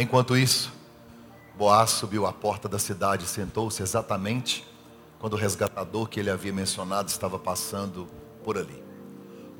Enquanto 0.00 0.34
isso, 0.34 0.72
Boaz 1.58 1.90
subiu 1.90 2.24
à 2.24 2.32
porta 2.32 2.66
da 2.66 2.78
cidade 2.78 3.26
e 3.26 3.28
sentou-se 3.28 3.82
exatamente 3.82 4.66
quando 5.18 5.34
o 5.34 5.36
resgatador 5.36 6.08
que 6.08 6.18
ele 6.18 6.30
havia 6.30 6.54
mencionado 6.54 7.10
estava 7.10 7.38
passando 7.38 8.08
por 8.42 8.56
ali. 8.56 8.82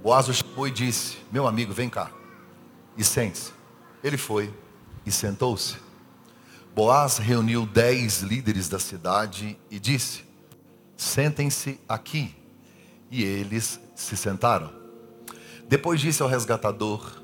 Boaz 0.02 0.30
o 0.30 0.32
chamou 0.32 0.66
e 0.66 0.70
disse: 0.70 1.18
Meu 1.30 1.46
amigo, 1.46 1.74
vem 1.74 1.90
cá 1.90 2.10
e 2.96 3.04
sente-se. 3.04 3.52
Ele 4.02 4.16
foi 4.16 4.50
e 5.04 5.12
sentou-se. 5.12 5.76
Boaz 6.74 7.18
reuniu 7.18 7.66
dez 7.66 8.22
líderes 8.22 8.66
da 8.66 8.78
cidade 8.78 9.58
e 9.70 9.78
disse: 9.78 10.24
Sentem-se 10.96 11.78
aqui. 11.86 12.34
E 13.10 13.22
eles 13.22 13.78
se 13.94 14.16
sentaram. 14.16 14.72
Depois 15.68 16.00
disse 16.00 16.22
ao 16.22 16.28
resgatador: 16.30 17.19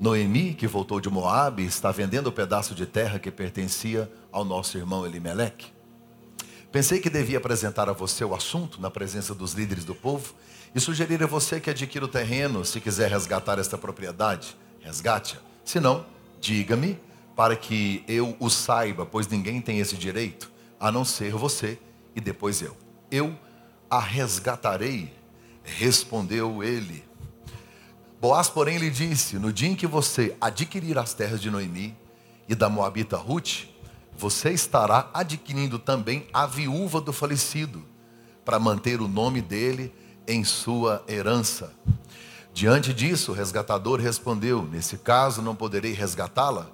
Noemi, 0.00 0.54
que 0.54 0.68
voltou 0.68 1.00
de 1.00 1.10
Moabe, 1.10 1.64
está 1.64 1.90
vendendo 1.90 2.28
o 2.28 2.32
pedaço 2.32 2.72
de 2.72 2.86
terra 2.86 3.18
que 3.18 3.32
pertencia 3.32 4.10
ao 4.30 4.44
nosso 4.44 4.78
irmão 4.78 5.04
Elimeleque. 5.04 5.72
Pensei 6.70 7.00
que 7.00 7.10
devia 7.10 7.38
apresentar 7.38 7.88
a 7.88 7.92
você 7.92 8.24
o 8.24 8.32
assunto 8.32 8.80
na 8.80 8.90
presença 8.90 9.34
dos 9.34 9.54
líderes 9.54 9.84
do 9.84 9.96
povo 9.96 10.34
e 10.72 10.78
sugerir 10.78 11.20
a 11.24 11.26
você 11.26 11.58
que 11.58 11.68
adquira 11.68 12.04
o 12.04 12.08
terreno 12.08 12.64
se 12.64 12.80
quiser 12.80 13.10
resgatar 13.10 13.58
esta 13.58 13.76
propriedade. 13.76 14.56
Resgate-a. 14.80 15.40
Se 15.64 15.80
não, 15.80 16.06
diga-me 16.40 16.96
para 17.34 17.56
que 17.56 18.04
eu 18.06 18.36
o 18.38 18.48
saiba, 18.48 19.04
pois 19.04 19.26
ninguém 19.26 19.60
tem 19.60 19.80
esse 19.80 19.96
direito, 19.96 20.50
a 20.78 20.92
não 20.92 21.04
ser 21.04 21.32
você 21.32 21.76
e 22.14 22.20
depois 22.20 22.62
eu. 22.62 22.76
Eu 23.10 23.36
a 23.90 23.98
resgatarei, 23.98 25.12
respondeu 25.64 26.62
ele. 26.62 27.07
Boaz, 28.20 28.48
porém, 28.48 28.78
lhe 28.78 28.90
disse: 28.90 29.38
No 29.38 29.52
dia 29.52 29.68
em 29.68 29.76
que 29.76 29.86
você 29.86 30.36
adquirir 30.40 30.98
as 30.98 31.14
terras 31.14 31.40
de 31.40 31.50
Noemi 31.50 31.96
e 32.48 32.54
da 32.54 32.68
Moabita 32.68 33.16
Ruth, 33.16 33.66
você 34.16 34.50
estará 34.50 35.08
adquirindo 35.14 35.78
também 35.78 36.26
a 36.32 36.44
viúva 36.44 37.00
do 37.00 37.12
falecido, 37.12 37.84
para 38.44 38.58
manter 38.58 39.00
o 39.00 39.06
nome 39.06 39.40
dele 39.40 39.94
em 40.26 40.42
sua 40.42 41.04
herança. 41.08 41.72
Diante 42.52 42.92
disso, 42.92 43.30
o 43.30 43.34
resgatador 43.34 44.00
respondeu: 44.00 44.62
Nesse 44.64 44.98
caso, 44.98 45.40
não 45.40 45.54
poderei 45.54 45.92
resgatá-la, 45.92 46.68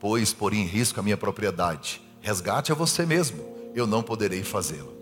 pois 0.00 0.32
poria 0.32 0.60
em 0.60 0.66
risco 0.66 0.98
a 0.98 1.02
minha 1.02 1.16
propriedade. 1.16 2.02
Resgate 2.20 2.72
a 2.72 2.74
você 2.74 3.06
mesmo, 3.06 3.44
eu 3.72 3.86
não 3.86 4.02
poderei 4.02 4.42
fazê-lo. 4.42 4.97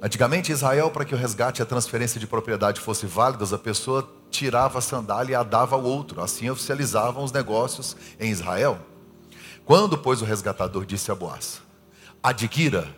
Antigamente, 0.00 0.52
Israel, 0.52 0.90
para 0.90 1.04
que 1.04 1.14
o 1.14 1.18
resgate 1.18 1.60
e 1.60 1.62
a 1.62 1.66
transferência 1.66 2.20
de 2.20 2.26
propriedade 2.26 2.80
fosse 2.80 3.04
válidas, 3.04 3.52
a 3.52 3.58
pessoa 3.58 4.08
tirava 4.30 4.78
a 4.78 4.82
sandália 4.82 5.32
e 5.32 5.34
a 5.34 5.42
dava 5.42 5.74
ao 5.74 5.82
outro. 5.82 6.20
Assim 6.20 6.48
oficializavam 6.48 7.24
os 7.24 7.32
negócios 7.32 7.96
em 8.20 8.30
Israel. 8.30 8.78
Quando, 9.64 9.98
pois, 9.98 10.22
o 10.22 10.24
resgatador 10.24 10.86
disse 10.86 11.10
a 11.10 11.14
Boaz: 11.14 11.60
Adquira 12.22 12.94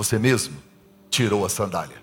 você 0.00 0.18
mesmo, 0.18 0.56
tirou 1.10 1.44
a 1.44 1.48
sandália. 1.50 1.96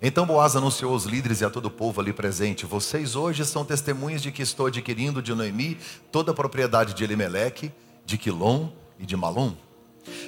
Então 0.00 0.24
Boaz 0.24 0.56
anunciou 0.56 0.92
aos 0.92 1.04
líderes 1.04 1.42
e 1.42 1.44
a 1.44 1.50
todo 1.50 1.66
o 1.66 1.70
povo 1.70 2.00
ali 2.00 2.14
presente: 2.14 2.64
Vocês 2.64 3.14
hoje 3.14 3.44
são 3.44 3.62
testemunhas 3.62 4.22
de 4.22 4.32
que 4.32 4.40
estou 4.40 4.66
adquirindo 4.66 5.20
de 5.20 5.34
Noemi 5.34 5.76
toda 6.10 6.32
a 6.32 6.34
propriedade 6.34 6.94
de 6.94 7.04
Elimeleque, 7.04 7.70
de 8.06 8.16
Quilom 8.16 8.70
e 8.98 9.04
de 9.04 9.16
Malom. 9.16 9.52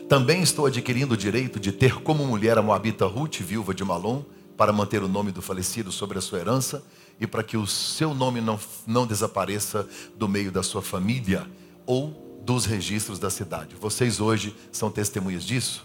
Também 0.08 0.42
estou 0.42 0.66
adquirindo 0.66 1.14
o 1.14 1.16
direito 1.16 1.58
de 1.58 1.72
ter 1.72 1.96
como 1.96 2.24
mulher 2.24 2.58
a 2.58 2.62
Moabita 2.62 3.06
Ruth, 3.06 3.41
viúva 3.41 3.74
de 3.74 3.84
Malom, 3.84 4.22
para 4.56 4.72
manter 4.72 5.02
o 5.02 5.08
nome 5.08 5.33
do 5.33 5.42
falecido 5.42 5.92
sobre 5.92 6.18
a 6.18 6.20
sua 6.20 6.38
herança 6.38 6.83
e 7.20 7.27
para 7.27 7.42
que 7.42 7.56
o 7.56 7.67
seu 7.67 8.14
nome 8.14 8.40
não, 8.40 8.58
não 8.86 9.06
desapareça 9.06 9.86
do 10.17 10.28
meio 10.28 10.51
da 10.51 10.62
sua 10.62 10.83
família 10.83 11.46
ou 11.84 12.40
dos 12.42 12.64
registros 12.64 13.18
da 13.18 13.28
cidade. 13.28 13.74
Vocês 13.74 14.20
hoje 14.20 14.55
são 14.70 14.90
testemunhas 14.90 15.45
disso? 15.45 15.84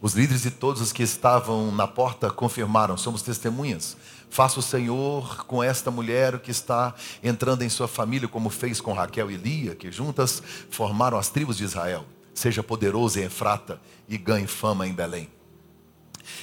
Os 0.00 0.14
líderes 0.14 0.44
e 0.44 0.50
todos 0.50 0.80
os 0.80 0.92
que 0.92 1.02
estavam 1.02 1.72
na 1.72 1.86
porta 1.86 2.30
confirmaram: 2.30 2.96
somos 2.96 3.22
testemunhas. 3.22 3.96
Faça 4.30 4.60
o 4.60 4.62
Senhor 4.62 5.46
com 5.46 5.62
esta 5.62 5.90
mulher 5.90 6.38
que 6.40 6.50
está 6.50 6.94
entrando 7.22 7.62
em 7.62 7.68
sua 7.68 7.88
família, 7.88 8.28
como 8.28 8.50
fez 8.50 8.80
com 8.80 8.92
Raquel 8.92 9.30
e 9.30 9.36
Lia, 9.36 9.74
que 9.74 9.90
juntas 9.90 10.42
formaram 10.70 11.16
as 11.16 11.30
tribos 11.30 11.56
de 11.56 11.64
Israel. 11.64 12.04
Seja 12.38 12.62
poderoso 12.62 13.18
em 13.18 13.24
Efrata 13.24 13.80
e 14.08 14.16
ganhe 14.16 14.46
fama 14.46 14.86
em 14.86 14.94
Belém. 14.94 15.28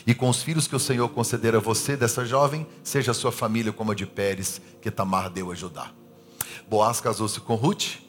E 0.05 0.13
com 0.13 0.27
os 0.27 0.43
filhos 0.43 0.67
que 0.67 0.75
o 0.75 0.79
Senhor 0.79 1.07
conceder 1.07 1.55
a 1.55 1.59
você 1.59 1.95
dessa 1.95 2.25
jovem, 2.25 2.67
seja 2.83 3.11
a 3.11 3.13
sua 3.13 3.31
família 3.31 3.71
como 3.71 3.93
a 3.93 3.95
de 3.95 4.05
Pérez, 4.05 4.59
que 4.81 4.91
Tamar 4.91 5.29
deu 5.29 5.53
a 5.53 5.55
Judá. 5.55 5.93
Boaz 6.69 6.99
casou-se 6.99 7.39
com 7.39 7.55
Ruth, 7.55 7.99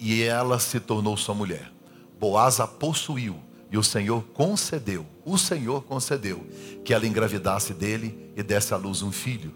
e 0.00 0.24
ela 0.24 0.58
se 0.58 0.80
tornou 0.80 1.16
sua 1.16 1.32
mulher. 1.32 1.70
Boaz 2.18 2.58
a 2.58 2.66
possuiu 2.66 3.40
e 3.70 3.78
o 3.78 3.84
Senhor 3.84 4.24
concedeu, 4.34 5.06
o 5.24 5.38
Senhor 5.38 5.84
concedeu 5.84 6.44
que 6.84 6.92
ela 6.92 7.06
engravidasse 7.06 7.72
dele 7.72 8.32
e 8.36 8.42
desse 8.42 8.74
à 8.74 8.76
luz 8.76 9.00
um 9.00 9.12
filho. 9.12 9.54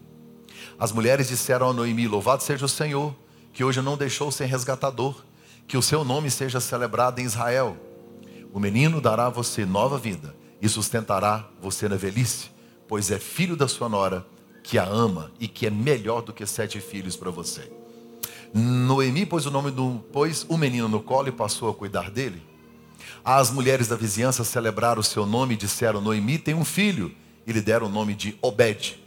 As 0.78 0.92
mulheres 0.92 1.26
disseram 1.26 1.70
a 1.70 1.72
Noemi: 1.72 2.06
Louvado 2.06 2.44
seja 2.44 2.64
o 2.64 2.68
Senhor, 2.68 3.12
que 3.52 3.64
hoje 3.64 3.82
não 3.82 3.96
deixou 3.96 4.30
sem 4.30 4.46
resgatador, 4.46 5.24
que 5.66 5.76
o 5.76 5.82
seu 5.82 6.04
nome 6.04 6.30
seja 6.30 6.60
celebrado 6.60 7.20
em 7.20 7.24
Israel. 7.24 7.76
O 8.52 8.60
menino 8.60 9.00
dará 9.00 9.26
a 9.26 9.30
você 9.30 9.64
nova 9.64 9.98
vida 9.98 10.34
e 10.60 10.68
sustentará 10.68 11.48
você 11.60 11.88
na 11.88 11.96
velhice, 11.96 12.50
pois 12.86 13.10
é 13.10 13.18
filho 13.18 13.56
da 13.56 13.66
sua 13.66 13.88
nora, 13.88 14.26
que 14.62 14.78
a 14.78 14.84
ama 14.84 15.32
e 15.40 15.48
que 15.48 15.66
é 15.66 15.70
melhor 15.70 16.22
do 16.22 16.32
que 16.32 16.46
sete 16.46 16.80
filhos 16.80 17.16
para 17.16 17.30
você. 17.30 17.70
Noemi 18.54 19.24
pôs 19.24 19.46
o 19.46 19.50
nome 19.50 19.70
do, 19.70 20.04
pôs 20.12 20.44
o 20.48 20.56
menino 20.56 20.88
no 20.88 21.02
colo 21.02 21.28
e 21.28 21.32
passou 21.32 21.70
a 21.70 21.74
cuidar 21.74 22.10
dele. 22.10 22.42
As 23.24 23.50
mulheres 23.50 23.88
da 23.88 23.96
vizinhança 23.96 24.44
celebraram 24.44 25.00
o 25.00 25.04
seu 25.04 25.24
nome 25.24 25.54
e 25.54 25.56
disseram: 25.56 26.00
Noemi 26.00 26.38
tem 26.38 26.54
um 26.54 26.64
filho. 26.64 27.14
E 27.44 27.52
lhe 27.52 27.60
deram 27.60 27.86
o 27.86 27.90
nome 27.90 28.14
de 28.14 28.38
Obed. 28.40 29.02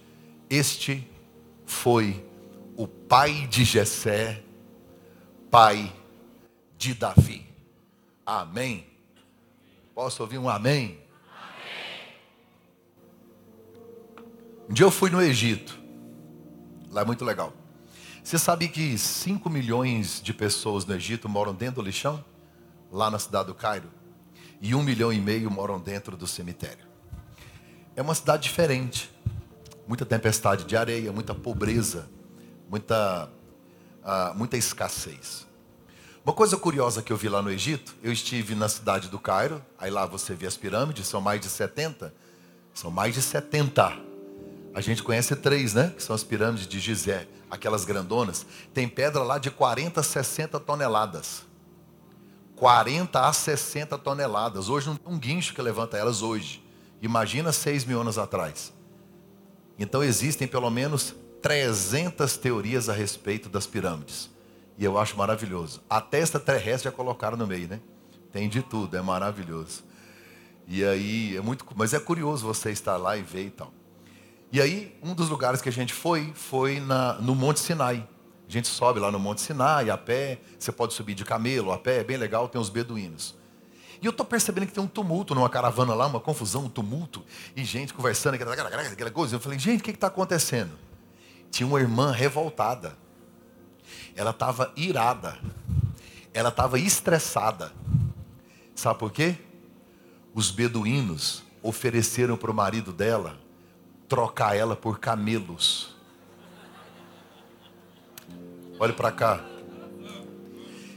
Este 0.50 1.08
foi 1.66 2.26
o 2.76 2.86
pai 2.86 3.48
de 3.50 3.64
Jessé, 3.64 4.42
pai 5.50 5.94
de 6.86 6.94
Davi. 6.94 7.44
Amém. 8.24 8.86
Posso 9.96 10.22
ouvir 10.22 10.38
um 10.38 10.48
amém? 10.48 11.00
Um 14.70 14.74
dia 14.74 14.86
eu 14.86 14.92
fui 14.92 15.10
no 15.10 15.20
Egito. 15.20 15.80
Lá 16.92 17.02
é 17.02 17.06
muito 17.06 17.26
legal. 17.26 17.54
Você 18.24 18.38
sabe 18.38 18.68
que 18.68 18.98
5 19.00 19.50
milhões 19.50 20.22
de 20.22 20.32
pessoas 20.32 20.86
no 20.86 20.94
Egito 20.94 21.28
moram 21.28 21.56
dentro 21.56 21.82
do 21.82 21.86
lixão? 21.88 22.24
Lá 22.92 23.10
na 23.10 23.18
cidade 23.18 23.48
do 23.48 23.56
Cairo. 23.56 23.92
E 24.62 24.76
um 24.76 24.84
milhão 24.84 25.12
e 25.12 25.20
meio 25.20 25.50
moram 25.50 25.80
dentro 25.80 26.16
do 26.16 26.28
cemitério. 26.28 26.86
É 27.96 28.02
uma 28.02 28.14
cidade 28.14 28.44
diferente. 28.44 29.12
Muita 29.88 30.06
tempestade 30.06 30.66
de 30.66 30.78
areia, 30.78 31.12
muita 31.12 31.34
pobreza, 31.34 32.08
muita, 32.70 33.30
uh, 34.04 34.36
muita 34.36 34.56
escassez. 34.56 35.48
Uma 36.26 36.34
coisa 36.34 36.58
curiosa 36.58 37.04
que 37.04 37.14
eu 37.14 37.18
vi 37.18 37.30
lá 37.30 37.42
no 37.42 37.52
Egito, 37.52 37.96
eu 38.02 38.12
estive 38.12 38.56
na 38.56 38.68
cidade 38.68 39.08
do 39.08 39.20
Cairo, 39.20 39.64
aí 39.78 39.92
lá 39.92 40.06
você 40.06 40.34
vê 40.34 40.48
as 40.48 40.58
pirâmides, 40.58 41.08
são 41.08 41.22
mais 41.22 41.40
de 41.40 41.48
70. 41.48 42.14
São 42.74 42.90
mais 42.90 43.14
de 43.14 43.22
70 43.22 44.16
a 44.76 44.82
gente 44.82 45.02
conhece 45.02 45.34
três, 45.38 45.74
né? 45.74 45.94
Que 45.96 46.04
são 46.04 46.14
as 46.14 46.22
pirâmides 46.22 46.68
de 46.68 46.82
Gizé, 46.82 47.30
aquelas 47.50 47.86
grandonas. 47.86 48.46
Tem 48.74 48.90
pedra 48.90 49.24
lá 49.24 49.38
de 49.38 49.50
40 49.50 50.02
a 50.02 50.04
60 50.04 50.60
toneladas. 50.60 51.46
40 52.58 53.22
a 53.22 53.32
60 53.32 53.98
toneladas. 53.98 54.68
Hoje 54.68 54.88
não 54.88 54.98
tem 54.98 55.14
um 55.14 55.18
guincho 55.18 55.54
que 55.54 55.62
levanta 55.62 55.96
elas 55.96 56.22
hoje. 56.22 56.62
Imagina 57.02 57.54
6 57.54 57.86
mil 57.86 58.02
anos 58.02 58.18
atrás. 58.18 58.74
Então 59.80 60.04
existem 60.04 60.46
pelo 60.46 60.70
menos 60.70 61.16
300 61.42 62.36
teorias 62.36 62.90
a 62.90 62.94
respeito 62.94 63.48
das 63.48 63.66
pirâmides. 63.66 64.30
E 64.78 64.84
eu 64.84 64.98
acho 64.98 65.18
maravilhoso. 65.18 65.82
A 65.90 66.02
testa 66.02 66.40
terrestre 66.40 66.90
já 66.90 66.92
colocaram 66.92 67.38
no 67.38 67.48
meio, 67.48 67.68
né? 67.68 67.80
Tem 68.32 68.50
de 68.50 68.62
tudo, 68.62 68.98
é 68.98 69.02
maravilhoso. 69.02 69.84
E 70.68 70.84
aí 70.84 71.38
é 71.38 71.42
muito, 71.42 71.66
mas 71.76 71.94
é 71.94 72.00
curioso 72.00 72.46
você 72.46 72.72
estar 72.72 72.98
lá 72.98 73.16
e 73.16 73.22
ver 73.22 73.46
e 73.46 73.50
tal. 73.50 73.72
E 74.52 74.62
aí, 74.62 74.98
um 75.02 75.14
dos 75.14 75.30
lugares 75.30 75.62
que 75.62 75.70
a 75.70 75.72
gente 75.72 75.94
foi, 75.94 76.32
foi 76.34 76.80
na, 76.80 77.14
no 77.14 77.36
Monte 77.36 77.60
Sinai. 77.60 78.08
A 78.48 78.52
gente 78.52 78.68
sobe 78.68 79.00
lá 79.00 79.12
no 79.12 79.20
Monte 79.20 79.42
Sinai, 79.42 79.90
a 79.90 79.98
pé, 79.98 80.40
você 80.58 80.72
pode 80.72 80.94
subir 80.94 81.14
de 81.14 81.26
camelo, 81.26 81.72
a 81.72 81.78
pé, 81.78 82.00
é 82.00 82.04
bem 82.04 82.18
legal, 82.18 82.48
tem 82.48 82.62
os 82.62 82.70
beduínos. 82.70 83.36
E 84.02 84.06
eu 84.06 84.12
estou 84.12 84.26
percebendo 84.26 84.68
que 84.68 84.74
tem 84.74 84.84
um 84.84 84.88
tumulto 84.88 85.34
numa 85.34 85.50
caravana 85.50 85.94
lá, 85.94 86.06
uma 86.06 86.20
confusão, 86.20 86.66
um 86.66 86.70
tumulto, 86.70 87.24
e 87.56 87.64
gente 87.64 87.94
conversando, 87.94 88.36
aquela 88.36 89.12
coisa. 89.12 89.36
Eu 89.36 89.40
falei, 89.40 89.58
gente, 89.58 89.82
o 89.82 89.84
que 89.84 89.92
está 89.92 90.08
acontecendo? 90.08 90.72
Tinha 91.50 91.66
uma 91.66 91.80
irmã 91.80 92.12
revoltada. 92.12 92.98
Ela 94.16 94.32
estava 94.32 94.72
irada. 94.76 95.38
Ela 96.34 96.50
estava 96.50 96.80
estressada. 96.80 97.72
Sabe 98.74 99.00
por 99.00 99.12
quê? 99.12 99.36
Os 100.34 100.52
beduínos 100.52 101.44
ofereceram 101.62 102.38
para 102.38 102.52
o 102.52 102.54
marido 102.54 102.92
dela 102.92 103.38
trocar 104.08 104.56
ela 104.56 104.76
por 104.76 105.00
camelos. 105.00 105.96
Olhe 108.80 108.94
para 108.94 109.12
cá. 109.12 109.40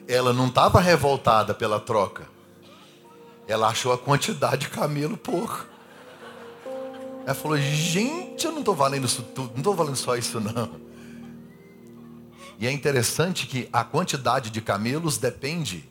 ela 0.07 0.33
não 0.33 0.49
estava 0.49 0.81
revoltada 0.81 1.55
pela 1.55 1.79
troca. 1.79 2.27
Ela 3.47 3.69
achou 3.69 3.93
a 3.93 3.99
quantidade 3.99 4.67
de 4.67 4.71
camelo 4.71 5.17
pouco. 5.17 5.67
Ela 7.25 7.35
falou: 7.35 7.59
gente, 7.59 8.45
eu 8.47 8.53
não 8.53 8.61
estou 8.61 8.75
valendo 8.75 9.07
isso 9.07 9.23
tudo, 9.23 9.51
não 9.51 9.59
estou 9.59 9.75
valendo 9.75 9.97
só 9.97 10.17
isso 10.17 10.41
não. 10.41 10.88
E 12.59 12.67
é 12.67 12.73
interessante 12.73 13.47
que 13.47 13.69
a 13.73 13.85
quantidade 13.85 14.51
de 14.51 14.61
camelos 14.61 15.17
depende 15.17 15.89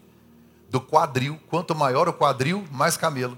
do 0.69 0.81
quadril. 0.81 1.39
Quanto 1.47 1.73
maior 1.73 2.09
o 2.09 2.13
quadril, 2.13 2.65
mais 2.71 2.97
camelo. 2.97 3.37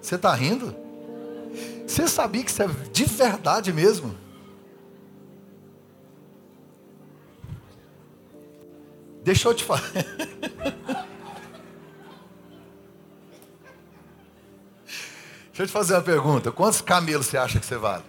Você 0.00 0.16
está 0.16 0.34
rindo? 0.34 0.74
Você 1.86 2.06
sabia 2.06 2.44
que 2.44 2.50
isso 2.50 2.62
é 2.62 2.66
de 2.92 3.04
verdade 3.04 3.72
mesmo? 3.72 4.14
Deixa 9.24 9.48
eu 9.48 9.54
te 9.54 9.64
falar. 9.64 9.82
Deixa 15.58 15.64
eu 15.64 15.66
te 15.66 15.72
fazer 15.72 15.94
uma 15.94 16.02
pergunta. 16.02 16.52
Quantos 16.52 16.80
camelos 16.80 17.26
você 17.26 17.36
acha 17.36 17.58
que 17.58 17.66
você 17.66 17.76
vale? 17.76 18.04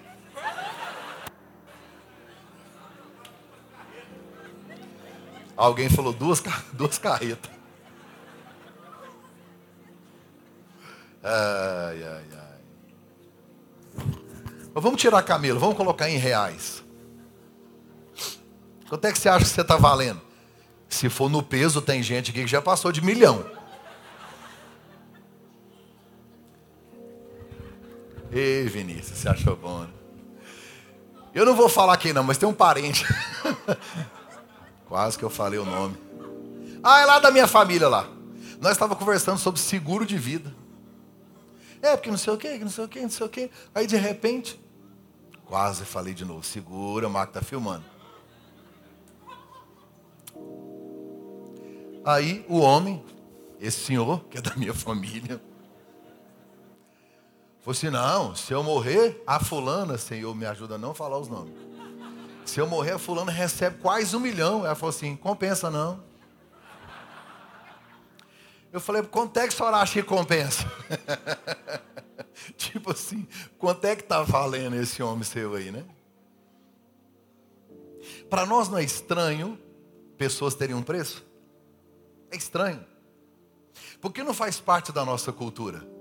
Alguém 5.58 5.90
falou 5.90 6.14
duas, 6.14 6.44
duas 6.74 7.00
carretas. 7.00 7.50
Ai, 11.24 12.04
ai, 12.04 12.26
ai. 12.38 12.62
Mas 14.72 14.84
vamos 14.84 15.02
tirar 15.02 15.24
camelo, 15.24 15.60
vamos 15.60 15.76
colocar 15.76 16.08
em 16.08 16.18
reais. 16.18 16.84
Quanto 18.88 19.06
é 19.06 19.12
que 19.12 19.18
você 19.18 19.28
acha 19.28 19.46
que 19.46 19.50
você 19.50 19.62
está 19.62 19.76
valendo? 19.76 20.22
Se 20.88 21.10
for 21.10 21.28
no 21.32 21.42
peso, 21.42 21.82
tem 21.82 22.04
gente 22.04 22.30
aqui 22.30 22.42
que 22.42 22.48
já 22.48 22.62
passou 22.62 22.92
de 22.92 23.04
milhão. 23.04 23.44
Ei, 28.32 28.66
Vinícius, 28.66 29.18
você 29.18 29.30
achou 29.30 29.56
bom? 29.56 29.80
Né? 29.80 29.90
Eu 31.34 31.46
não 31.46 31.56
vou 31.56 31.68
falar 31.68 31.98
quem 31.98 32.14
não, 32.14 32.24
mas 32.24 32.38
tem 32.38 32.48
um 32.48 32.54
parente. 32.54 33.06
Quase 34.88 35.18
que 35.18 35.24
eu 35.24 35.30
falei 35.30 35.58
o 35.58 35.66
nome. 35.66 35.98
Ah, 36.84 37.02
é 37.02 37.06
lá 37.06 37.20
da 37.20 37.32
minha 37.32 37.48
família 37.48 37.88
lá. 37.88 38.08
Nós 38.62 38.74
estávamos 38.74 39.00
conversando 39.00 39.40
sobre 39.40 39.60
seguro 39.60 40.06
de 40.06 40.18
vida. 40.18 40.54
É, 41.82 41.96
porque 41.96 42.12
não 42.12 42.18
sei 42.18 42.34
o 42.34 42.38
quê, 42.38 42.58
não 42.60 42.70
sei 42.70 42.84
o 42.84 42.88
quê, 42.88 43.02
não 43.02 43.10
sei 43.10 43.26
o 43.26 43.30
quê. 43.30 43.50
Aí 43.74 43.88
de 43.88 43.96
repente, 43.96 44.60
quase 45.46 45.86
falei 45.86 46.14
de 46.14 46.26
novo, 46.26 46.44
segura, 46.44 47.08
o 47.08 47.10
Marco 47.10 47.32
está 47.32 47.42
filmando. 47.42 47.86
Aí 52.06 52.46
o 52.48 52.60
homem, 52.60 53.04
esse 53.60 53.80
senhor, 53.80 54.24
que 54.26 54.38
é 54.38 54.42
da 54.42 54.56
minha 54.56 54.74
família, 54.74 55.42
falou 57.70 57.72
assim: 57.72 57.90
não, 57.90 58.36
se 58.36 58.52
eu 58.52 58.64
morrer, 58.64 59.22
a 59.28 59.40
fulana, 59.40 59.98
Senhor, 59.98 60.34
me 60.36 60.46
ajuda 60.46 60.76
a 60.76 60.78
não 60.78 60.94
falar 60.94 61.20
os 61.20 61.28
nomes. 61.28 61.54
Se 62.46 62.60
eu 62.60 62.68
morrer, 62.68 62.94
a 62.94 63.00
fulana 63.00 63.32
recebe 63.32 63.78
quase 63.80 64.16
um 64.16 64.20
milhão. 64.20 64.66
Ela 64.66 64.76
falou 64.76 64.90
assim: 64.90 65.16
compensa 65.16 65.70
não. 65.70 66.04
Eu 68.72 68.80
falei, 68.80 69.02
quanto 69.02 69.38
é 69.38 69.48
que 69.48 69.54
a 69.54 69.58
senhora 69.58 69.78
acha 69.78 69.94
que 69.94 70.04
compensa? 70.04 70.64
tipo 72.56 72.92
assim, 72.92 73.28
quanto 73.58 73.84
é 73.86 73.96
que 73.96 74.04
está 74.04 74.22
valendo 74.22 74.76
esse 74.76 75.02
homem 75.02 75.24
seu 75.24 75.56
aí, 75.56 75.72
né? 75.72 75.84
Para 78.30 78.46
nós 78.46 78.70
não 78.70 78.78
é 78.78 78.84
estranho 78.84 79.60
pessoas 80.20 80.54
terem 80.54 80.76
um 80.76 80.84
preço? 80.84 81.26
É 82.30 82.38
estranho. 82.38 82.86
Porque 84.00 84.22
não 84.22 84.36
faz 84.36 84.60
parte 84.60 84.92
da 84.92 85.04
nossa 85.04 85.32
cultura. 85.32 85.99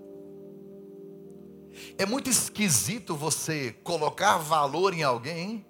É 1.97 2.07
muito 2.07 2.31
esquisito 2.31 3.15
você 3.15 3.73
colocar 3.83 4.39
valor 4.39 4.95
em 4.95 5.03
alguém, 5.03 5.67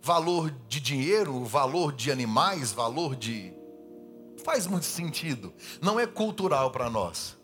valor 0.00 0.50
de 0.68 0.80
dinheiro, 0.80 1.44
valor 1.44 1.92
de 1.92 2.10
animais, 2.10 2.72
valor 2.72 3.16
de 3.16 3.54
faz 4.44 4.68
muito 4.68 4.86
sentido. 4.86 5.52
Não 5.82 5.98
é 5.98 6.06
cultural 6.06 6.70
para 6.70 6.88
nós. 6.88 7.36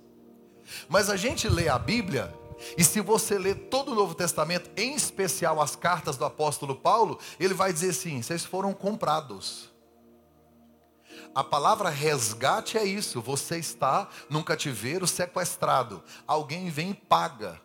Mas 0.88 1.10
a 1.10 1.16
gente 1.16 1.48
lê 1.48 1.68
a 1.68 1.76
Bíblia, 1.76 2.32
e 2.78 2.84
se 2.84 3.00
você 3.00 3.36
ler 3.36 3.56
todo 3.68 3.90
o 3.90 3.94
Novo 3.94 4.14
Testamento, 4.14 4.70
em 4.76 4.94
especial 4.94 5.60
as 5.60 5.74
cartas 5.74 6.16
do 6.16 6.24
apóstolo 6.24 6.76
Paulo, 6.76 7.18
ele 7.40 7.54
vai 7.54 7.72
dizer 7.72 7.90
assim: 7.90 8.22
vocês 8.22 8.44
foram 8.44 8.72
comprados. 8.72 9.72
A 11.34 11.42
palavra 11.42 11.88
resgate 11.88 12.78
é 12.78 12.84
isso. 12.84 13.20
Você 13.20 13.58
está 13.58 14.08
num 14.28 14.42
cativeiro 14.42 15.06
sequestrado. 15.06 16.02
Alguém 16.26 16.70
vem 16.70 16.90
e 16.90 16.94
paga. 16.94 17.60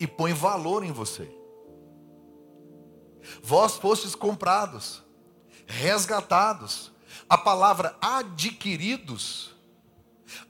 E 0.00 0.06
põe 0.06 0.32
valor 0.32 0.82
em 0.82 0.90
você. 0.90 1.30
Vós 3.42 3.76
fostes 3.76 4.14
comprados, 4.14 5.02
resgatados. 5.66 6.90
A 7.28 7.36
palavra 7.36 7.96
adquiridos, 8.00 9.54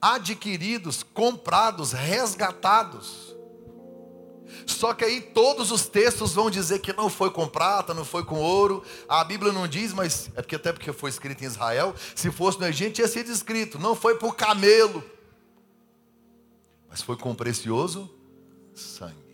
adquiridos, 0.00 1.02
comprados, 1.02 1.92
resgatados. 1.92 3.34
Só 4.66 4.94
que 4.94 5.04
aí 5.04 5.20
todos 5.20 5.70
os 5.70 5.86
textos 5.86 6.32
vão 6.32 6.50
dizer 6.50 6.80
que 6.80 6.92
não 6.92 7.08
foi 7.08 7.30
com 7.30 7.46
prata, 7.46 7.94
não 7.94 8.04
foi 8.04 8.24
com 8.24 8.40
ouro. 8.40 8.82
A 9.08 9.22
Bíblia 9.24 9.52
não 9.52 9.66
diz, 9.66 9.92
mas 9.92 10.30
é 10.34 10.42
porque 10.42 10.56
até 10.56 10.72
porque 10.72 10.92
foi 10.92 11.10
escrito 11.10 11.42
em 11.42 11.46
Israel. 11.46 11.94
Se 12.14 12.30
fosse 12.30 12.58
no 12.58 12.66
Egito, 12.66 12.94
tinha 12.94 13.08
sido 13.08 13.30
escrito: 13.30 13.78
não 13.78 13.94
foi 13.94 14.16
por 14.16 14.36
camelo, 14.36 15.04
mas 16.88 17.02
foi 17.02 17.16
com 17.16 17.34
precioso 17.34 18.10
sangue. 18.74 19.29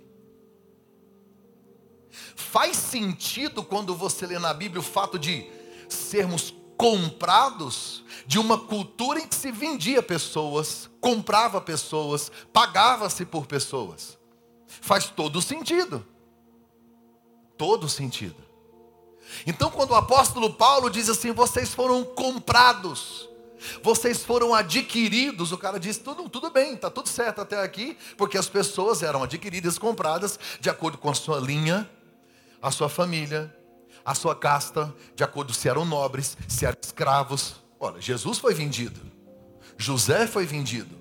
Faz 2.35 2.77
sentido 2.77 3.63
quando 3.63 3.95
você 3.95 4.27
lê 4.27 4.39
na 4.39 4.53
Bíblia 4.55 4.81
o 4.81 4.85
fato 4.85 5.19
de 5.19 5.47
sermos 5.89 6.55
comprados 6.77 8.05
de 8.27 8.39
uma 8.39 8.59
cultura 8.59 9.21
em 9.21 9.27
que 9.27 9.35
se 9.35 9.51
vendia 9.51 10.03
pessoas, 10.03 10.91
comprava 11.01 11.61
pessoas, 11.61 12.31
pagava-se 12.53 13.25
por 13.25 13.47
pessoas. 13.47 14.19
Faz 14.67 15.07
todo 15.07 15.41
sentido. 15.41 16.05
Todo 17.57 17.89
sentido. 17.89 18.45
Então, 19.47 19.71
quando 19.71 19.91
o 19.91 19.95
apóstolo 19.95 20.53
Paulo 20.55 20.91
diz 20.91 21.09
assim: 21.09 21.33
vocês 21.33 21.75
foram 21.75 22.05
comprados, 22.05 23.29
vocês 23.83 24.23
foram 24.23 24.55
adquiridos, 24.55 25.53
o 25.53 25.59
cara 25.59 25.81
diz: 25.81 25.99
tudo, 25.99 26.29
tudo 26.29 26.51
bem, 26.51 26.75
está 26.75 26.91
tudo 26.91 27.09
certo 27.09 27.41
até 27.41 27.61
aqui, 27.63 27.97
porque 28.17 28.39
as 28.39 28.49
pessoas 28.49 29.03
eram 29.03 29.23
adquiridas, 29.23 29.79
compradas, 29.79 30.39
de 30.61 30.69
acordo 30.69 30.99
com 30.99 31.11
a 31.11 31.15
sua 31.15 31.41
linha, 31.41 31.89
a 32.67 32.71
sua 32.73 32.89
família, 32.89 33.57
a 34.05 34.13
sua 34.13 34.35
casta, 34.35 34.93
de 35.15 35.23
acordo 35.23 35.55
se 35.55 35.69
eram 35.69 35.85
nobres, 35.85 36.37
se 36.49 36.67
eram 36.67 36.77
escravos. 36.83 37.63
Olha, 37.79 38.01
Jesus 38.01 38.39
foi 38.39 38.55
vendido, 38.55 39.01
José 39.79 40.27
foi 40.27 40.47
vendido. 40.47 40.99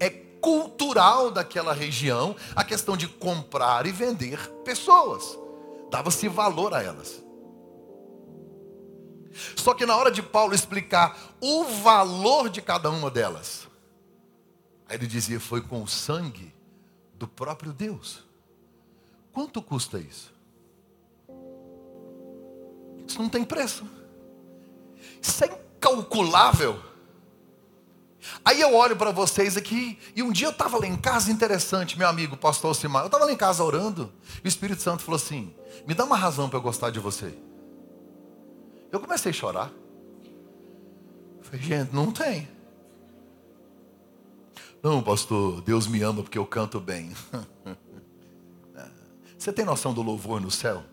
É 0.00 0.10
cultural 0.10 1.30
daquela 1.30 1.72
região 1.72 2.34
a 2.56 2.64
questão 2.64 2.96
de 2.96 3.06
comprar 3.06 3.86
e 3.86 3.92
vender 3.92 4.40
pessoas. 4.64 5.38
Dava-se 5.88 6.26
valor 6.26 6.74
a 6.74 6.82
elas. 6.82 7.22
Só 9.54 9.72
que 9.72 9.86
na 9.86 9.96
hora 9.96 10.10
de 10.10 10.20
Paulo 10.20 10.52
explicar 10.52 11.16
o 11.40 11.62
valor 11.64 12.48
de 12.48 12.60
cada 12.60 12.90
uma 12.90 13.08
delas, 13.08 13.68
aí 14.88 14.96
ele 14.96 15.06
dizia: 15.06 15.38
foi 15.38 15.60
com 15.60 15.80
o 15.80 15.86
sangue 15.86 16.52
do 17.14 17.28
próprio 17.28 17.72
Deus. 17.72 18.24
Quanto 19.32 19.62
custa 19.62 20.00
isso? 20.00 20.33
Isso 23.06 23.20
não 23.20 23.28
tem 23.28 23.44
preço. 23.44 23.84
Isso 25.20 25.44
é 25.44 25.48
incalculável. 25.76 26.80
Aí 28.44 28.60
eu 28.60 28.74
olho 28.74 28.96
para 28.96 29.10
vocês 29.10 29.56
aqui, 29.56 29.98
e 30.16 30.22
um 30.22 30.32
dia 30.32 30.46
eu 30.46 30.50
estava 30.50 30.78
lá 30.78 30.86
em 30.86 30.96
casa, 30.96 31.30
interessante, 31.30 31.98
meu 31.98 32.08
amigo, 32.08 32.36
pastor 32.36 32.74
Simar, 32.74 33.02
eu 33.02 33.06
estava 33.06 33.26
lá 33.26 33.32
em 33.32 33.36
casa 33.36 33.62
orando, 33.62 34.10
e 34.42 34.46
o 34.46 34.48
Espírito 34.48 34.80
Santo 34.80 35.02
falou 35.02 35.16
assim: 35.16 35.54
me 35.86 35.94
dá 35.94 36.04
uma 36.04 36.16
razão 36.16 36.48
para 36.48 36.58
eu 36.58 36.62
gostar 36.62 36.90
de 36.90 36.98
você. 36.98 37.34
Eu 38.90 39.00
comecei 39.00 39.30
a 39.30 39.34
chorar. 39.34 39.72
falei, 41.42 41.60
gente, 41.60 41.92
não 41.92 42.10
tem. 42.10 42.48
Não, 44.82 45.02
pastor, 45.02 45.60
Deus 45.62 45.86
me 45.86 46.02
ama 46.02 46.22
porque 46.22 46.38
eu 46.38 46.46
canto 46.46 46.78
bem. 46.78 47.12
Você 49.36 49.52
tem 49.52 49.64
noção 49.64 49.92
do 49.92 50.00
louvor 50.00 50.40
no 50.40 50.50
céu? 50.50 50.84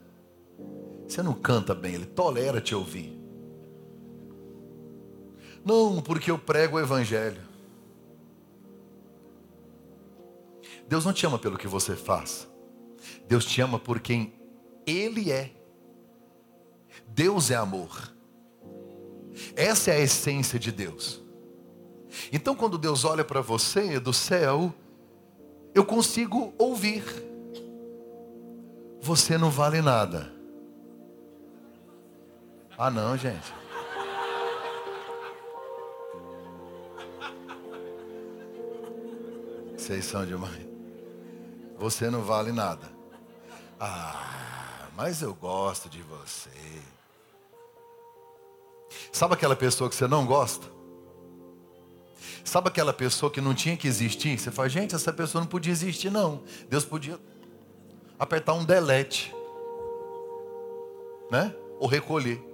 Você 1.12 1.22
não 1.22 1.34
canta 1.34 1.76
bem, 1.76 1.96
ele 1.96 2.06
tolera 2.06 2.62
te 2.62 2.74
ouvir. 2.74 3.20
Não, 5.66 6.02
porque 6.02 6.32
eu 6.32 6.40
prego 6.40 6.78
o 6.78 6.80
Evangelho. 6.80 7.42
Deus 10.88 11.04
não 11.04 11.12
te 11.12 11.26
ama 11.26 11.38
pelo 11.38 11.58
que 11.58 11.68
você 11.68 11.98
faz. 11.98 12.48
Deus 13.28 13.44
te 13.44 13.60
ama 13.60 13.78
por 13.78 14.00
quem 14.00 14.34
Ele 14.88 15.34
é. 15.34 15.52
Deus 17.10 17.52
é 17.52 17.56
amor. 17.56 18.16
Essa 19.54 19.92
é 19.92 19.98
a 19.98 20.00
essência 20.00 20.58
de 20.58 20.72
Deus. 20.72 21.22
Então, 22.32 22.56
quando 22.56 22.78
Deus 22.78 23.04
olha 23.04 23.26
para 23.26 23.42
você 23.42 24.00
do 24.00 24.14
céu, 24.14 24.74
eu 25.76 25.84
consigo 25.84 26.54
ouvir: 26.58 27.04
Você 29.02 29.38
não 29.38 29.50
vale 29.52 29.82
nada. 29.82 30.40
Ah, 32.84 32.90
não, 32.90 33.16
gente. 33.16 33.54
Vocês 39.78 40.04
são 40.04 40.26
demais. 40.26 40.68
Você 41.78 42.10
não 42.10 42.24
vale 42.24 42.52
nada. 42.52 42.92
Ah, 43.80 44.88
mas 44.98 45.22
eu 45.22 45.32
gosto 45.32 45.88
de 45.90 46.02
você. 46.02 46.50
Sabe 49.12 49.36
aquela 49.36 49.56
pessoa 49.56 49.88
que 49.88 49.96
você 49.96 50.08
não 50.08 50.26
gosta? 50.26 50.66
Sabe 52.44 52.70
aquela 52.70 52.94
pessoa 52.94 53.32
que 53.32 53.40
não 53.40 53.54
tinha 53.54 53.78
que 53.78 53.88
existir? 53.88 54.40
Você 54.40 54.50
fala, 54.50 54.68
gente, 54.68 54.96
essa 54.96 55.14
pessoa 55.14 55.40
não 55.40 55.48
podia 55.48 55.72
existir, 55.72 56.10
não. 56.10 56.42
Deus 56.68 56.84
podia 56.84 57.20
apertar 58.18 58.56
um 58.56 58.66
delete, 58.66 59.32
né? 61.30 61.56
Ou 61.80 61.88
recolher. 61.88 62.50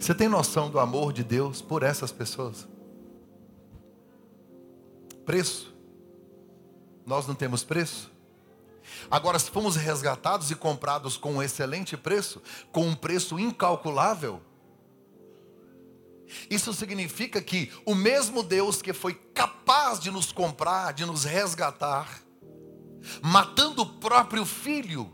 Você 0.00 0.14
tem 0.14 0.30
noção 0.30 0.70
do 0.70 0.80
amor 0.80 1.12
de 1.12 1.22
Deus 1.22 1.60
por 1.60 1.82
essas 1.82 2.10
pessoas? 2.10 2.66
Preço? 5.26 5.74
Nós 7.04 7.26
não 7.26 7.34
temos 7.34 7.62
preço? 7.62 8.10
Agora, 9.10 9.38
se 9.38 9.50
fomos 9.50 9.76
resgatados 9.76 10.50
e 10.50 10.54
comprados 10.54 11.18
com 11.18 11.34
um 11.34 11.42
excelente 11.42 11.98
preço, 11.98 12.42
com 12.72 12.86
um 12.86 12.94
preço 12.94 13.38
incalculável, 13.38 14.40
isso 16.48 16.72
significa 16.72 17.42
que 17.42 17.70
o 17.84 17.94
mesmo 17.94 18.42
Deus 18.42 18.80
que 18.80 18.94
foi 18.94 19.12
capaz 19.34 20.00
de 20.00 20.10
nos 20.10 20.32
comprar, 20.32 20.94
de 20.94 21.04
nos 21.04 21.24
resgatar, 21.24 22.22
matando 23.22 23.82
o 23.82 23.86
próprio 23.86 24.46
filho, 24.46 25.12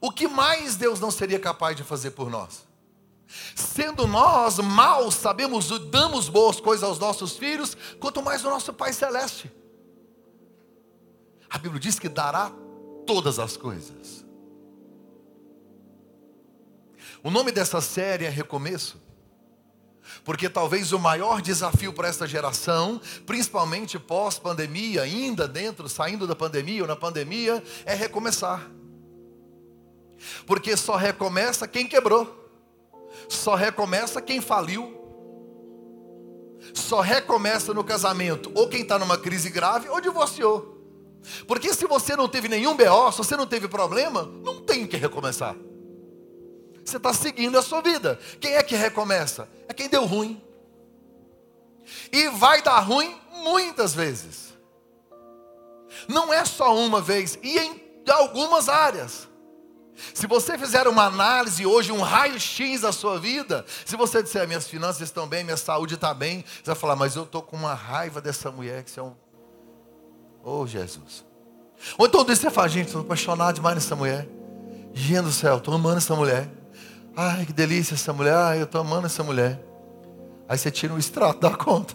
o 0.00 0.10
que 0.10 0.26
mais 0.26 0.76
Deus 0.76 0.98
não 0.98 1.10
seria 1.10 1.38
capaz 1.38 1.76
de 1.76 1.84
fazer 1.84 2.12
por 2.12 2.30
nós? 2.30 2.66
Sendo 3.54 4.06
nós 4.06 4.58
maus, 4.58 5.14
sabemos, 5.14 5.68
damos 5.90 6.28
boas 6.28 6.60
coisas 6.60 6.82
aos 6.82 6.98
nossos 6.98 7.36
filhos, 7.36 7.76
quanto 8.00 8.22
mais 8.22 8.44
o 8.44 8.50
nosso 8.50 8.72
Pai 8.72 8.92
Celeste. 8.92 9.50
A 11.48 11.58
Bíblia 11.58 11.80
diz 11.80 11.98
que 11.98 12.08
dará 12.08 12.50
todas 13.06 13.38
as 13.38 13.56
coisas. 13.56 14.24
O 17.22 17.30
nome 17.30 17.52
dessa 17.52 17.80
série 17.80 18.24
é 18.24 18.28
Recomeço. 18.28 19.00
Porque 20.24 20.48
talvez 20.48 20.92
o 20.92 20.98
maior 20.98 21.40
desafio 21.40 21.92
para 21.92 22.08
esta 22.08 22.26
geração, 22.26 23.00
principalmente 23.26 23.98
pós-pandemia, 23.98 25.02
ainda 25.02 25.46
dentro, 25.46 25.88
saindo 25.88 26.26
da 26.26 26.34
pandemia 26.34 26.82
ou 26.82 26.88
na 26.88 26.96
pandemia, 26.96 27.62
é 27.84 27.94
recomeçar. 27.94 28.68
Porque 30.46 30.76
só 30.76 30.96
recomeça 30.96 31.66
quem 31.66 31.86
quebrou, 31.86 32.36
só 33.28 33.54
recomeça 33.54 34.20
quem 34.20 34.40
faliu, 34.40 34.98
só 36.74 37.00
recomeça 37.00 37.72
no 37.72 37.82
casamento 37.82 38.50
ou 38.54 38.68
quem 38.68 38.82
está 38.82 38.98
numa 38.98 39.16
crise 39.16 39.48
grave 39.50 39.88
ou 39.88 40.00
divorciou. 40.00 40.78
Porque 41.46 41.72
se 41.74 41.86
você 41.86 42.16
não 42.16 42.28
teve 42.28 42.48
nenhum 42.48 42.76
BO, 42.76 43.12
se 43.12 43.18
você 43.18 43.36
não 43.36 43.46
teve 43.46 43.68
problema, 43.68 44.24
não 44.42 44.60
tem 44.60 44.86
que 44.86 44.96
recomeçar. 44.96 45.56
Você 46.84 46.96
está 46.96 47.12
seguindo 47.12 47.58
a 47.58 47.62
sua 47.62 47.80
vida. 47.80 48.18
Quem 48.40 48.54
é 48.54 48.62
que 48.62 48.74
recomeça? 48.74 49.48
É 49.68 49.74
quem 49.74 49.88
deu 49.88 50.04
ruim. 50.06 50.42
E 52.12 52.28
vai 52.28 52.62
dar 52.62 52.80
ruim 52.80 53.14
muitas 53.42 53.94
vezes. 53.94 54.54
Não 56.08 56.32
é 56.32 56.44
só 56.44 56.76
uma 56.76 57.00
vez, 57.00 57.38
e 57.42 57.58
em 57.58 57.80
algumas 58.10 58.68
áreas. 58.68 59.29
Se 60.14 60.26
você 60.26 60.56
fizer 60.58 60.86
uma 60.88 61.04
análise 61.04 61.64
hoje, 61.66 61.92
um 61.92 62.00
raio-x 62.00 62.82
da 62.82 62.92
sua 62.92 63.18
vida, 63.18 63.64
se 63.84 63.96
você 63.96 64.22
disser 64.22 64.46
minhas 64.46 64.66
finanças 64.66 65.02
estão 65.02 65.26
bem, 65.26 65.44
minha 65.44 65.56
saúde 65.56 65.94
está 65.94 66.12
bem, 66.14 66.44
você 66.48 66.66
vai 66.66 66.74
falar, 66.74 66.96
mas 66.96 67.16
eu 67.16 67.24
estou 67.24 67.42
com 67.42 67.56
uma 67.56 67.74
raiva 67.74 68.20
dessa 68.20 68.50
mulher 68.50 68.82
que 68.82 68.90
você 68.90 69.00
é 69.00 69.02
um 69.02 69.14
Oh, 70.42 70.66
Jesus. 70.66 71.24
Ou 71.98 72.06
então 72.06 72.24
você 72.24 72.50
fala, 72.50 72.68
gente, 72.68 72.86
estou 72.86 73.02
apaixonado 73.02 73.56
demais 73.56 73.74
nessa 73.74 73.94
mulher. 73.94 74.28
Gente 74.92 75.24
do 75.24 75.32
céu, 75.32 75.58
estou 75.58 75.74
amando 75.74 75.98
essa 75.98 76.14
mulher. 76.14 76.48
Ai, 77.16 77.44
que 77.44 77.52
delícia 77.52 77.94
essa 77.94 78.12
mulher. 78.12 78.34
Ai, 78.34 78.60
eu 78.60 78.64
estou 78.64 78.80
amando 78.80 79.06
essa 79.06 79.22
mulher. 79.22 79.62
Aí 80.48 80.58
você 80.58 80.70
tira 80.70 80.92
um 80.92 80.98
extrato 80.98 81.40
da 81.40 81.50
conta. 81.50 81.94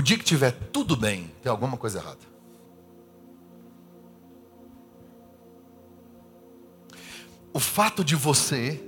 O 0.00 0.02
dia 0.02 0.16
que 0.16 0.24
tiver 0.24 0.52
tudo 0.72 0.96
bem, 0.96 1.30
tem 1.42 1.52
alguma 1.52 1.76
coisa 1.76 1.98
errada. 1.98 2.20
O 7.52 7.60
fato 7.60 8.02
de 8.02 8.16
você 8.16 8.82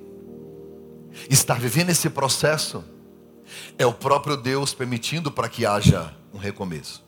estar 1.29 1.61
vivendo 1.61 1.91
esse 1.91 2.09
processo 2.09 2.83
é 3.77 3.85
o 3.85 3.93
próprio 3.93 4.39
Deus 4.39 4.73
permitindo 4.73 5.31
para 5.31 5.51
que 5.51 5.67
haja 5.67 6.17
um 6.33 6.39
recomeço. 6.39 7.05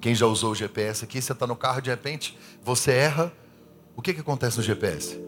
Quem 0.00 0.12
já 0.12 0.26
usou 0.26 0.50
o 0.50 0.54
GPS 0.56 1.04
aqui, 1.04 1.22
você 1.22 1.30
está 1.30 1.46
no 1.46 1.54
carro 1.54 1.80
de 1.80 1.88
repente, 1.88 2.36
você 2.64 2.90
erra, 2.90 3.32
o 3.94 4.02
que, 4.02 4.12
que 4.12 4.22
acontece 4.22 4.56
no 4.56 4.62
GPS? 4.64 5.20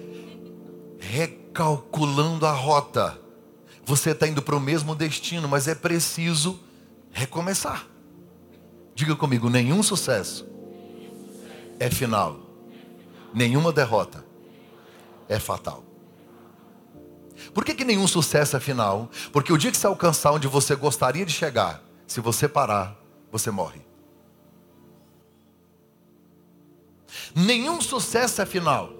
Recalculando 1.00 2.44
a 2.44 2.52
rota. 2.52 3.27
Você 3.88 4.10
está 4.10 4.28
indo 4.28 4.42
para 4.42 4.54
o 4.54 4.60
mesmo 4.60 4.94
destino, 4.94 5.48
mas 5.48 5.66
é 5.66 5.74
preciso 5.74 6.60
recomeçar. 7.10 7.86
Diga 8.94 9.16
comigo: 9.16 9.48
nenhum 9.48 9.82
sucesso 9.82 10.46
é 11.80 11.88
final, 11.88 12.38
nenhuma 13.32 13.72
derrota 13.72 14.22
é 15.26 15.38
fatal. 15.38 15.82
Por 17.54 17.64
que, 17.64 17.74
que 17.74 17.82
nenhum 17.82 18.06
sucesso 18.06 18.58
é 18.58 18.60
final? 18.60 19.10
Porque 19.32 19.50
o 19.54 19.56
dia 19.56 19.70
que 19.70 19.76
você 19.78 19.86
alcançar 19.86 20.32
onde 20.32 20.46
você 20.46 20.76
gostaria 20.76 21.24
de 21.24 21.32
chegar, 21.32 21.82
se 22.06 22.20
você 22.20 22.46
parar, 22.46 22.94
você 23.32 23.50
morre. 23.50 23.80
Nenhum 27.34 27.80
sucesso 27.80 28.42
é 28.42 28.44
final. 28.44 28.92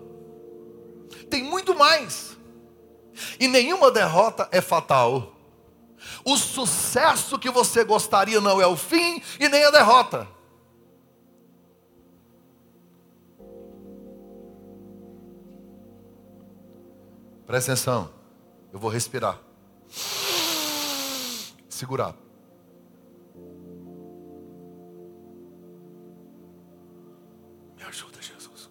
Tem 1.29 1.45
muito 1.45 1.75
mais. 1.75 2.28
E 3.39 3.49
nenhuma 3.49 3.91
derrota 3.91 4.49
é 4.53 4.61
fatal. 4.61 5.35
O 6.25 6.37
sucesso 6.37 7.39
que 7.39 7.51
você 7.51 7.85
gostaria 7.85 8.41
não 8.41 8.61
é 8.61 8.67
o 8.67 8.77
fim 8.77 9.23
e 9.39 9.49
nem 9.49 9.65
a 9.65 9.71
derrota. 9.71 10.29
Presta 17.47 17.73
atenção. 17.73 18.11
Eu 18.73 18.79
vou 18.79 18.91
respirar. 18.91 19.41
Segurar. 21.69 22.15
Me 27.75 27.83
ajuda, 27.85 28.21
Jesus. 28.21 28.69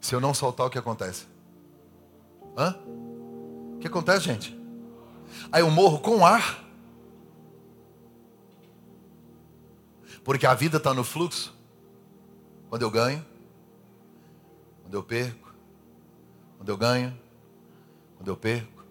Se 0.00 0.14
eu 0.14 0.20
não 0.20 0.32
soltar, 0.32 0.68
o 0.68 0.70
que 0.70 0.78
acontece? 0.78 1.26
Hã? 2.56 2.74
O 3.74 3.78
que 3.80 3.86
acontece, 3.86 4.24
gente? 4.24 4.58
Aí 5.52 5.62
eu 5.62 5.70
morro 5.70 5.98
com 6.00 6.24
ar. 6.24 6.64
Porque 10.24 10.46
a 10.46 10.54
vida 10.54 10.78
está 10.78 10.92
no 10.94 11.04
fluxo. 11.04 11.54
Quando 12.68 12.82
eu 12.82 12.90
ganho, 12.90 13.24
quando 14.82 14.94
eu 14.94 15.02
perco 15.02 15.46
quando 16.66 16.70
eu 16.70 16.76
ganho, 16.76 17.16
quando 18.16 18.28
eu 18.28 18.36
perco. 18.36 18.84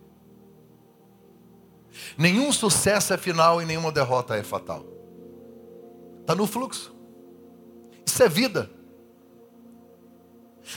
Nenhum 2.17 2.51
sucesso 2.53 3.13
é 3.13 3.17
final 3.17 3.61
e 3.61 3.65
nenhuma 3.65 3.91
derrota 3.91 4.35
é 4.37 4.43
fatal. 4.43 4.85
Está 6.21 6.33
no 6.33 6.47
fluxo. 6.47 6.95
Isso 8.05 8.23
é 8.23 8.29
vida. 8.29 8.69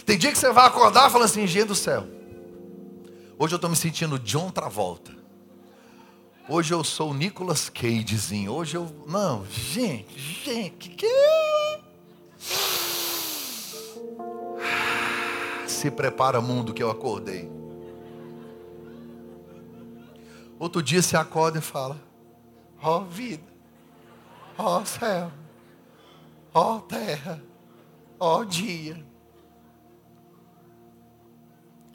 Tem 0.04 0.18
dia 0.18 0.32
que 0.32 0.38
você 0.38 0.50
vai 0.50 0.66
acordar 0.66 1.08
falando 1.08 1.26
assim, 1.26 1.46
gente 1.46 1.68
do 1.68 1.74
céu. 1.76 2.04
Hoje 3.40 3.54
eu 3.54 3.56
estou 3.56 3.70
me 3.70 3.76
sentindo 3.76 4.18
John 4.18 4.50
Travolta. 4.50 5.16
Hoje 6.48 6.74
eu 6.74 6.82
sou 6.82 7.12
o 7.12 7.14
Nicolas 7.14 7.68
Cagezinho. 7.68 8.52
Hoje 8.52 8.76
eu. 8.76 8.90
Não, 9.06 9.46
gente, 9.46 10.18
gente, 10.18 10.88
que. 10.88 11.06
Se 15.68 15.88
prepara, 15.88 16.40
mundo, 16.40 16.74
que 16.74 16.82
eu 16.82 16.90
acordei. 16.90 17.48
Outro 20.58 20.82
dia 20.82 21.00
se 21.00 21.16
acorda 21.16 21.58
e 21.58 21.62
fala: 21.62 21.96
Ó 22.82 22.98
oh, 22.98 23.04
vida, 23.04 23.46
ó 24.58 24.80
oh, 24.80 24.84
céu, 24.84 25.30
ó 26.52 26.74
oh, 26.74 26.80
terra, 26.80 27.40
ó 28.18 28.42
dia. 28.42 29.06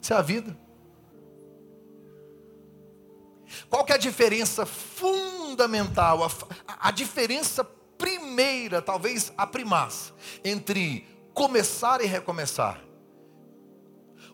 Isso 0.02 0.14
é 0.14 0.16
a 0.16 0.22
vida. 0.22 0.63
Qual 3.70 3.84
que 3.84 3.92
é 3.92 3.96
a 3.96 4.00
diferença 4.00 4.66
fundamental, 4.66 6.24
a, 6.24 6.30
a 6.88 6.92
diferença 6.92 7.64
primeira, 7.98 8.82
talvez 8.82 9.32
a 9.38 9.46
primaz, 9.48 10.14
entre 10.44 11.08
começar 11.34 12.02
e 12.02 12.06
recomeçar? 12.06 12.80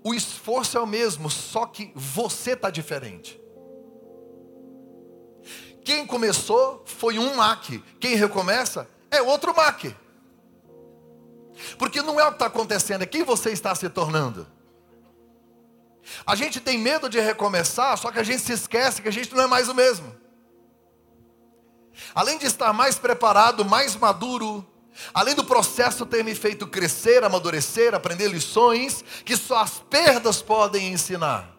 O 0.04 0.14
esforço 0.14 0.78
é 0.78 0.82
o 0.82 0.88
mesmo, 0.88 1.30
só 1.30 1.66
que 1.66 1.92
você 1.94 2.52
está 2.52 2.70
diferente. 2.70 3.40
Quem 5.84 6.06
começou 6.06 6.84
foi 6.86 7.18
um 7.18 7.36
MAC, 7.36 7.84
quem 8.00 8.16
recomeça 8.16 8.88
é 9.12 9.22
outro 9.22 9.56
MAC. 9.56 9.96
Porque 11.78 12.02
não 12.02 12.20
é 12.20 12.24
o 12.24 12.28
que 12.28 12.36
está 12.36 12.46
acontecendo, 12.46 13.02
é 13.02 13.06
quem 13.06 13.24
você 13.24 13.52
está 13.52 13.74
se 13.76 13.90
tornando. 13.90 14.48
A 16.26 16.36
gente 16.36 16.60
tem 16.60 16.78
medo 16.78 17.10
de 17.10 17.20
recomeçar, 17.20 17.98
só 17.98 18.12
que 18.12 18.20
a 18.20 18.24
gente 18.24 18.42
se 18.42 18.54
esquece 18.54 19.02
que 19.02 19.08
a 19.08 19.12
gente 19.12 19.34
não 19.34 19.44
é 19.44 19.48
mais 19.48 19.70
o 19.70 19.76
mesmo. 19.76 20.16
Além 22.16 22.38
de 22.38 22.46
estar 22.46 22.72
mais 22.74 22.96
preparado, 22.96 23.66
mais 23.66 23.96
maduro, 23.96 24.66
além 25.14 25.36
do 25.36 25.44
processo 25.44 26.06
ter 26.06 26.24
me 26.24 26.34
feito 26.34 26.68
crescer, 26.68 27.24
amadurecer, 27.24 27.94
aprender 27.94 28.28
lições 28.28 29.04
que 29.26 29.36
só 29.36 29.60
as 29.60 29.80
perdas 29.90 30.42
podem 30.42 30.92
ensinar. 30.94 31.59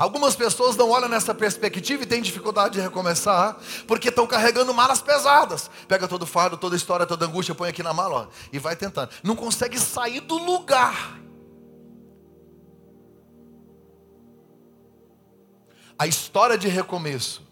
Algumas 0.00 0.34
pessoas 0.34 0.76
não 0.76 0.88
olham 0.88 1.10
nessa 1.10 1.34
perspectiva 1.34 2.04
e 2.04 2.06
têm 2.06 2.22
dificuldade 2.22 2.72
de 2.72 2.80
recomeçar, 2.80 3.58
porque 3.86 4.08
estão 4.08 4.26
carregando 4.26 4.72
malas 4.72 5.02
pesadas. 5.02 5.70
Pega 5.86 6.08
todo 6.08 6.24
fardo, 6.24 6.56
toda 6.56 6.74
história, 6.74 7.04
toda 7.04 7.26
angústia, 7.26 7.54
põe 7.54 7.68
aqui 7.68 7.82
na 7.82 7.92
mala 7.92 8.14
ó, 8.14 8.26
e 8.50 8.58
vai 8.58 8.74
tentando. 8.74 9.10
Não 9.22 9.36
consegue 9.36 9.78
sair 9.78 10.20
do 10.20 10.38
lugar. 10.38 11.20
A 15.98 16.06
história 16.06 16.56
de 16.56 16.66
recomeço 16.66 17.46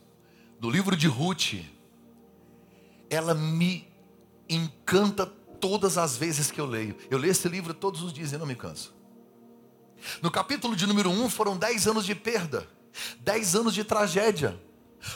do 0.58 0.70
livro 0.70 0.96
de 0.96 1.06
Ruth, 1.06 1.56
ela 3.10 3.34
me 3.34 3.86
encanta 4.48 5.26
todas 5.26 5.98
as 5.98 6.16
vezes 6.16 6.50
que 6.50 6.58
eu 6.58 6.64
leio. 6.64 6.96
Eu 7.10 7.18
leio 7.18 7.32
esse 7.32 7.46
livro 7.46 7.74
todos 7.74 8.02
os 8.02 8.10
dias 8.10 8.32
e 8.32 8.38
não 8.38 8.46
me 8.46 8.54
canso. 8.54 8.97
No 10.22 10.30
capítulo 10.30 10.74
de 10.74 10.86
número 10.86 11.10
1 11.10 11.28
foram 11.30 11.56
10 11.56 11.86
anos 11.88 12.06
de 12.06 12.14
perda, 12.14 12.68
10 13.20 13.56
anos 13.56 13.74
de 13.74 13.84
tragédia. 13.84 14.58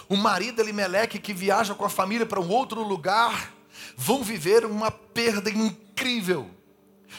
O 0.09 0.17
marido 0.17 0.61
Elimeleque 0.61 1.19
que 1.19 1.33
viaja 1.33 1.75
com 1.75 1.85
a 1.85 1.91
família 1.91 2.27
para 2.27 2.41
um 2.41 2.49
outro 2.49 2.83
lugar, 2.83 3.53
vão 3.97 4.23
viver 4.23 4.65
uma 4.65 4.91
perda 4.91 5.51
incrível. 5.51 6.49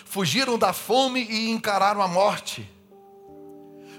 Fugiram 0.05 0.58
da 0.58 0.74
fome 0.74 1.24
e 1.29 1.50
encararam 1.50 2.01
a 2.01 2.08
morte. 2.08 2.70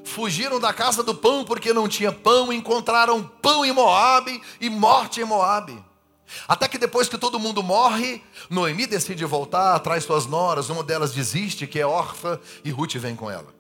Fugiram 0.05 0.61
da 0.61 0.73
casa 0.73 1.03
do 1.03 1.15
pão 1.15 1.45
porque 1.45 1.73
não 1.73 1.89
tinha 1.89 2.13
pão, 2.13 2.53
encontraram 2.53 3.23
pão 3.23 3.65
em 3.65 3.73
Moabe 3.73 4.41
e 4.61 4.69
morte 4.69 5.21
em 5.21 5.25
Moabe. 5.25 5.83
Até 6.49 6.69
que 6.69 6.79
depois 6.79 7.09
que 7.09 7.19
todo 7.19 7.39
mundo 7.39 7.63
morre, 7.63 8.23
Noemi 8.49 8.87
decide 8.87 9.25
voltar, 9.25 9.79
traz 9.81 10.05
suas 10.05 10.27
noras, 10.27 10.71
uma 10.71 10.83
delas 10.83 11.13
desiste, 11.13 11.67
que 11.67 11.79
é 11.79 11.87
órfã, 11.87 12.39
e 12.65 12.71
Ruth 12.71 12.95
vem 12.95 13.15
com 13.15 13.31
ela. 13.31 13.55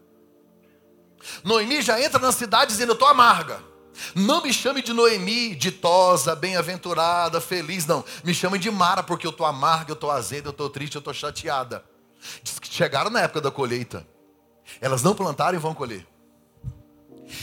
Noemi 1.42 1.82
já 1.82 2.00
entra 2.00 2.18
na 2.18 2.32
cidade 2.32 2.72
dizendo: 2.72 2.90
Eu 2.90 2.94
estou 2.94 3.08
amarga. 3.08 3.60
Não 4.14 4.42
me 4.42 4.52
chame 4.52 4.82
de 4.82 4.92
Noemi, 4.92 5.54
ditosa, 5.54 6.34
bem-aventurada, 6.34 7.40
feliz, 7.40 7.86
não. 7.86 8.04
Me 8.24 8.34
chame 8.34 8.58
de 8.58 8.70
Mara, 8.70 9.02
porque 9.02 9.26
eu 9.26 9.30
estou 9.30 9.46
amarga, 9.46 9.92
eu 9.92 9.94
estou 9.94 10.10
azeda, 10.10 10.48
eu 10.48 10.50
estou 10.50 10.68
triste, 10.68 10.96
eu 10.96 10.98
estou 10.98 11.14
chateada. 11.14 11.84
Diz 12.42 12.58
que 12.58 12.68
chegaram 12.68 13.10
na 13.10 13.20
época 13.20 13.40
da 13.40 13.50
colheita. 13.50 14.06
Elas 14.80 15.02
não 15.02 15.14
plantaram 15.14 15.56
e 15.56 15.60
vão 15.60 15.74
colher. 15.74 16.06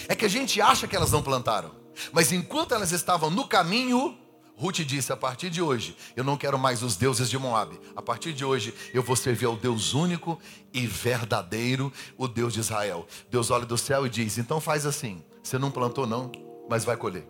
É 0.08 0.16
que 0.16 0.26
a 0.26 0.30
gente 0.30 0.62
acha 0.62 0.88
que 0.88 0.96
elas 0.96 1.12
não 1.12 1.22
plantaram. 1.22 1.72
Mas 2.12 2.32
enquanto 2.32 2.74
elas 2.74 2.92
estavam 2.92 3.30
no 3.30 3.48
caminho, 3.48 4.18
Ruth 4.62 4.82
disse: 4.82 5.12
a 5.12 5.18
partir 5.18 5.50
de 5.50 5.60
hoje, 5.60 5.98
eu 6.16 6.24
não 6.24 6.38
quero 6.38 6.60
mais 6.60 6.84
os 6.84 6.96
deuses 6.96 7.28
de 7.32 7.38
Moab. 7.40 7.80
A 7.96 8.02
partir 8.02 8.32
de 8.32 8.46
hoje, 8.46 8.72
eu 8.94 9.02
vou 9.02 9.16
servir 9.16 9.48
ao 9.48 9.56
Deus 9.56 9.96
único 9.96 10.40
e 10.72 10.86
verdadeiro, 10.86 11.92
o 12.16 12.28
Deus 12.28 12.54
de 12.54 12.60
Israel. 12.60 13.08
Deus 13.32 13.50
olha 13.50 13.66
do 13.66 13.76
céu 13.76 14.06
e 14.06 14.10
diz: 14.10 14.38
então 14.38 14.62
faz 14.62 14.86
assim. 14.86 15.24
Você 15.42 15.58
não 15.58 15.72
plantou, 15.72 16.06
não, 16.06 16.32
mas 16.70 16.86
vai 16.86 16.96
colher. 16.96 17.28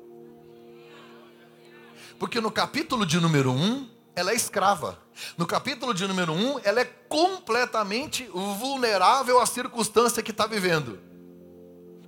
Porque 2.20 2.42
no 2.42 2.52
capítulo 2.52 3.06
de 3.06 3.18
número 3.18 3.50
1, 3.54 3.90
ela 4.14 4.32
é 4.32 4.36
escrava. 4.36 5.00
No 5.38 5.46
capítulo 5.46 5.94
de 5.94 6.06
número 6.06 6.34
1, 6.34 6.60
ela 6.66 6.82
é 6.82 6.86
completamente 6.86 8.26
vulnerável 8.60 9.40
à 9.40 9.46
circunstância 9.46 10.22
que 10.22 10.32
está 10.32 10.46
vivendo: 10.48 11.00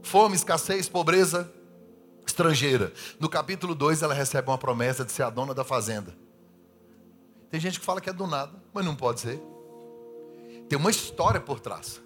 fome, 0.02 0.36
escassez, 0.36 0.90
pobreza 0.90 1.50
estrangeira. 2.26 2.94
No 3.20 3.30
capítulo 3.30 3.76
2, 3.76 4.02
ela 4.02 4.14
recebe 4.14 4.50
uma 4.50 4.58
promessa 4.58 5.04
de 5.04 5.12
ser 5.12 5.24
a 5.24 5.30
dona 5.30 5.54
da 5.54 5.64
fazenda. 5.64 6.16
Tem 7.50 7.60
gente 7.60 7.80
que 7.80 7.86
fala 7.86 8.02
que 8.02 8.10
é 8.10 8.14
do 8.14 8.26
nada, 8.26 8.54
mas 8.74 8.84
não 8.84 8.96
pode 8.96 9.20
ser. 9.20 9.42
Tem 10.68 10.78
uma 10.78 10.90
história 10.90 11.40
por 11.40 11.60
trás. 11.60 12.02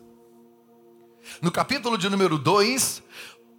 No 1.42 1.52
capítulo 1.52 1.98
de 1.98 2.10
número 2.10 2.38
2, 2.38 3.04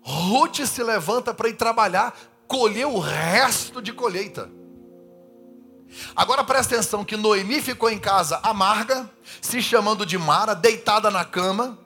Ruth 0.02 0.60
se 0.66 0.82
levanta 0.82 1.32
para 1.32 1.48
ir 1.48 1.54
trabalhar, 1.54 2.14
colher 2.46 2.86
o 2.86 2.98
resto 2.98 3.80
de 3.80 3.92
colheita. 3.92 4.50
Agora 6.14 6.44
presta 6.44 6.74
atenção 6.74 7.04
que 7.04 7.16
Noemi 7.16 7.62
ficou 7.62 7.90
em 7.90 7.98
casa 7.98 8.38
amarga, 8.42 9.10
se 9.40 9.62
chamando 9.62 10.04
de 10.04 10.18
Mara, 10.18 10.54
deitada 10.54 11.10
na 11.10 11.24
cama 11.24 11.78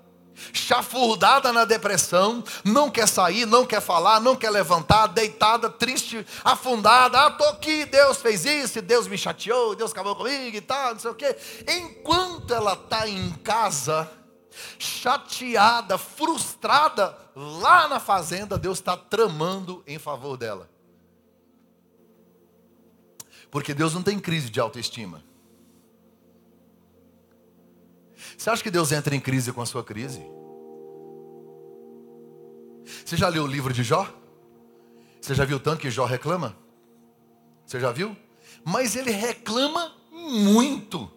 chafurdada 0.52 1.52
na 1.52 1.64
depressão, 1.64 2.42
não 2.64 2.90
quer 2.90 3.06
sair, 3.06 3.46
não 3.46 3.66
quer 3.66 3.80
falar, 3.80 4.20
não 4.20 4.34
quer 4.34 4.50
levantar, 4.50 5.08
deitada, 5.08 5.68
triste, 5.68 6.26
afundada. 6.44 7.26
Ah, 7.26 7.30
tô 7.30 7.44
aqui, 7.44 7.84
Deus 7.84 8.18
fez 8.18 8.44
isso, 8.44 8.80
Deus 8.80 9.06
me 9.06 9.18
chateou, 9.18 9.74
Deus 9.74 9.92
acabou 9.92 10.16
comigo 10.16 10.56
e 10.56 10.60
tal, 10.60 10.92
não 10.92 11.00
sei 11.00 11.10
o 11.10 11.14
quê. 11.14 11.36
Enquanto 11.68 12.52
ela 12.52 12.72
está 12.72 13.08
em 13.08 13.30
casa, 13.44 14.10
chateada, 14.78 15.98
frustrada, 15.98 17.16
lá 17.34 17.88
na 17.88 18.00
fazenda, 18.00 18.58
Deus 18.58 18.78
está 18.78 18.96
tramando 18.96 19.82
em 19.86 19.98
favor 19.98 20.36
dela. 20.36 20.68
Porque 23.50 23.74
Deus 23.74 23.92
não 23.92 24.02
tem 24.02 24.18
crise 24.18 24.48
de 24.48 24.58
autoestima. 24.58 25.22
Você 28.36 28.48
acha 28.48 28.62
que 28.62 28.70
Deus 28.70 28.92
entra 28.92 29.14
em 29.14 29.20
crise 29.20 29.52
com 29.52 29.60
a 29.60 29.66
sua 29.66 29.84
crise? 29.84 30.24
Você 32.84 33.16
já 33.16 33.28
leu 33.28 33.44
o 33.44 33.46
livro 33.46 33.72
de 33.72 33.82
Jó? 33.82 34.06
Você 35.20 35.34
já 35.34 35.44
viu 35.44 35.60
tanto 35.60 35.80
que 35.80 35.90
Jó 35.90 36.04
reclama? 36.04 36.56
Você 37.64 37.78
já 37.78 37.92
viu? 37.92 38.16
Mas 38.64 38.96
ele 38.96 39.10
reclama 39.10 39.94
muito. 40.10 41.10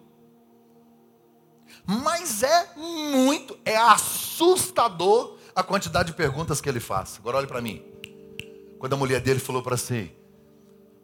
Mas 1.86 2.42
é 2.42 2.74
muito, 2.76 3.58
é 3.64 3.76
assustador 3.76 5.38
a 5.54 5.62
quantidade 5.62 6.10
de 6.10 6.16
perguntas 6.16 6.60
que 6.60 6.68
ele 6.68 6.80
faz. 6.80 7.16
Agora 7.18 7.38
olhe 7.38 7.46
para 7.46 7.60
mim. 7.60 7.82
Quando 8.78 8.92
a 8.92 8.96
mulher 8.96 9.20
dele 9.20 9.40
falou 9.40 9.62
para 9.62 9.76
si, 9.76 10.12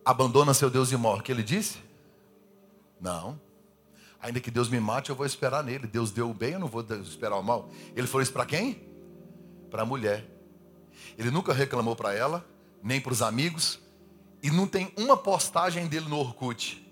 abandona 0.04 0.52
seu 0.52 0.68
Deus 0.68 0.90
e 0.92 0.96
morre, 0.96 1.20
o 1.20 1.22
que 1.22 1.32
ele 1.32 1.42
disse? 1.42 1.78
Não. 3.00 3.40
Ainda 4.20 4.40
que 4.40 4.50
Deus 4.50 4.68
me 4.68 4.78
mate, 4.78 5.10
eu 5.10 5.16
vou 5.16 5.26
esperar 5.26 5.64
nele. 5.64 5.86
Deus 5.86 6.10
deu 6.10 6.30
o 6.30 6.34
bem, 6.34 6.52
eu 6.52 6.60
não 6.60 6.68
vou 6.68 6.84
esperar 7.02 7.36
o 7.36 7.42
mal. 7.42 7.68
Ele 7.96 8.06
falou 8.06 8.22
isso 8.22 8.32
para 8.32 8.46
quem? 8.46 8.88
Para 9.70 9.82
a 9.82 9.86
mulher. 9.86 10.24
Ele 11.18 11.30
nunca 11.30 11.52
reclamou 11.52 11.94
para 11.94 12.14
ela, 12.14 12.46
nem 12.82 13.00
para 13.00 13.12
os 13.12 13.22
amigos, 13.22 13.78
e 14.42 14.50
não 14.50 14.66
tem 14.66 14.92
uma 14.96 15.16
postagem 15.16 15.86
dele 15.86 16.08
no 16.08 16.18
Orkut 16.18 16.82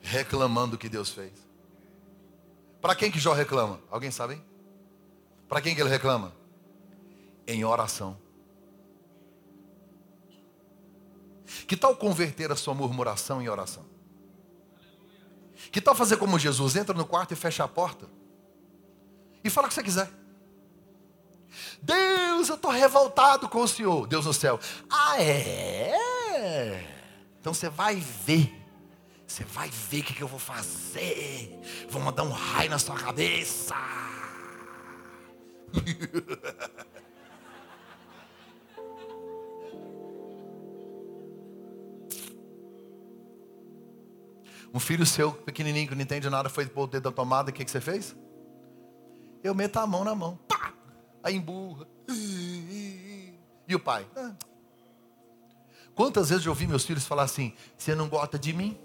reclamando 0.00 0.76
o 0.76 0.78
que 0.78 0.88
Deus 0.88 1.10
fez. 1.10 1.32
Para 2.80 2.94
quem 2.94 3.10
que 3.10 3.18
Jó 3.18 3.32
reclama? 3.32 3.80
Alguém 3.90 4.10
sabe? 4.10 4.40
Para 5.48 5.60
quem 5.60 5.74
que 5.74 5.80
ele 5.80 5.88
reclama? 5.88 6.32
Em 7.46 7.64
oração. 7.64 8.18
Que 11.66 11.76
tal 11.76 11.96
converter 11.96 12.50
a 12.52 12.56
sua 12.56 12.74
murmuração 12.74 13.40
em 13.40 13.48
oração? 13.48 13.84
Que 15.70 15.80
tal 15.80 15.94
fazer 15.94 16.16
como 16.16 16.38
Jesus? 16.38 16.76
Entra 16.76 16.94
no 16.94 17.06
quarto 17.06 17.32
e 17.32 17.36
fecha 17.36 17.64
a 17.64 17.68
porta. 17.68 18.06
E 19.42 19.50
fala 19.50 19.66
o 19.66 19.68
que 19.68 19.74
você 19.74 19.82
quiser. 19.82 20.10
Deus, 21.82 22.48
eu 22.48 22.54
estou 22.54 22.70
revoltado 22.70 23.48
com 23.48 23.60
o 23.62 23.68
Senhor. 23.68 24.06
Deus 24.06 24.26
no 24.26 24.32
céu. 24.32 24.58
Ah, 24.90 25.20
é? 25.22 26.84
Então 27.40 27.52
você 27.52 27.68
vai 27.68 27.96
ver 27.96 28.52
Você 29.26 29.44
vai 29.44 29.68
ver 29.70 30.00
o 30.00 30.04
que, 30.04 30.14
que 30.14 30.22
eu 30.22 30.28
vou 30.28 30.38
fazer. 30.38 31.60
Vou 31.88 32.00
mandar 32.00 32.22
um 32.22 32.30
raio 32.30 32.70
na 32.70 32.78
sua 32.78 32.96
cabeça. 32.96 33.74
Um 44.74 44.80
filho 44.80 45.06
seu, 45.06 45.30
pequenininho, 45.30 45.86
que 45.86 45.94
não 45.94 46.02
entende 46.02 46.28
nada, 46.28 46.48
foi 46.48 46.66
pôr 46.66 46.82
o 46.82 46.86
dedo 46.88 47.04
na 47.04 47.12
tomada, 47.12 47.48
o 47.50 47.54
que, 47.54 47.64
que 47.64 47.70
você 47.70 47.80
fez? 47.80 48.16
Eu 49.40 49.54
meto 49.54 49.76
a 49.76 49.86
mão 49.86 50.02
na 50.02 50.16
mão. 50.16 50.36
Pá! 50.48 50.73
Aí 51.24 51.34
emburra. 51.34 51.88
E 53.66 53.74
o 53.74 53.80
pai? 53.80 54.06
Ah. 54.14 54.34
Quantas 55.94 56.28
vezes 56.28 56.44
eu 56.44 56.52
ouvi 56.52 56.66
meus 56.66 56.84
filhos 56.84 57.06
falar 57.06 57.22
assim: 57.22 57.54
Você 57.78 57.94
não 57.94 58.10
gosta 58.10 58.38
de 58.38 58.52
mim? 58.52 58.78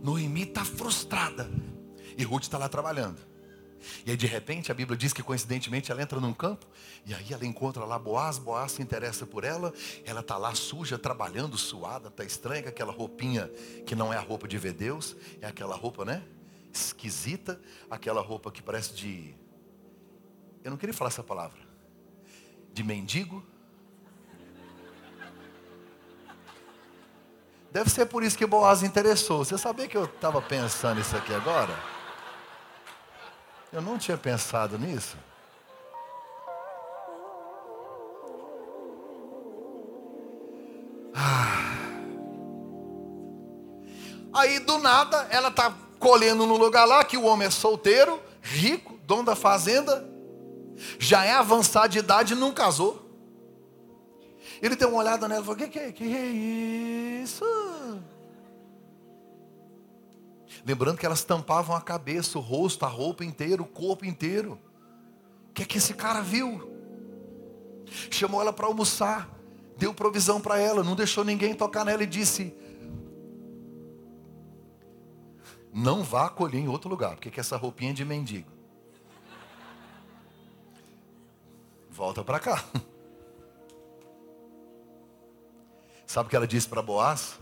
Noemi 0.00 0.42
está 0.42 0.64
frustrada. 0.64 1.50
E 2.16 2.22
Ruth 2.22 2.44
está 2.44 2.56
lá 2.56 2.68
trabalhando. 2.68 3.18
E 4.04 4.10
aí 4.10 4.16
de 4.16 4.26
repente 4.26 4.70
a 4.70 4.74
Bíblia 4.74 4.96
diz 4.96 5.12
que 5.12 5.22
coincidentemente 5.22 5.90
ela 5.90 6.02
entra 6.02 6.20
num 6.20 6.32
campo 6.32 6.66
e 7.06 7.14
aí 7.14 7.32
ela 7.32 7.44
encontra 7.44 7.84
lá 7.84 7.98
Boaz, 7.98 8.38
Boaz 8.38 8.72
se 8.72 8.82
interessa 8.82 9.26
por 9.26 9.44
ela, 9.44 9.72
ela 10.04 10.20
está 10.20 10.36
lá 10.36 10.54
suja, 10.54 10.98
trabalhando, 10.98 11.56
suada, 11.56 12.08
está 12.08 12.24
estranha 12.24 12.62
com 12.62 12.68
aquela 12.68 12.92
roupinha 12.92 13.48
que 13.86 13.94
não 13.94 14.12
é 14.12 14.16
a 14.16 14.20
roupa 14.20 14.48
de 14.48 14.58
ver 14.58 14.72
Deus, 14.72 15.16
é 15.40 15.46
aquela 15.46 15.74
roupa, 15.74 16.04
né? 16.04 16.22
Esquisita, 16.72 17.60
aquela 17.90 18.20
roupa 18.20 18.50
que 18.50 18.62
parece 18.62 18.94
de. 18.94 19.34
Eu 20.62 20.70
não 20.70 20.76
queria 20.76 20.94
falar 20.94 21.08
essa 21.08 21.22
palavra. 21.22 21.60
De 22.72 22.82
mendigo. 22.82 23.44
Deve 27.70 27.90
ser 27.90 28.06
por 28.06 28.22
isso 28.22 28.36
que 28.38 28.46
Boaz 28.46 28.82
interessou. 28.82 29.44
Você 29.44 29.58
sabia 29.58 29.86
que 29.86 29.96
eu 29.96 30.04
estava 30.04 30.40
pensando 30.40 31.00
isso 31.00 31.16
aqui 31.16 31.32
agora? 31.34 31.93
Eu 33.74 33.82
não 33.82 33.98
tinha 33.98 34.16
pensado 34.16 34.78
nisso. 34.78 35.16
Ah. 41.12 41.74
Aí 44.32 44.60
do 44.60 44.78
nada 44.78 45.26
ela 45.28 45.48
está 45.48 45.76
colhendo 45.98 46.46
no 46.46 46.56
lugar 46.56 46.84
lá 46.84 47.02
que 47.02 47.16
o 47.16 47.24
homem 47.24 47.48
é 47.48 47.50
solteiro, 47.50 48.22
rico, 48.40 48.96
dono 49.04 49.24
da 49.24 49.34
fazenda, 49.34 50.08
já 51.00 51.24
é 51.24 51.32
avançado 51.32 51.88
de 51.88 51.98
idade 51.98 52.34
e 52.34 52.36
não 52.36 52.52
casou. 52.52 53.04
Ele 54.62 54.76
tem 54.76 54.86
uma 54.86 54.98
olhada 54.98 55.26
nela 55.26 55.40
e 55.40 55.44
falou: 55.44 55.58
que, 55.58 55.66
que, 55.66 55.92
que 55.92 56.16
é 56.16 56.26
isso? 57.24 57.44
Lembrando 60.64 60.96
que 60.96 61.04
elas 61.04 61.22
tampavam 61.22 61.76
a 61.76 61.80
cabeça, 61.80 62.38
o 62.38 62.40
rosto, 62.40 62.84
a 62.86 62.88
roupa 62.88 63.22
inteira, 63.24 63.60
o 63.62 63.66
corpo 63.66 64.06
inteiro. 64.06 64.58
O 65.50 65.52
que 65.52 65.62
é 65.62 65.66
que 65.66 65.76
esse 65.76 65.92
cara 65.92 66.22
viu? 66.22 66.72
Chamou 68.10 68.40
ela 68.40 68.52
para 68.52 68.66
almoçar, 68.66 69.28
deu 69.76 69.92
provisão 69.92 70.40
para 70.40 70.58
ela, 70.58 70.82
não 70.82 70.96
deixou 70.96 71.22
ninguém 71.22 71.54
tocar 71.54 71.84
nela 71.84 72.02
e 72.02 72.06
disse: 72.06 72.56
Não 75.70 76.02
vá 76.02 76.30
colher 76.30 76.60
em 76.60 76.68
outro 76.68 76.88
lugar, 76.88 77.16
porque 77.16 77.30
que 77.30 77.40
essa 77.40 77.58
roupinha 77.58 77.90
é 77.90 77.94
de 77.94 78.04
mendigo. 78.04 78.50
Volta 81.90 82.24
para 82.24 82.40
cá. 82.40 82.64
Sabe 86.06 86.26
o 86.26 86.30
que 86.30 86.36
ela 86.36 86.46
disse 86.46 86.68
para 86.68 86.80
Boaz? 86.80 87.38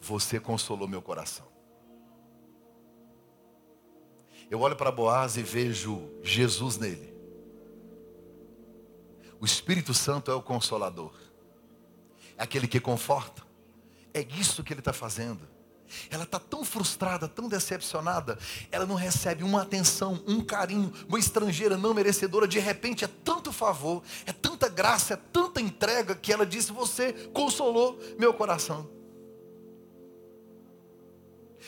Você 0.00 0.40
consolou 0.40 0.88
meu 0.88 1.02
coração. 1.02 1.51
Eu 4.52 4.60
olho 4.60 4.76
para 4.76 4.92
Boaz 4.92 5.38
e 5.38 5.42
vejo 5.42 6.10
Jesus 6.22 6.76
nele. 6.76 7.10
O 9.40 9.46
Espírito 9.46 9.94
Santo 9.94 10.30
é 10.30 10.34
o 10.34 10.42
consolador, 10.42 11.14
é 12.36 12.42
aquele 12.42 12.68
que 12.68 12.78
conforta. 12.78 13.42
É 14.12 14.20
isso 14.20 14.62
que 14.62 14.70
ele 14.70 14.82
está 14.82 14.92
fazendo. 14.92 15.48
Ela 16.10 16.24
está 16.24 16.38
tão 16.38 16.66
frustrada, 16.66 17.26
tão 17.26 17.48
decepcionada, 17.48 18.38
ela 18.70 18.84
não 18.84 18.94
recebe 18.94 19.42
uma 19.42 19.62
atenção, 19.62 20.22
um 20.26 20.44
carinho, 20.44 20.92
uma 21.08 21.18
estrangeira 21.18 21.78
não 21.78 21.94
merecedora. 21.94 22.46
De 22.46 22.58
repente 22.58 23.06
é 23.06 23.08
tanto 23.24 23.54
favor, 23.54 24.02
é 24.26 24.34
tanta 24.34 24.68
graça, 24.68 25.14
é 25.14 25.16
tanta 25.16 25.62
entrega 25.62 26.14
que 26.14 26.30
ela 26.30 26.44
disse: 26.44 26.72
Você 26.72 27.14
consolou 27.32 27.98
meu 28.18 28.34
coração. 28.34 28.86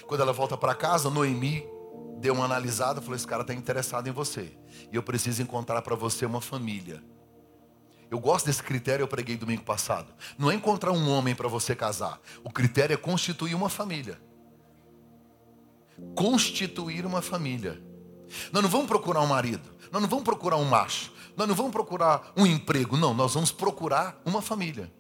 Quando 0.07 0.21
ela 0.21 0.35
volta 0.35 0.55
para 0.55 0.75
casa, 0.75 1.09
Noemi 1.09 1.73
deu 2.25 2.33
uma 2.33 2.47
analisada, 2.47 3.03
falou: 3.03 3.15
esse 3.15 3.27
cara 3.27 3.43
está 3.43 3.53
interessado 3.53 4.09
em 4.09 4.11
você. 4.11 4.51
E 4.91 4.97
eu 4.97 5.03
preciso 5.03 5.43
encontrar 5.43 5.83
para 5.83 5.95
você 5.95 6.25
uma 6.25 6.41
família. 6.41 7.05
Eu 8.11 8.19
gosto 8.19 8.47
desse 8.47 8.63
critério, 8.63 9.03
eu 9.03 9.09
preguei 9.09 9.37
domingo 9.37 9.63
passado. 9.63 10.11
Não 10.39 10.51
é 10.51 10.55
encontrar 10.55 10.93
um 10.93 11.11
homem 11.11 11.35
para 11.35 11.49
você 11.49 11.77
casar. 11.77 12.19
O 12.43 12.51
critério 12.51 12.95
é 12.95 12.97
constituir 12.97 13.55
uma 13.55 13.69
família. 13.69 14.19
Constituir 16.15 17.05
uma 17.05 17.21
família. 17.21 17.83
Nós 18.51 18.63
não 18.63 18.71
vamos 18.71 18.87
procurar 18.87 19.21
um 19.21 19.27
marido. 19.27 19.75
Nós 19.93 20.01
não 20.01 20.09
vamos 20.09 20.25
procurar 20.25 20.57
um 20.57 20.65
macho. 20.65 21.13
Nós 21.37 21.47
não 21.47 21.55
vamos 21.55 21.73
procurar 21.73 22.33
um 22.35 22.47
emprego. 22.47 22.97
Não, 22.97 23.13
nós 23.13 23.35
vamos 23.35 23.53
procurar 23.53 24.19
uma 24.25 24.41
família. 24.41 24.91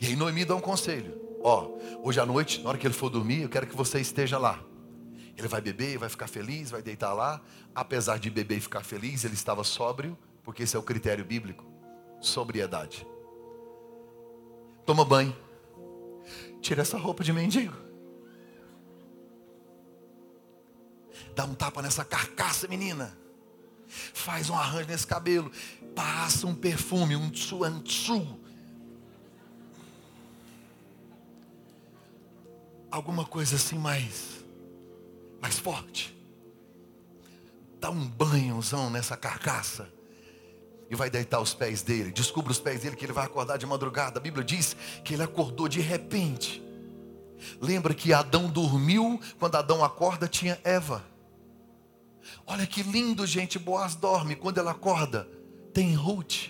E 0.00 0.06
aí 0.06 0.16
Noemi 0.16 0.44
dá 0.44 0.54
um 0.54 0.60
conselho. 0.60 1.20
Ó, 1.42 1.68
hoje 2.02 2.20
à 2.20 2.26
noite, 2.26 2.62
na 2.62 2.68
hora 2.68 2.78
que 2.78 2.86
ele 2.86 2.94
for 2.94 3.10
dormir, 3.10 3.42
eu 3.42 3.48
quero 3.48 3.66
que 3.66 3.76
você 3.76 4.00
esteja 4.00 4.38
lá. 4.38 4.60
Ele 5.36 5.48
vai 5.48 5.60
beber, 5.60 5.98
vai 5.98 6.08
ficar 6.08 6.28
feliz, 6.28 6.70
vai 6.70 6.82
deitar 6.82 7.12
lá. 7.12 7.40
Apesar 7.74 8.18
de 8.18 8.30
beber 8.30 8.58
e 8.58 8.60
ficar 8.60 8.84
feliz, 8.84 9.24
ele 9.24 9.34
estava 9.34 9.64
sóbrio, 9.64 10.16
porque 10.42 10.62
esse 10.62 10.76
é 10.76 10.78
o 10.78 10.82
critério 10.82 11.24
bíblico. 11.24 11.64
Sobriedade. 12.20 13.06
Toma 14.86 15.04
banho. 15.04 15.36
Tira 16.60 16.82
essa 16.82 16.96
roupa 16.96 17.24
de 17.24 17.32
mendigo. 17.32 17.74
Dá 21.34 21.44
um 21.44 21.54
tapa 21.54 21.82
nessa 21.82 22.04
carcaça, 22.04 22.68
menina. 22.68 23.16
Faz 23.88 24.48
um 24.48 24.54
arranjo 24.54 24.88
nesse 24.88 25.06
cabelo. 25.06 25.50
Passa 25.96 26.46
um 26.46 26.54
perfume, 26.54 27.16
um 27.16 27.28
tsuantsu. 27.30 28.38
Alguma 32.90 33.24
coisa 33.24 33.56
assim 33.56 33.76
mais 33.76 34.43
mais 35.44 35.58
forte. 35.58 36.16
Dá 37.78 37.90
um 37.90 38.08
banhozão 38.08 38.88
nessa 38.88 39.14
carcaça. 39.14 39.86
E 40.88 40.96
vai 40.96 41.10
deitar 41.10 41.38
os 41.38 41.52
pés 41.52 41.82
dele. 41.82 42.10
Descubra 42.10 42.50
os 42.50 42.58
pés 42.58 42.80
dele 42.80 42.96
que 42.96 43.04
ele 43.04 43.12
vai 43.12 43.26
acordar 43.26 43.58
de 43.58 43.66
madrugada. 43.66 44.18
A 44.18 44.22
Bíblia 44.22 44.42
diz 44.42 44.74
que 45.04 45.12
ele 45.12 45.22
acordou 45.22 45.68
de 45.68 45.82
repente. 45.82 46.62
Lembra 47.60 47.92
que 47.92 48.10
Adão 48.10 48.48
dormiu, 48.48 49.20
quando 49.38 49.56
Adão 49.56 49.84
acorda 49.84 50.26
tinha 50.26 50.58
Eva. 50.64 51.04
Olha 52.46 52.66
que 52.66 52.82
lindo, 52.82 53.26
gente. 53.26 53.58
Boaz 53.58 53.94
dorme, 53.94 54.34
quando 54.34 54.56
ela 54.56 54.70
acorda, 54.70 55.28
tem 55.74 55.94
Ruth. 55.94 56.48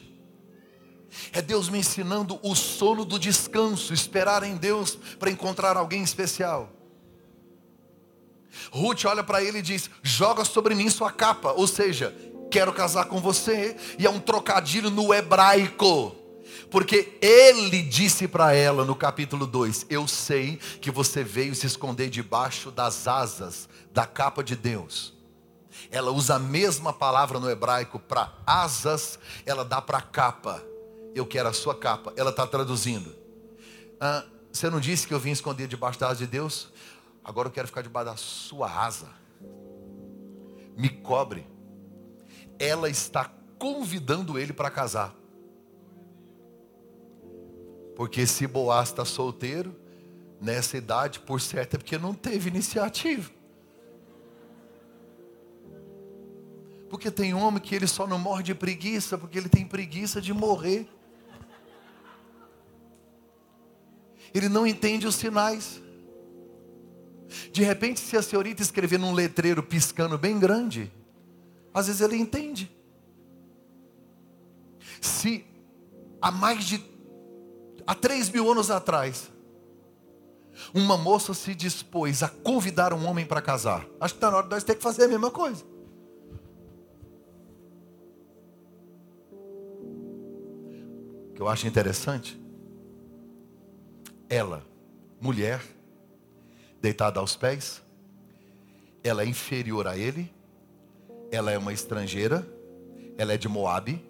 É 1.32 1.42
Deus 1.42 1.68
me 1.68 1.78
ensinando 1.78 2.38
o 2.44 2.54
sono 2.54 3.04
do 3.04 3.18
descanso, 3.18 3.92
esperar 3.92 4.44
em 4.44 4.56
Deus 4.56 4.94
para 5.18 5.32
encontrar 5.32 5.76
alguém 5.76 6.04
especial. 6.04 6.73
Ruth 8.70 9.04
olha 9.04 9.22
para 9.22 9.42
ele 9.42 9.58
e 9.58 9.62
diz: 9.62 9.90
Joga 10.02 10.44
sobre 10.44 10.74
mim 10.74 10.88
sua 10.90 11.10
capa, 11.10 11.52
ou 11.52 11.66
seja, 11.66 12.14
quero 12.50 12.72
casar 12.72 13.06
com 13.06 13.20
você. 13.20 13.76
E 13.98 14.06
é 14.06 14.10
um 14.10 14.20
trocadilho 14.20 14.90
no 14.90 15.12
hebraico. 15.12 16.14
Porque 16.70 17.18
ele 17.20 17.82
disse 17.82 18.26
para 18.26 18.52
ela 18.54 18.84
no 18.84 18.94
capítulo 18.94 19.46
2: 19.46 19.86
Eu 19.90 20.06
sei 20.06 20.56
que 20.80 20.90
você 20.90 21.22
veio 21.22 21.54
se 21.54 21.66
esconder 21.66 22.08
debaixo 22.08 22.70
das 22.70 23.06
asas 23.06 23.68
da 23.92 24.06
capa 24.06 24.42
de 24.42 24.56
Deus. 24.56 25.14
Ela 25.90 26.10
usa 26.10 26.36
a 26.36 26.38
mesma 26.38 26.92
palavra 26.92 27.38
no 27.38 27.50
hebraico 27.50 27.98
para 27.98 28.32
asas, 28.46 29.18
ela 29.44 29.64
dá 29.64 29.80
para 29.80 30.00
capa. 30.00 30.62
Eu 31.14 31.26
quero 31.26 31.48
a 31.48 31.52
sua 31.52 31.74
capa. 31.74 32.12
Ela 32.16 32.30
está 32.30 32.46
traduzindo. 32.46 33.14
Ah, 34.00 34.24
você 34.52 34.68
não 34.70 34.80
disse 34.80 35.06
que 35.06 35.14
eu 35.14 35.20
vim 35.20 35.30
esconder 35.30 35.66
debaixo 35.66 35.98
das 35.98 36.10
asas 36.10 36.18
de 36.18 36.26
Deus? 36.26 36.68
Agora 37.24 37.48
eu 37.48 37.52
quero 37.52 37.66
ficar 37.66 37.82
debaixo 37.82 38.10
da 38.10 38.16
sua 38.16 38.70
asa. 38.70 39.08
Me 40.76 40.90
cobre. 40.90 41.46
Ela 42.58 42.90
está 42.90 43.32
convidando 43.58 44.38
ele 44.38 44.52
para 44.52 44.70
casar. 44.70 45.14
Porque 47.96 48.26
se 48.26 48.46
Boaz 48.46 48.88
está 48.88 49.04
solteiro, 49.04 49.74
nessa 50.40 50.76
idade, 50.76 51.20
por 51.20 51.40
certo, 51.40 51.74
é 51.74 51.78
porque 51.78 51.96
não 51.96 52.12
teve 52.12 52.50
iniciativa. 52.50 53.30
Porque 56.90 57.10
tem 57.10 57.34
homem 57.34 57.60
que 57.60 57.74
ele 57.74 57.86
só 57.86 58.06
não 58.06 58.18
morre 58.18 58.42
de 58.42 58.54
preguiça 58.54 59.16
porque 59.16 59.38
ele 59.38 59.48
tem 59.48 59.66
preguiça 59.66 60.20
de 60.20 60.32
morrer. 60.32 60.86
Ele 64.32 64.48
não 64.48 64.66
entende 64.66 65.06
os 65.06 65.14
sinais. 65.14 65.80
De 67.52 67.62
repente, 67.62 68.00
se 68.00 68.16
a 68.16 68.22
senhorita 68.22 68.62
escrever 68.62 68.98
num 68.98 69.12
letreiro 69.12 69.62
piscando 69.62 70.18
bem 70.18 70.38
grande, 70.38 70.92
às 71.72 71.86
vezes 71.86 72.00
ele 72.00 72.16
entende. 72.16 72.70
Se 75.00 75.44
há 76.20 76.30
mais 76.30 76.64
de 76.64 76.82
há 77.86 77.94
três 77.94 78.30
mil 78.30 78.50
anos 78.50 78.70
atrás, 78.70 79.30
uma 80.72 80.96
moça 80.96 81.34
se 81.34 81.54
dispôs 81.54 82.22
a 82.22 82.28
convidar 82.28 82.92
um 82.92 83.04
homem 83.06 83.26
para 83.26 83.42
casar, 83.42 83.86
acho 84.00 84.14
que 84.14 84.18
está 84.18 84.30
na 84.30 84.38
hora 84.38 84.46
de 84.46 84.52
nós 84.52 84.64
ter 84.64 84.76
que 84.76 84.82
fazer 84.82 85.04
a 85.04 85.08
mesma 85.08 85.30
coisa. 85.30 85.64
O 91.30 91.34
que 91.34 91.42
eu 91.42 91.48
acho 91.48 91.66
interessante, 91.66 92.40
ela, 94.28 94.64
mulher, 95.20 95.60
deitada 96.84 97.18
aos 97.18 97.34
pés, 97.34 97.80
ela 99.02 99.22
é 99.22 99.26
inferior 99.26 99.88
a 99.88 99.96
ele, 99.96 100.30
ela 101.32 101.50
é 101.50 101.56
uma 101.56 101.72
estrangeira, 101.72 102.46
ela 103.16 103.32
é 103.32 103.38
de 103.38 103.48
Moabe, 103.48 104.04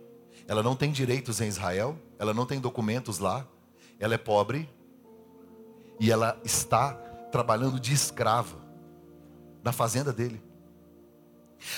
ela 0.49 0.61
não 0.61 0.75
tem 0.75 0.91
direitos 0.91 1.41
em 1.41 1.47
Israel, 1.47 1.97
ela 2.19 2.35
não 2.35 2.45
tem 2.45 2.59
documentos 2.59 3.21
lá, 3.21 3.47
ela 4.01 4.15
é 4.15 4.19
pobre. 4.19 4.69
E 6.01 6.11
ela 6.11 6.37
está 6.43 6.95
trabalhando 7.31 7.79
de 7.79 7.95
escrava 7.95 8.57
na 9.63 9.71
fazenda 9.71 10.13
dele. 10.13 10.43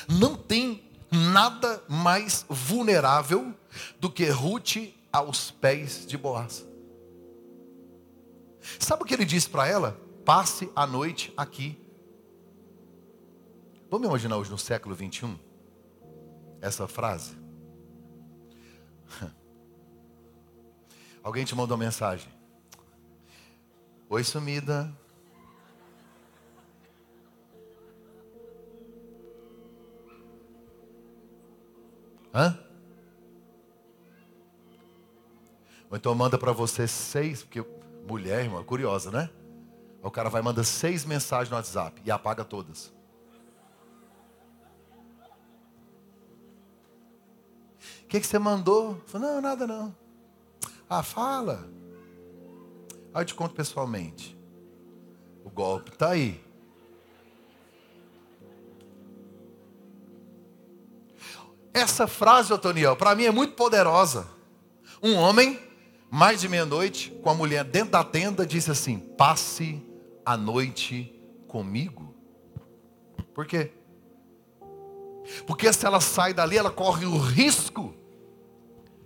Não 0.09 0.35
tem 0.35 0.83
nada 1.11 1.83
mais 1.87 2.47
vulnerável 2.49 3.55
do 4.01 4.11
que 4.11 4.31
Ruth 4.31 4.77
aos 5.13 5.51
pés 5.51 6.07
de 6.07 6.17
Boaz. 6.17 6.67
Sabe 8.79 9.03
o 9.03 9.05
que 9.05 9.13
ele 9.13 9.27
disse 9.27 9.51
para 9.51 9.69
ela? 9.69 10.06
Passe 10.27 10.71
a 10.75 10.85
noite 10.85 11.33
aqui. 11.37 11.81
Vamos 13.89 14.09
imaginar 14.09 14.37
hoje 14.37 14.51
no 14.51 14.59
século 14.59 14.93
21 14.93 15.39
essa 16.61 16.89
frase? 16.89 17.39
Alguém 21.23 21.45
te 21.45 21.55
mandou 21.55 21.77
uma 21.77 21.85
mensagem. 21.85 22.29
Oi, 24.09 24.25
sumida. 24.25 24.93
Hã? 32.35 32.59
Ou 35.89 35.97
então 35.97 36.13
manda 36.17 36.37
para 36.37 36.51
você 36.51 36.89
seis, 36.89 37.45
porque 37.45 37.65
mulher, 38.09 38.43
irmã, 38.43 38.65
curiosa, 38.65 39.13
né? 39.13 39.31
O 40.07 40.11
cara 40.11 40.31
vai 40.31 40.41
mandar 40.41 40.63
seis 40.63 41.05
mensagens 41.05 41.51
no 41.51 41.57
WhatsApp 41.57 42.01
e 42.05 42.13
apaga 42.13 42.45
todas. 42.45 42.95
O 48.05 48.07
que, 48.07 48.21
que 48.21 48.27
você 48.27 48.39
mandou? 48.39 49.03
Falei, 49.07 49.29
não, 49.29 49.41
nada 49.41 49.67
não. 49.67 49.93
Ah, 50.89 51.03
fala. 51.03 51.69
Aí 53.13 53.23
eu 53.23 53.25
te 53.25 53.35
conto 53.35 53.53
pessoalmente. 53.53 54.39
O 55.45 55.51
golpe 55.51 55.91
está 55.91 56.11
aí. 56.11 56.41
Essa 61.75 62.07
frase, 62.07 62.53
Otoniel, 62.53 62.95
para 62.95 63.13
mim 63.17 63.25
é 63.25 63.33
muito 63.33 63.55
poderosa. 63.57 64.29
Um 65.03 65.17
homem, 65.17 65.61
mais 66.09 66.41
de 66.41 66.49
meia-noite, 66.49 67.11
com 67.25 67.29
a 67.29 67.35
mulher 67.35 67.65
dentro 67.65 67.91
da 67.91 68.05
tenda, 68.05 68.47
disse 68.47 68.71
assim: 68.71 69.01
passe 69.01 69.85
a 70.27 70.37
noite 70.37 71.15
comigo? 71.47 72.13
Por 73.33 73.47
quê? 73.47 73.73
Porque 75.47 75.73
se 75.73 75.87
ela 75.87 76.01
sai 76.01 76.35
dali, 76.35 76.59
ela 76.59 76.71
corre 76.71 77.07
o 77.07 77.17
risco 77.17 77.95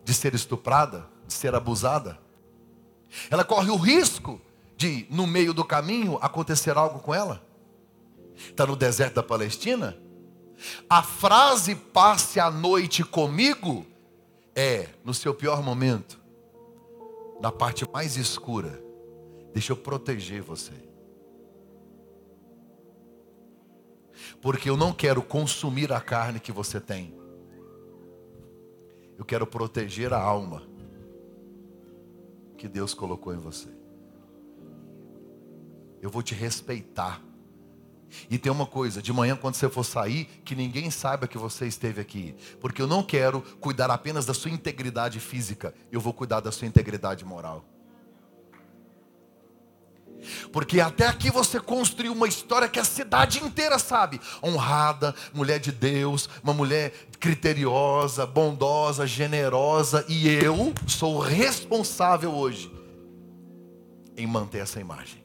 de 0.02 0.14
ser 0.14 0.34
estuprada, 0.34 1.06
de 1.26 1.34
ser 1.34 1.54
abusada. 1.54 2.18
Ela 3.30 3.44
corre 3.44 3.70
o 3.70 3.76
risco 3.76 4.40
de, 4.76 5.06
no 5.10 5.26
meio 5.26 5.52
do 5.52 5.64
caminho, 5.64 6.18
acontecer 6.22 6.76
algo 6.76 7.00
com 7.00 7.14
ela. 7.14 7.46
Está 8.34 8.66
no 8.66 8.76
deserto 8.76 9.14
da 9.14 9.22
Palestina. 9.22 9.96
A 10.88 11.02
frase 11.02 11.74
passe 11.74 12.40
a 12.40 12.50
noite 12.50 13.04
comigo 13.04 13.86
é, 14.54 14.88
no 15.04 15.14
seu 15.14 15.34
pior 15.34 15.62
momento, 15.62 16.20
na 17.40 17.50
parte 17.50 17.88
mais 17.90 18.16
escura, 18.16 18.82
deixa 19.52 19.72
eu 19.72 19.76
proteger 19.76 20.42
você. 20.42 20.89
Porque 24.40 24.70
eu 24.70 24.76
não 24.76 24.92
quero 24.92 25.22
consumir 25.22 25.92
a 25.92 26.00
carne 26.00 26.40
que 26.40 26.52
você 26.52 26.80
tem. 26.80 27.14
Eu 29.18 29.24
quero 29.24 29.46
proteger 29.46 30.12
a 30.12 30.20
alma 30.20 30.62
que 32.56 32.68
Deus 32.68 32.94
colocou 32.94 33.34
em 33.34 33.38
você. 33.38 33.68
Eu 36.00 36.08
vou 36.08 36.22
te 36.22 36.34
respeitar. 36.34 37.22
E 38.28 38.38
tem 38.38 38.50
uma 38.50 38.66
coisa, 38.66 39.00
de 39.00 39.12
manhã 39.12 39.36
quando 39.36 39.54
você 39.54 39.68
for 39.68 39.84
sair, 39.84 40.24
que 40.44 40.54
ninguém 40.54 40.90
saiba 40.90 41.28
que 41.28 41.38
você 41.38 41.66
esteve 41.66 42.00
aqui, 42.00 42.34
porque 42.60 42.82
eu 42.82 42.86
não 42.86 43.02
quero 43.02 43.40
cuidar 43.60 43.90
apenas 43.90 44.26
da 44.26 44.34
sua 44.34 44.50
integridade 44.50 45.20
física, 45.20 45.72
eu 45.92 46.00
vou 46.00 46.12
cuidar 46.12 46.40
da 46.40 46.50
sua 46.50 46.66
integridade 46.66 47.24
moral. 47.24 47.64
Porque 50.52 50.80
até 50.80 51.06
aqui 51.06 51.30
você 51.30 51.58
construiu 51.58 52.12
uma 52.12 52.28
história 52.28 52.68
que 52.68 52.78
a 52.78 52.84
cidade 52.84 53.42
inteira 53.42 53.78
sabe. 53.78 54.20
Honrada, 54.42 55.14
mulher 55.32 55.58
de 55.58 55.72
Deus, 55.72 56.28
uma 56.42 56.52
mulher 56.52 56.92
criteriosa, 57.18 58.26
bondosa, 58.26 59.06
generosa. 59.06 60.04
E 60.08 60.28
eu 60.28 60.72
sou 60.86 61.18
responsável 61.18 62.32
hoje 62.32 62.72
em 64.16 64.26
manter 64.26 64.58
essa 64.58 64.80
imagem. 64.80 65.20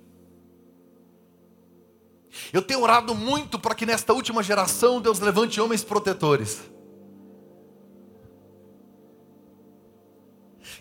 Eu 2.52 2.62
tenho 2.62 2.82
orado 2.82 3.16
muito 3.16 3.58
para 3.58 3.76
que 3.76 3.86
nesta 3.86 4.14
última 4.14 4.44
geração 4.44 5.02
Deus 5.02 5.20
levante 5.20 5.60
homens 5.60 5.84
protetores. 5.84 6.62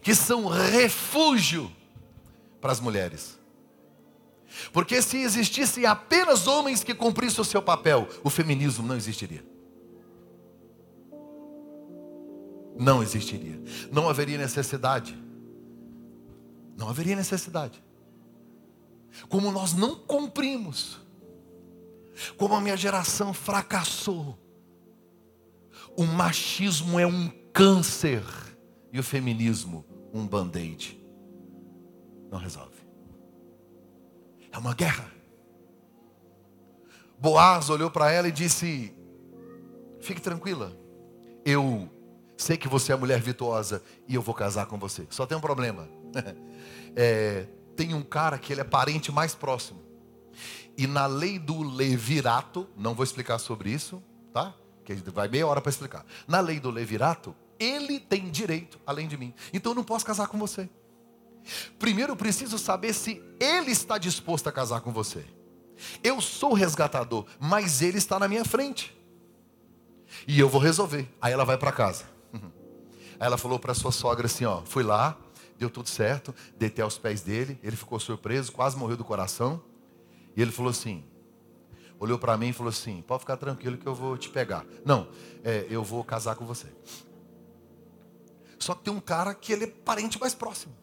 Que 0.03 0.15
são 0.15 0.47
refúgio 0.47 1.71
para 2.61 2.73
as 2.73 2.81
mulheres. 2.81 3.39
Porque 4.73 5.01
se 5.03 5.19
existissem 5.19 5.87
apenas 5.87 6.47
homens 6.47 6.83
que 6.83 6.95
cumprissem 6.95 7.41
o 7.41 7.45
seu 7.45 7.63
papel, 7.63 8.09
o 8.23 8.31
feminismo 8.31 8.87
não 8.87 8.97
existiria. 8.97 9.45
Não 12.79 13.03
existiria. 13.03 13.61
Não 13.93 14.09
haveria 14.09 14.39
necessidade. 14.39 15.17
Não 16.77 16.89
haveria 16.89 17.15
necessidade. 17.15 17.83
Como 19.29 19.53
nós 19.53 19.75
não 19.75 19.95
cumprimos, 19.95 21.01
como 22.37 22.55
a 22.55 22.61
minha 22.61 22.77
geração 22.77 23.33
fracassou, 23.33 24.39
o 25.97 26.05
machismo 26.05 26.99
é 26.99 27.07
um 27.07 27.29
câncer 27.53 28.25
e 28.93 28.99
o 28.99 29.03
feminismo 29.03 29.85
um 30.13 30.27
band-aid. 30.27 31.01
Não 32.31 32.39
resolve. 32.39 32.74
É 34.55 34.59
uma 34.59 34.73
guerra. 34.73 35.11
Boaz 37.19 37.69
olhou 37.71 37.91
para 37.91 38.13
ela 38.13 38.29
e 38.29 38.33
disse: 38.33 38.95
Fique 40.01 40.23
tranquila, 40.23 40.79
eu 41.45 41.91
sei 42.37 42.57
que 42.57 42.69
você 42.69 42.93
é 42.93 42.97
mulher 42.97 43.21
virtuosa 43.21 43.83
e 44.07 44.15
eu 44.15 44.23
vou 44.23 44.33
casar 44.33 44.67
com 44.67 44.79
você. 44.79 45.07
Só 45.11 45.27
tem 45.27 45.37
um 45.37 45.41
problema. 45.41 45.89
É, 46.97 47.49
tem 47.75 47.93
um 47.93 48.05
cara 48.05 48.39
que 48.39 48.53
ele 48.53 48.61
é 48.61 48.65
parente 48.65 49.11
mais 49.11 49.35
próximo. 49.35 49.83
E 50.79 50.87
na 50.87 51.07
lei 51.07 51.41
do 51.41 51.61
levirato, 51.61 52.69
não 52.77 52.95
vou 52.95 53.03
explicar 53.03 53.37
sobre 53.41 53.69
isso, 53.69 54.01
tá? 54.33 54.55
Que 54.85 54.95
vai 55.11 55.27
meia 55.27 55.45
hora 55.45 55.61
para 55.61 55.71
explicar. 55.71 56.07
Na 56.29 56.39
lei 56.39 56.61
do 56.61 56.71
levirato, 56.71 57.35
ele 57.59 57.99
tem 57.99 58.31
direito 58.31 58.79
além 58.87 59.09
de 59.09 59.17
mim. 59.17 59.35
Então 59.53 59.73
eu 59.73 59.75
não 59.75 59.83
posso 59.83 60.07
casar 60.07 60.29
com 60.29 60.39
você. 60.39 60.71
Primeiro 61.79 62.13
eu 62.13 62.17
preciso 62.17 62.59
saber 62.59 62.93
se 62.93 63.23
ele 63.39 63.71
está 63.71 63.99
disposto 63.99 64.49
a 64.49 64.53
casar 64.53 64.81
com 64.81 64.93
você. 64.93 65.25
Eu 66.03 66.21
sou 66.21 66.53
resgatador, 66.53 67.27
mas 67.39 67.83
ele 67.83 67.99
está 67.99 68.19
na 68.19 68.29
minha 68.29 68.45
frente. 68.45 68.97
E 70.27 70.39
eu 70.39 70.49
vou 70.49 70.61
resolver. 70.61 71.09
Aí 71.21 71.33
ela 71.33 71.45
vai 71.45 71.59
para 71.59 71.73
casa. 71.73 72.05
Aí 72.33 73.27
ela 73.27 73.39
falou 73.39 73.59
para 73.59 73.75
sua 73.75 73.93
sogra 73.93 74.27
assim: 74.27 74.45
ó, 74.45 74.63
fui 74.65 74.83
lá, 74.83 75.17
deu 75.59 75.71
tudo 75.71 75.89
certo, 75.89 76.35
deitei 76.57 76.83
aos 76.83 76.99
pés 76.99 77.23
dele, 77.23 77.59
ele 77.63 77.77
ficou 77.77 77.99
surpreso, 78.01 78.53
quase 78.53 78.77
morreu 78.77 78.97
do 78.97 79.05
coração. 79.05 79.63
E 80.37 80.43
ele 80.43 80.51
falou 80.51 80.71
assim: 80.71 81.05
olhou 81.99 82.19
para 82.19 82.37
mim 82.37 82.49
e 82.49 82.53
falou 82.53 82.71
assim: 82.71 83.03
pode 83.03 83.21
ficar 83.21 83.37
tranquilo 83.37 83.77
que 83.77 83.87
eu 83.87 83.95
vou 83.95 84.17
te 84.17 84.29
pegar. 84.29 84.65
Não, 84.85 85.09
é, 85.43 85.67
eu 85.71 85.83
vou 85.83 86.03
casar 86.05 86.35
com 86.37 86.45
você. 86.45 86.69
Só 88.59 88.75
que 88.75 88.85
tem 88.85 88.93
um 88.93 89.01
cara 89.01 89.35
que 89.35 89.53
ele 89.53 89.65
é 89.65 89.67
parente 89.69 90.19
mais 90.19 90.35
próximo. 90.35 90.75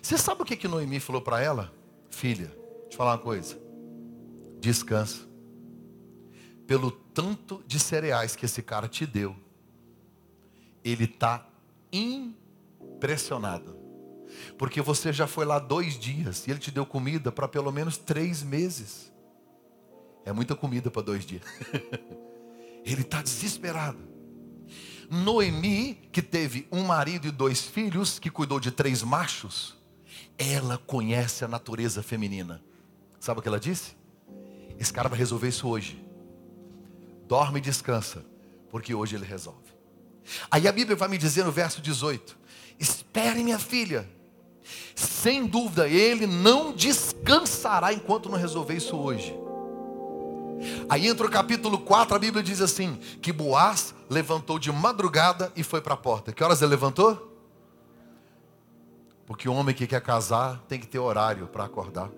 Você 0.00 0.18
sabe 0.18 0.42
o 0.42 0.44
que, 0.44 0.56
que 0.56 0.68
Noemi 0.68 1.00
falou 1.00 1.20
para 1.22 1.40
ela? 1.40 1.72
Filha, 2.10 2.46
deixa 2.46 2.92
eu 2.92 2.96
falar 2.96 3.12
uma 3.12 3.18
coisa. 3.18 3.58
Descansa. 4.60 5.20
Pelo 6.66 6.90
tanto 6.90 7.62
de 7.66 7.78
cereais 7.78 8.34
que 8.34 8.46
esse 8.46 8.62
cara 8.62 8.88
te 8.88 9.06
deu, 9.06 9.36
ele 10.82 11.04
está 11.04 11.46
impressionado. 11.92 13.76
Porque 14.58 14.80
você 14.80 15.12
já 15.12 15.26
foi 15.26 15.44
lá 15.44 15.58
dois 15.58 15.98
dias 15.98 16.46
e 16.46 16.50
ele 16.50 16.60
te 16.60 16.70
deu 16.70 16.86
comida 16.86 17.30
para 17.30 17.46
pelo 17.46 17.70
menos 17.70 17.96
três 17.96 18.42
meses. 18.42 19.12
É 20.24 20.32
muita 20.32 20.54
comida 20.54 20.90
para 20.90 21.02
dois 21.02 21.24
dias. 21.24 21.42
ele 22.84 23.02
está 23.02 23.22
desesperado. 23.22 24.13
Noemi, 25.10 25.94
que 26.12 26.22
teve 26.22 26.66
um 26.70 26.84
marido 26.84 27.26
e 27.26 27.30
dois 27.30 27.62
filhos, 27.62 28.18
que 28.18 28.30
cuidou 28.30 28.58
de 28.58 28.70
três 28.70 29.02
machos, 29.02 29.76
ela 30.38 30.78
conhece 30.78 31.44
a 31.44 31.48
natureza 31.48 32.02
feminina. 32.02 32.62
Sabe 33.20 33.40
o 33.40 33.42
que 33.42 33.48
ela 33.48 33.60
disse? 33.60 33.96
Esse 34.78 34.92
cara 34.92 35.08
vai 35.08 35.18
resolver 35.18 35.48
isso 35.48 35.68
hoje. 35.68 36.04
Dorme 37.26 37.58
e 37.58 37.62
descansa, 37.62 38.24
porque 38.70 38.94
hoje 38.94 39.16
ele 39.16 39.24
resolve. 39.24 39.72
Aí 40.50 40.66
a 40.66 40.72
Bíblia 40.72 40.96
vai 40.96 41.08
me 41.08 41.18
dizer 41.18 41.44
no 41.44 41.52
verso 41.52 41.80
18: 41.80 42.36
Espere, 42.78 43.42
minha 43.42 43.58
filha. 43.58 44.08
Sem 44.94 45.46
dúvida, 45.46 45.88
ele 45.88 46.26
não 46.26 46.72
descansará 46.72 47.92
enquanto 47.92 48.28
não 48.28 48.38
resolver 48.38 48.74
isso 48.74 48.96
hoje. 48.96 49.34
Aí 50.94 51.08
entra 51.08 51.26
o 51.26 51.28
capítulo 51.28 51.76
4, 51.76 52.14
a 52.14 52.18
Bíblia 52.20 52.40
diz 52.40 52.60
assim: 52.60 52.94
que 53.20 53.32
Boaz 53.32 53.92
levantou 54.08 54.60
de 54.60 54.70
madrugada 54.70 55.50
e 55.56 55.64
foi 55.64 55.80
para 55.80 55.94
a 55.94 55.96
porta. 55.96 56.32
Que 56.32 56.44
horas 56.44 56.62
ele 56.62 56.70
levantou? 56.70 57.36
Porque 59.26 59.48
o 59.48 59.54
homem 59.54 59.74
que 59.74 59.88
quer 59.88 60.00
casar 60.00 60.62
tem 60.68 60.78
que 60.78 60.86
ter 60.86 61.00
horário 61.00 61.48
para 61.48 61.64
acordar. 61.64 62.10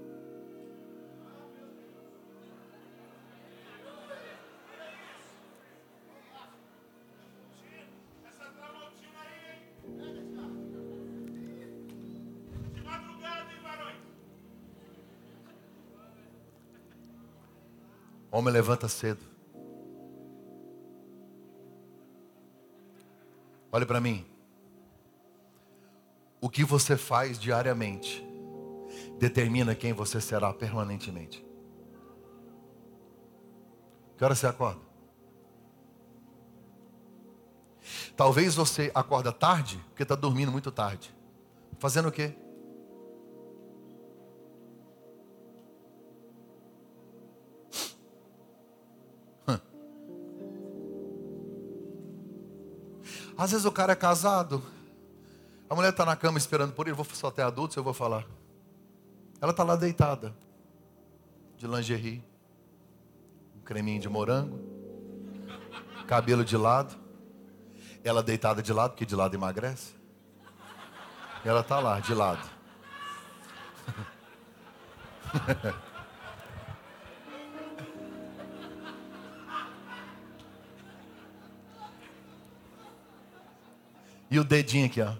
Homem 18.37 18.53
levanta 18.53 18.87
cedo. 18.87 19.25
Olhe 23.73 23.87
para 23.87 23.99
mim. 23.99 24.27
O 26.39 26.51
que 26.51 26.63
você 26.63 26.99
faz 26.99 27.39
diariamente 27.39 28.23
determina 29.19 29.75
quem 29.75 29.95
você 29.95 30.21
será 30.21 30.53
permanentemente. 30.53 31.43
Que 34.19 34.23
hora 34.23 34.35
você 34.35 34.47
acorda? 34.47 34.83
Talvez 38.15 38.55
você 38.55 38.93
acorda 38.95 39.33
tarde 39.33 39.83
porque 39.89 40.03
está 40.03 40.15
dormindo 40.15 40.53
muito 40.53 40.71
tarde. 40.71 41.17
Fazendo 41.79 42.09
o 42.09 42.13
quê? 42.13 42.37
Às 53.37 53.51
vezes 53.51 53.67
o 53.67 53.73
cara 53.73 53.93
é 53.93 53.97
casado, 53.97 54.63
a 55.69 55.75
mulher 55.75 55.91
está 55.91 56.05
na 56.05 56.17
cama 56.17 56.39
esperando 56.39 56.73
por 56.73 56.87
ele, 56.87 56.97
vou 56.97 57.05
só 57.05 57.31
ter 57.31 57.43
adultos, 57.43 57.77
eu 57.77 57.85
vou 57.85 57.93
falar. 57.93 58.25
Ela 59.41 59.51
está 59.51 59.63
lá 59.63 59.77
deitada, 59.77 60.35
de 61.57 61.67
lingerie, 61.67 62.25
um 63.57 63.61
creminho 63.61 64.01
de 64.01 64.09
morango, 64.09 64.59
cabelo 66.07 66.45
de 66.45 66.57
lado, 66.57 66.97
ela 68.03 68.23
deitada 68.23 68.63
de 68.63 68.73
lado, 68.73 68.93
porque 68.93 69.05
de 69.05 69.17
lado 69.17 69.35
emagrece. 69.35 69.95
Ela 71.45 71.61
está 71.61 71.79
lá, 71.79 72.01
de 72.01 72.15
lado. 72.15 72.49
E 84.31 84.39
o 84.39 84.45
dedinho 84.45 84.87
aqui, 84.87 85.01
ó. 85.01 85.15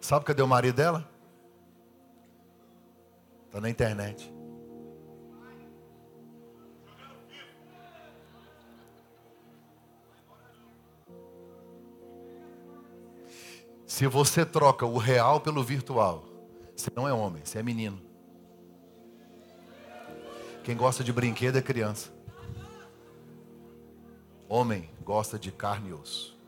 Sabe 0.00 0.24
cadê 0.24 0.40
o 0.40 0.46
marido 0.46 0.76
dela? 0.76 1.06
Está 3.46 3.60
na 3.60 3.68
internet. 3.68 4.32
Se 13.86 14.06
você 14.06 14.46
troca 14.46 14.86
o 14.86 14.96
real 14.96 15.40
pelo 15.40 15.62
virtual, 15.62 16.24
você 16.74 16.90
não 16.94 17.06
é 17.06 17.12
homem, 17.12 17.44
você 17.44 17.58
é 17.58 17.62
menino. 17.62 18.07
Quem 20.68 20.76
gosta 20.76 21.02
de 21.02 21.10
brinquedo 21.14 21.56
é 21.56 21.62
criança. 21.62 22.12
Homem 24.46 24.90
gosta 25.02 25.38
de 25.38 25.50
carne 25.50 25.88
e 25.88 25.92
osso. 25.94 26.38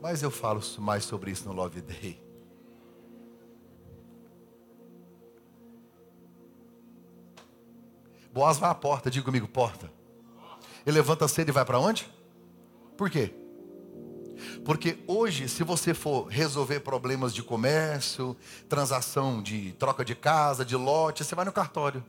Mas 0.00 0.22
eu 0.22 0.30
falo 0.30 0.60
mais 0.78 1.02
sobre 1.02 1.32
isso 1.32 1.48
no 1.48 1.52
Love 1.52 1.80
Day. 1.80 2.22
Boaz 8.32 8.56
vai 8.56 8.70
à 8.70 8.74
porta, 8.76 9.10
diga 9.10 9.24
comigo, 9.24 9.48
porta. 9.48 9.90
Ele 10.86 10.96
levanta 10.96 11.26
cedo 11.26 11.48
e 11.48 11.52
vai 11.52 11.64
para 11.64 11.80
onde? 11.80 12.08
Por 12.96 13.10
quê? 13.10 13.34
Porque 14.64 14.98
hoje, 15.06 15.48
se 15.48 15.62
você 15.62 15.94
for 15.94 16.26
resolver 16.26 16.80
problemas 16.80 17.34
de 17.34 17.42
comércio, 17.42 18.36
transação 18.68 19.42
de 19.42 19.72
troca 19.78 20.04
de 20.04 20.14
casa, 20.14 20.64
de 20.64 20.76
lote, 20.76 21.24
você 21.24 21.34
vai 21.34 21.44
no 21.44 21.52
cartório. 21.52 22.04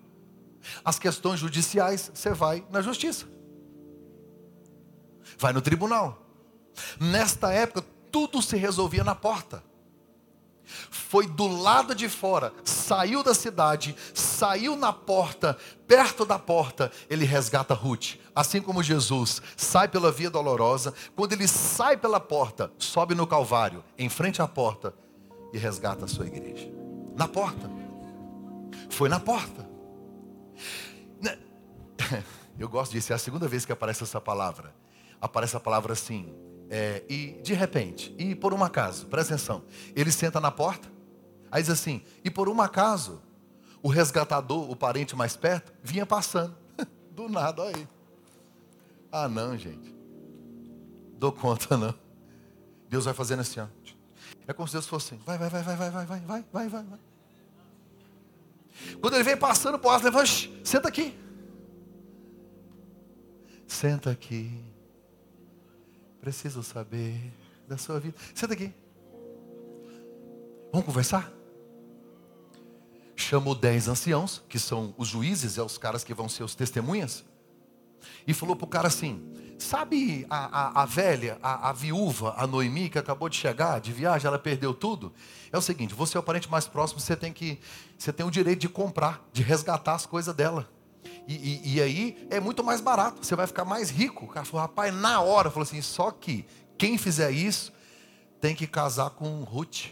As 0.84 1.00
questões 1.00 1.40
judiciais, 1.40 2.12
você 2.14 2.34
vai 2.34 2.66
na 2.70 2.82
justiça. 2.82 3.26
Vai 5.38 5.54
no 5.54 5.62
tribunal. 5.62 6.26
Nesta 7.00 7.52
época, 7.52 7.86
tudo 8.12 8.42
se 8.42 8.58
resolvia 8.58 9.04
na 9.04 9.16
porta. 9.16 9.64
Foi 10.90 11.28
do 11.28 11.48
lado 11.48 11.96
de 11.96 12.08
fora, 12.08 12.54
saiu 12.64 13.24
da 13.24 13.34
cidade, 13.34 13.96
saiu 14.14 14.76
na 14.76 14.94
porta, 14.94 15.58
perto 15.88 16.26
da 16.26 16.38
porta, 16.38 16.92
ele 17.10 17.26
resgata 17.26 17.74
Ruth. 17.74 18.16
Assim 18.36 18.62
como 18.62 18.84
Jesus 18.84 19.42
sai 19.58 19.88
pela 19.88 20.12
via 20.12 20.30
dolorosa, 20.30 20.94
quando 21.16 21.34
ele 21.34 21.48
sai 21.48 21.98
pela 21.98 22.20
porta, 22.20 22.72
sobe 22.78 23.16
no 23.16 23.26
Calvário, 23.26 23.84
em 23.98 24.10
frente 24.10 24.42
à 24.42 24.48
porta, 24.48 24.94
e 25.52 25.58
resgata 25.58 26.06
a 26.06 26.08
sua 26.08 26.28
igreja. 26.28 26.70
Na 27.16 27.28
porta. 27.28 27.70
Foi 28.90 29.10
na 29.10 29.20
porta. 29.20 29.68
Eu 32.58 32.68
gosto 32.68 32.92
disso, 32.92 33.12
é 33.12 33.16
a 33.16 33.20
segunda 33.20 33.48
vez 33.48 33.66
que 33.66 33.72
aparece 33.72 34.04
essa 34.04 34.20
palavra. 34.20 34.74
Aparece 35.22 35.56
a 35.56 35.60
palavra 35.60 35.94
assim, 35.94 36.34
é, 36.70 37.04
e 37.10 37.40
de 37.42 37.54
repente, 37.54 38.14
e 38.18 38.36
por 38.36 38.54
um 38.54 38.64
acaso, 38.64 39.08
presta 39.08 39.34
atenção, 39.34 39.64
ele 39.96 40.12
senta 40.12 40.40
na 40.40 40.52
porta, 40.52 40.88
aí 41.52 41.62
diz 41.62 41.72
assim, 41.72 42.04
e 42.24 42.30
por 42.30 42.48
um 42.48 42.62
acaso, 42.62 43.22
o 43.82 43.90
resgatador, 43.90 44.70
o 44.70 44.76
parente 44.76 45.16
mais 45.16 45.36
perto, 45.36 45.74
vinha 45.82 46.06
passando. 46.06 46.56
Do 47.12 47.28
nada, 47.28 47.64
olha 47.64 47.76
aí. 47.76 47.88
Ah, 49.12 49.28
não, 49.28 49.58
gente. 49.58 49.96
Dou 51.18 51.32
conta, 51.32 51.76
não. 51.76 51.96
Deus 52.88 53.06
vai 53.06 53.14
fazendo 53.14 53.40
assim, 53.40 53.60
ó. 53.60 53.68
É 54.48 54.54
como 54.54 54.68
se 54.68 54.74
Deus 54.74 54.88
fosse 54.88 55.14
assim. 55.14 55.24
Vai, 55.26 55.38
vai, 55.38 55.50
vai, 55.50 55.64
vai, 55.64 55.76
vai, 55.76 55.92
vai, 55.92 56.06
vai, 56.06 56.20
vai, 56.20 56.46
vai, 56.52 56.70
vai, 56.70 56.84
vai. 56.84 57.00
Quando 59.02 59.14
ele 59.16 59.24
vem 59.24 59.38
passando, 59.38 59.80
o 59.82 59.98
levanta, 59.98 60.26
senta 60.64 60.88
aqui. 60.88 61.18
Senta 63.68 64.12
aqui. 64.12 64.64
Preciso 66.22 66.62
saber 66.64 67.34
da 67.68 67.78
sua 67.78 68.00
vida. 68.00 68.18
Senta 68.34 68.54
aqui. 68.54 68.74
Vamos 70.72 70.86
conversar? 70.86 71.32
Chamou 73.16 73.56
dez 73.56 73.88
anciãos, 73.88 74.44
que 74.48 74.60
são 74.60 74.94
os 74.98 75.08
juízes, 75.08 75.58
é 75.58 75.64
os 75.64 75.78
caras 75.78 76.04
que 76.04 76.14
vão 76.14 76.30
ser 76.30 76.44
os 76.44 76.56
testemunhas. 76.56 77.24
e 78.26 78.34
falou 78.34 78.56
para 78.56 78.66
o 78.66 78.68
cara 78.68 78.88
assim: 78.88 79.34
Sabe 79.60 80.26
a, 80.30 80.80
a, 80.80 80.84
a 80.84 80.86
velha, 80.86 81.38
a, 81.44 81.70
a, 81.70 81.74
viúva, 81.74 82.34
a 82.38 82.48
Noemi, 82.48 82.90
que 82.90 82.98
acabou 82.98 83.28
de 83.28 83.36
chegar 83.36 83.82
de 83.82 83.92
viagem, 83.92 84.26
ela 84.26 84.40
perdeu 84.40 84.74
tudo? 84.74 85.14
É 85.52 85.58
o 85.58 85.62
seguinte: 85.62 85.94
você 85.94 86.16
é 86.16 86.20
o 86.20 86.24
parente 86.24 86.50
mais 86.50 86.66
próximo, 86.66 87.00
você 87.00 87.16
tem 87.16 87.34
que, 87.34 87.60
você 87.98 88.14
tem 88.14 88.26
o 88.26 88.32
direito 88.32 88.60
de 88.60 88.70
comprar, 88.70 89.28
de 89.34 89.44
resgatar 89.44 89.96
as 89.96 90.06
coisas 90.06 90.34
dela. 90.34 90.70
E, 91.30 91.36
e, 91.36 91.76
e 91.76 91.82
aí 91.82 92.28
é 92.32 92.40
muito 92.40 92.64
mais 92.64 92.82
barato, 92.82 93.24
você 93.24 93.36
vai 93.36 93.46
ficar 93.46 93.64
mais 93.64 93.92
rico. 93.92 94.26
O 94.26 94.28
cara 94.28 94.44
falou, 94.44 94.66
rapaz, 94.66 94.92
na 94.92 95.22
hora, 95.22 95.52
falou 95.52 95.62
assim: 95.62 95.80
só 95.80 96.10
que 96.10 96.44
quem 96.76 96.98
fizer 96.98 97.30
isso 97.30 97.72
tem 98.42 98.56
que 98.56 98.66
casar 98.66 99.12
com 99.12 99.44
Ruth, 99.44 99.90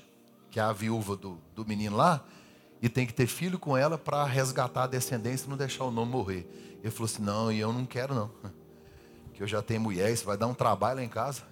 que 0.49 0.59
é 0.59 0.63
a 0.63 0.73
viúva 0.73 1.15
do, 1.15 1.37
do 1.53 1.63
menino 1.63 1.95
lá, 1.95 2.25
e 2.81 2.89
tem 2.89 3.05
que 3.05 3.13
ter 3.13 3.27
filho 3.27 3.59
com 3.59 3.77
ela 3.77 3.99
para 3.99 4.23
resgatar 4.23 4.85
a 4.85 4.87
descendência 4.87 5.45
e 5.45 5.49
não 5.49 5.55
deixar 5.55 5.83
o 5.83 5.91
nome 5.91 6.11
morrer. 6.11 6.79
Ele 6.81 6.89
falou 6.89 7.05
assim: 7.05 7.21
não, 7.21 7.51
e 7.51 7.59
eu 7.59 7.71
não 7.71 7.85
quero 7.85 8.15
não 8.15 8.31
que 9.31 9.43
eu 9.43 9.47
já 9.47 9.61
tenho 9.61 9.79
mulher, 9.79 10.11
isso 10.11 10.25
vai 10.25 10.37
dar 10.37 10.47
um 10.47 10.55
trabalho 10.55 10.97
lá 10.97 11.03
em 11.03 11.09
casa. 11.09 11.43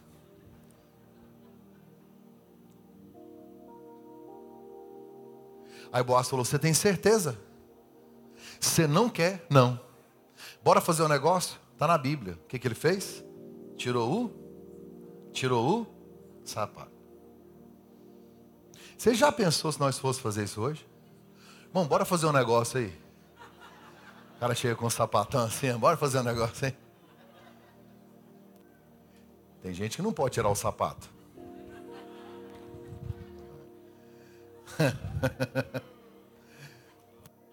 Aí 5.94 6.02
Boaz 6.02 6.28
falou: 6.28 6.44
Você 6.44 6.58
tem 6.58 6.74
certeza? 6.74 7.38
Você 8.66 8.88
não 8.88 9.08
quer? 9.08 9.46
Não. 9.48 9.80
Bora 10.64 10.82
fazer 10.82 11.04
um 11.04 11.08
negócio? 11.08 11.60
Está 11.72 11.88
na 11.88 11.98
Bíblia. 11.98 12.34
O 12.34 12.48
que, 12.48 12.58
que 12.58 12.68
ele 12.68 12.74
fez? 12.76 13.24
Tirou 13.78 14.26
o? 14.26 15.32
Tirou 15.32 15.82
o 15.84 15.88
sapato. 16.44 16.92
Você 18.98 19.14
já 19.14 19.32
pensou 19.32 19.72
se 19.72 19.80
nós 19.80 20.00
fosse 20.00 20.20
fazer 20.20 20.46
isso 20.46 20.60
hoje? 20.62 20.86
Bom, 21.72 21.86
bora 21.86 22.04
fazer 22.04 22.26
um 22.26 22.32
negócio 22.32 22.80
aí. 22.80 22.92
O 24.36 24.40
cara 24.40 24.56
chega 24.56 24.76
com 24.76 24.88
um 24.88 24.90
sapatão 24.90 25.44
assim, 25.44 25.72
bora 25.78 25.96
fazer 25.96 26.20
um 26.20 26.24
negócio 26.24 26.66
aí. 26.66 26.76
Tem 29.62 29.74
gente 29.74 29.96
que 29.96 30.02
não 30.02 30.12
pode 30.12 30.34
tirar 30.34 30.50
o 30.50 30.56
sapato. 30.56 31.08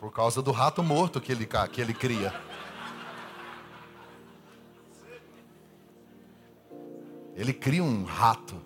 Por 0.03 0.11
causa 0.11 0.43
do 0.43 0.51
rato 0.51 0.83
morto 0.83 1.21
que 1.21 1.31
ele, 1.31 1.47
que 1.47 1.81
ele 1.81 1.95
cria. 1.95 2.35
Ele 7.37 7.53
cria 7.53 7.85
um 7.85 8.03
rato. 8.03 8.61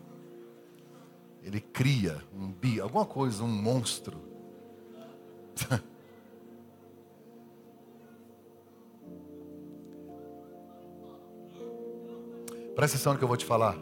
Ele 1.42 1.60
cria 1.60 2.24
um 2.32 2.50
bi, 2.50 2.80
alguma 2.80 3.04
coisa, 3.04 3.44
um 3.44 3.48
monstro. 3.48 4.18
Presta 12.74 12.96
atenção 12.96 13.12
no 13.12 13.18
que 13.18 13.24
eu 13.24 13.28
vou 13.28 13.36
te 13.36 13.44
falar. 13.44 13.76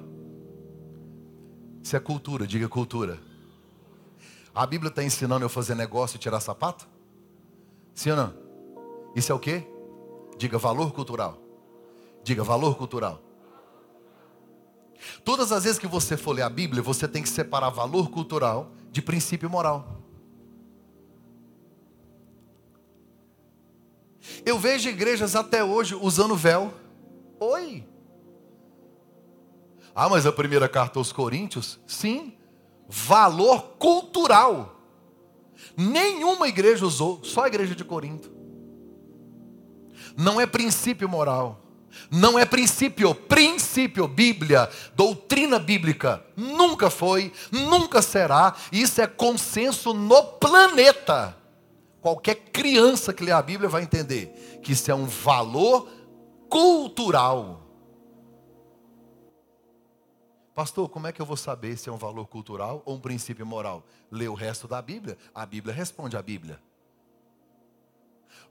Isso 1.85 1.95
é 1.95 2.01
cultura, 2.01 2.49
diga 2.49 2.69
cultura. 2.69 3.21
A 4.53 4.67
Bíblia 4.67 4.89
está 4.89 5.05
ensinando 5.05 5.45
eu 5.45 5.49
fazer 5.49 5.77
negócio 5.77 6.17
e 6.17 6.19
tirar 6.19 6.41
sapato? 6.41 6.93
Sim 7.95 8.11
ou 8.11 8.17
não? 8.17 8.35
Isso 9.15 9.31
é 9.31 9.35
o 9.35 9.39
quê? 9.39 9.67
Diga 10.37 10.59
valor 10.59 10.93
cultural. 10.93 11.39
Diga 12.23 12.43
valor 12.43 12.77
cultural. 12.77 13.23
Todas 15.25 15.53
as 15.53 15.65
vezes 15.65 15.79
que 15.79 15.87
você 15.87 16.17
for 16.17 16.33
ler 16.33 16.43
a 16.43 16.51
Bíblia, 16.51 16.83
você 16.83 17.07
tem 17.07 17.23
que 17.23 17.29
separar 17.29 17.71
valor 17.71 18.11
cultural 18.11 18.73
de 18.91 19.01
princípio 19.01 19.49
moral. 19.49 20.03
Eu 24.45 24.59
vejo 24.59 24.89
igrejas 24.89 25.37
até 25.37 25.63
hoje 25.63 25.95
usando 25.95 26.35
véu. 26.35 26.73
Oi. 27.39 27.87
Ah, 29.95 30.09
mas 30.09 30.27
a 30.27 30.33
primeira 30.33 30.69
carta 30.69 30.99
aos 30.99 31.13
Coríntios? 31.13 31.79
Sim, 31.87 32.37
valor 32.89 33.77
cultural. 33.79 34.74
Nenhuma 35.77 36.49
igreja 36.49 36.85
usou, 36.87 37.21
só 37.23 37.45
a 37.45 37.49
igreja 37.49 37.75
de 37.75 37.85
Corinto. 37.85 38.31
Não 40.17 40.41
é 40.41 40.47
princípio 40.47 41.09
moral. 41.09 41.61
Não 42.11 42.39
é 42.39 42.45
princípio, 42.45 43.15
princípio, 43.15 44.09
Bíblia, 44.09 44.69
doutrina 44.97 45.59
bíblica. 45.59 46.25
Nunca 46.37 46.91
foi, 46.91 47.33
nunca 47.53 48.03
será. 48.03 48.55
Isso 48.73 49.01
é 49.01 49.07
consenso 49.07 49.95
no 49.95 50.23
planeta. 50.23 51.37
Qualquer 52.01 52.35
criança 52.53 53.13
que 53.13 53.25
lê 53.25 53.33
a 53.33 53.41
Bíblia 53.41 53.69
vai 53.69 53.83
entender 53.83 54.61
que 54.63 54.73
isso 54.73 54.91
é 54.91 54.95
um 54.95 55.07
valor 55.07 55.89
cultural. 56.49 57.64
Pastor, 60.55 60.89
como 60.89 61.09
é 61.09 61.13
que 61.13 61.21
eu 61.21 61.27
vou 61.27 61.37
saber 61.37 61.77
se 61.77 61.89
é 61.89 61.93
um 61.93 61.97
valor 61.97 62.29
cultural 62.29 62.81
ou 62.87 62.95
um 62.95 63.01
princípio 63.01 63.45
moral? 63.45 63.83
Lê 64.09 64.29
o 64.29 64.35
resto 64.35 64.69
da 64.69 64.81
Bíblia. 64.81 65.19
A 65.35 65.45
Bíblia 65.45 65.75
responde 65.75 66.17
à 66.17 66.23
Bíblia. 66.23 66.63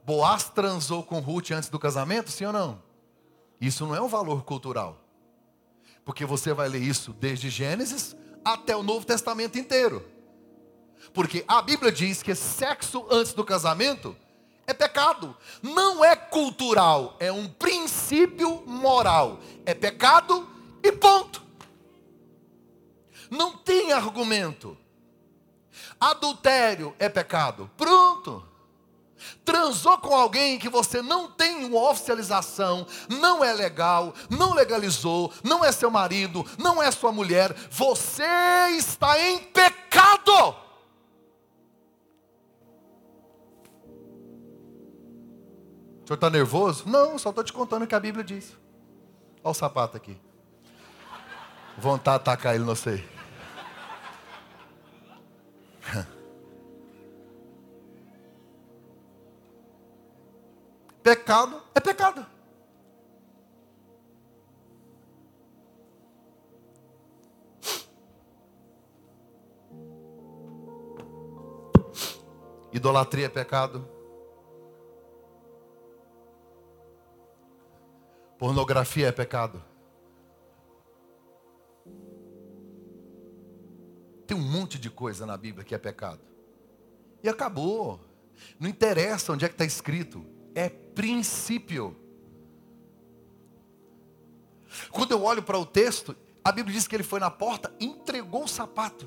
Boaz 0.04 0.44
transou 0.44 1.02
com 1.02 1.20
Ruth 1.20 1.50
antes 1.52 1.70
do 1.70 1.78
casamento, 1.78 2.30
sim 2.30 2.44
ou 2.44 2.52
não? 2.52 2.82
Isso 3.58 3.86
não 3.86 3.94
é 3.94 4.02
um 4.02 4.08
valor 4.08 4.44
cultural. 4.44 5.00
Porque 6.04 6.26
você 6.26 6.52
vai 6.52 6.68
ler 6.68 6.82
isso 6.82 7.14
desde 7.14 7.48
Gênesis 7.48 8.14
até 8.44 8.76
o 8.76 8.82
Novo 8.82 9.06
Testamento 9.06 9.58
inteiro. 9.58 10.04
Porque 11.14 11.42
a 11.48 11.62
Bíblia 11.62 11.90
diz 11.90 12.22
que 12.22 12.34
sexo 12.34 13.06
antes 13.10 13.32
do 13.32 13.44
casamento 13.44 14.14
é 14.66 14.74
pecado. 14.74 15.34
Não 15.62 16.04
é 16.04 16.14
cultural, 16.14 17.16
é 17.18 17.32
um 17.32 17.48
princípio 17.48 18.62
moral. 18.66 19.40
É 19.64 19.72
pecado 19.72 20.46
e 20.82 20.92
ponto. 20.92 21.43
Não 23.34 23.56
tem 23.56 23.92
argumento. 23.92 24.78
Adultério 26.00 26.94
é 26.98 27.08
pecado. 27.08 27.68
Pronto. 27.76 28.46
Transou 29.44 29.98
com 29.98 30.14
alguém 30.14 30.58
que 30.58 30.68
você 30.68 31.02
não 31.02 31.30
tem 31.30 31.64
uma 31.64 31.90
oficialização, 31.90 32.86
não 33.08 33.42
é 33.42 33.52
legal, 33.52 34.14
não 34.28 34.52
legalizou, 34.52 35.32
não 35.42 35.64
é 35.64 35.72
seu 35.72 35.90
marido, 35.90 36.44
não 36.58 36.82
é 36.82 36.90
sua 36.90 37.10
mulher, 37.10 37.54
você 37.70 38.24
está 38.76 39.18
em 39.18 39.38
pecado. 39.38 40.56
O 46.02 46.06
senhor 46.06 46.16
está 46.16 46.28
nervoso? 46.28 46.86
Não, 46.86 47.18
só 47.18 47.30
estou 47.30 47.42
te 47.42 47.52
contando 47.52 47.84
o 47.84 47.86
que 47.86 47.94
a 47.94 48.00
Bíblia 48.00 48.22
diz. 48.22 48.54
Olha 49.42 49.50
o 49.50 49.54
sapato 49.54 49.96
aqui. 49.96 50.20
Vontade 51.78 52.18
de 52.18 52.30
atacar 52.30 52.54
ele, 52.54 52.64
não 52.64 52.74
sei. 52.74 53.13
Pecado 61.02 61.62
é 61.74 61.80
pecado. 61.80 62.24
Idolatria 72.72 73.26
é 73.26 73.28
pecado. 73.28 73.86
Pornografia 78.38 79.08
é 79.08 79.12
pecado. 79.12 79.73
Tem 84.34 84.42
um 84.42 84.50
monte 84.50 84.80
de 84.80 84.90
coisa 84.90 85.24
na 85.24 85.36
Bíblia 85.36 85.64
que 85.64 85.76
é 85.76 85.78
pecado. 85.78 86.18
E 87.22 87.28
acabou. 87.28 88.00
Não 88.58 88.68
interessa 88.68 89.32
onde 89.32 89.44
é 89.44 89.48
que 89.48 89.54
está 89.54 89.64
escrito. 89.64 90.26
É 90.56 90.68
princípio. 90.68 91.96
Quando 94.90 95.12
eu 95.12 95.22
olho 95.22 95.40
para 95.40 95.56
o 95.56 95.64
texto, 95.64 96.16
a 96.42 96.50
Bíblia 96.50 96.74
diz 96.74 96.88
que 96.88 96.96
ele 96.96 97.04
foi 97.04 97.20
na 97.20 97.30
porta, 97.30 97.72
entregou 97.78 98.42
o 98.42 98.48
sapato. 98.48 99.06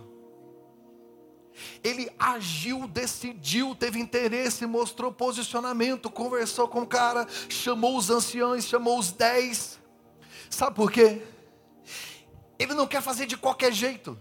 Ele 1.83 2.09
agiu, 2.17 2.87
decidiu, 2.87 3.75
teve 3.75 3.99
interesse, 3.99 4.65
mostrou 4.65 5.11
posicionamento, 5.11 6.09
conversou 6.09 6.69
com 6.69 6.83
o 6.83 6.87
cara, 6.87 7.27
chamou 7.49 7.97
os 7.97 8.09
anciãos, 8.09 8.63
chamou 8.63 8.97
os 8.97 9.11
dez. 9.11 9.77
Sabe 10.49 10.73
por 10.73 10.89
quê? 10.89 11.21
Ele 12.57 12.73
não 12.73 12.87
quer 12.87 13.01
fazer 13.01 13.25
de 13.25 13.35
qualquer 13.35 13.73
jeito. 13.73 14.17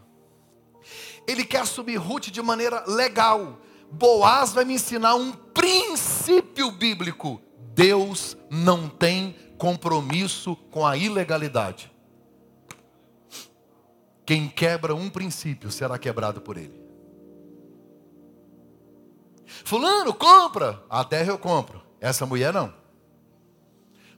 Ele 1.26 1.44
quer 1.44 1.60
assumir 1.60 1.96
Ruth 1.96 2.26
de 2.26 2.40
maneira 2.40 2.84
legal. 2.86 3.58
Boaz 3.90 4.52
vai 4.52 4.64
me 4.64 4.74
ensinar 4.74 5.14
um 5.14 5.32
princípio 5.32 6.70
bíblico. 6.70 7.40
Deus 7.74 8.36
não 8.50 8.88
tem 8.88 9.36
compromisso 9.58 10.56
com 10.70 10.86
a 10.86 10.96
ilegalidade. 10.96 11.90
Quem 14.24 14.48
quebra 14.48 14.94
um 14.94 15.08
princípio 15.08 15.70
será 15.70 15.98
quebrado 15.98 16.40
por 16.40 16.56
ele. 16.56 16.84
Fulano, 19.64 20.12
compra. 20.12 20.82
A 20.90 21.04
terra 21.04 21.30
eu 21.30 21.38
compro. 21.38 21.80
Essa 22.00 22.26
mulher 22.26 22.52
não. 22.52 22.72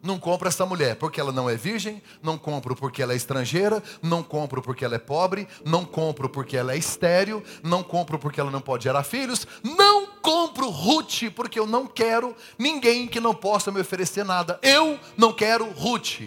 Não 0.00 0.18
compro 0.18 0.46
essa 0.46 0.64
mulher 0.64 0.94
porque 0.96 1.20
ela 1.20 1.32
não 1.32 1.50
é 1.50 1.56
virgem, 1.56 2.00
não 2.22 2.38
compro 2.38 2.76
porque 2.76 3.02
ela 3.02 3.14
é 3.14 3.16
estrangeira, 3.16 3.82
não 4.00 4.22
compro 4.22 4.62
porque 4.62 4.84
ela 4.84 4.94
é 4.94 4.98
pobre, 4.98 5.48
não 5.64 5.84
compro 5.84 6.28
porque 6.28 6.56
ela 6.56 6.72
é 6.72 6.76
estéril, 6.76 7.42
não 7.64 7.82
compro 7.82 8.18
porque 8.18 8.40
ela 8.40 8.50
não 8.50 8.60
pode 8.60 8.84
gerar 8.84 9.02
filhos, 9.02 9.46
não 9.64 10.06
compro 10.22 10.68
Ruth 10.70 11.30
porque 11.34 11.58
eu 11.58 11.66
não 11.66 11.86
quero 11.86 12.34
ninguém 12.56 13.08
que 13.08 13.18
não 13.18 13.34
possa 13.34 13.72
me 13.72 13.80
oferecer 13.80 14.24
nada. 14.24 14.60
Eu 14.62 15.00
não 15.16 15.32
quero 15.32 15.68
Ruth. 15.72 16.20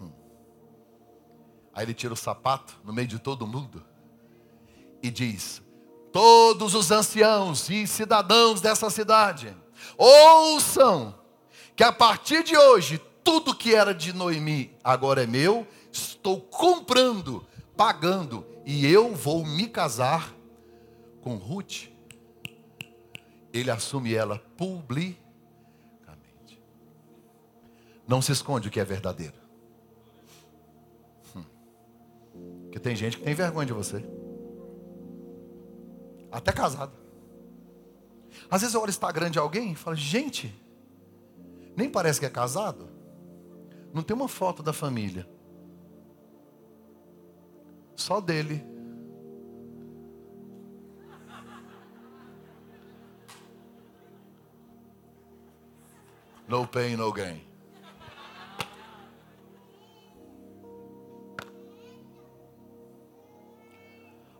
Hum. 0.00 0.10
Aí 1.74 1.84
ele 1.84 1.92
tira 1.92 2.14
o 2.14 2.16
sapato 2.16 2.74
no 2.82 2.92
meio 2.92 3.06
de 3.06 3.18
todo 3.18 3.46
mundo 3.46 3.84
e 5.02 5.10
diz: 5.10 5.62
Todos 6.10 6.74
os 6.74 6.90
anciãos 6.90 7.68
e 7.68 7.86
cidadãos 7.86 8.62
dessa 8.62 8.88
cidade 8.88 9.54
Ouçam 9.96 11.14
que 11.74 11.84
a 11.84 11.92
partir 11.92 12.42
de 12.42 12.56
hoje, 12.56 12.98
tudo 13.22 13.54
que 13.54 13.74
era 13.74 13.94
de 13.94 14.12
Noemi 14.12 14.76
agora 14.82 15.22
é 15.22 15.26
meu, 15.26 15.66
estou 15.92 16.40
comprando, 16.40 17.46
pagando, 17.76 18.46
e 18.64 18.86
eu 18.86 19.14
vou 19.14 19.44
me 19.44 19.68
casar 19.68 20.34
com 21.20 21.36
Ruth. 21.36 21.88
Ele 23.52 23.70
assume 23.70 24.14
ela 24.14 24.38
publicamente. 24.56 25.16
Não 28.06 28.20
se 28.20 28.32
esconde 28.32 28.68
o 28.68 28.70
que 28.70 28.80
é 28.80 28.84
verdadeiro. 28.84 29.34
Hum. 31.34 31.44
Porque 32.64 32.78
tem 32.78 32.94
gente 32.94 33.16
que 33.16 33.24
tem 33.24 33.34
vergonha 33.34 33.66
de 33.66 33.72
você. 33.72 34.04
Até 36.30 36.52
casado. 36.52 37.05
Às 38.50 38.60
vezes 38.60 38.74
eu 38.74 38.80
olho 38.80 38.90
Instagram 38.90 39.30
de 39.30 39.38
alguém 39.38 39.72
e 39.72 39.74
falo, 39.74 39.96
gente, 39.96 40.54
nem 41.76 41.90
parece 41.90 42.20
que 42.20 42.26
é 42.26 42.30
casado. 42.30 42.88
Não 43.92 44.02
tem 44.02 44.16
uma 44.16 44.28
foto 44.28 44.62
da 44.62 44.72
família. 44.72 45.28
Só 47.94 48.20
dele. 48.20 48.64
No 56.46 56.66
pain, 56.66 56.94
no 56.96 57.12
gain. 57.12 57.44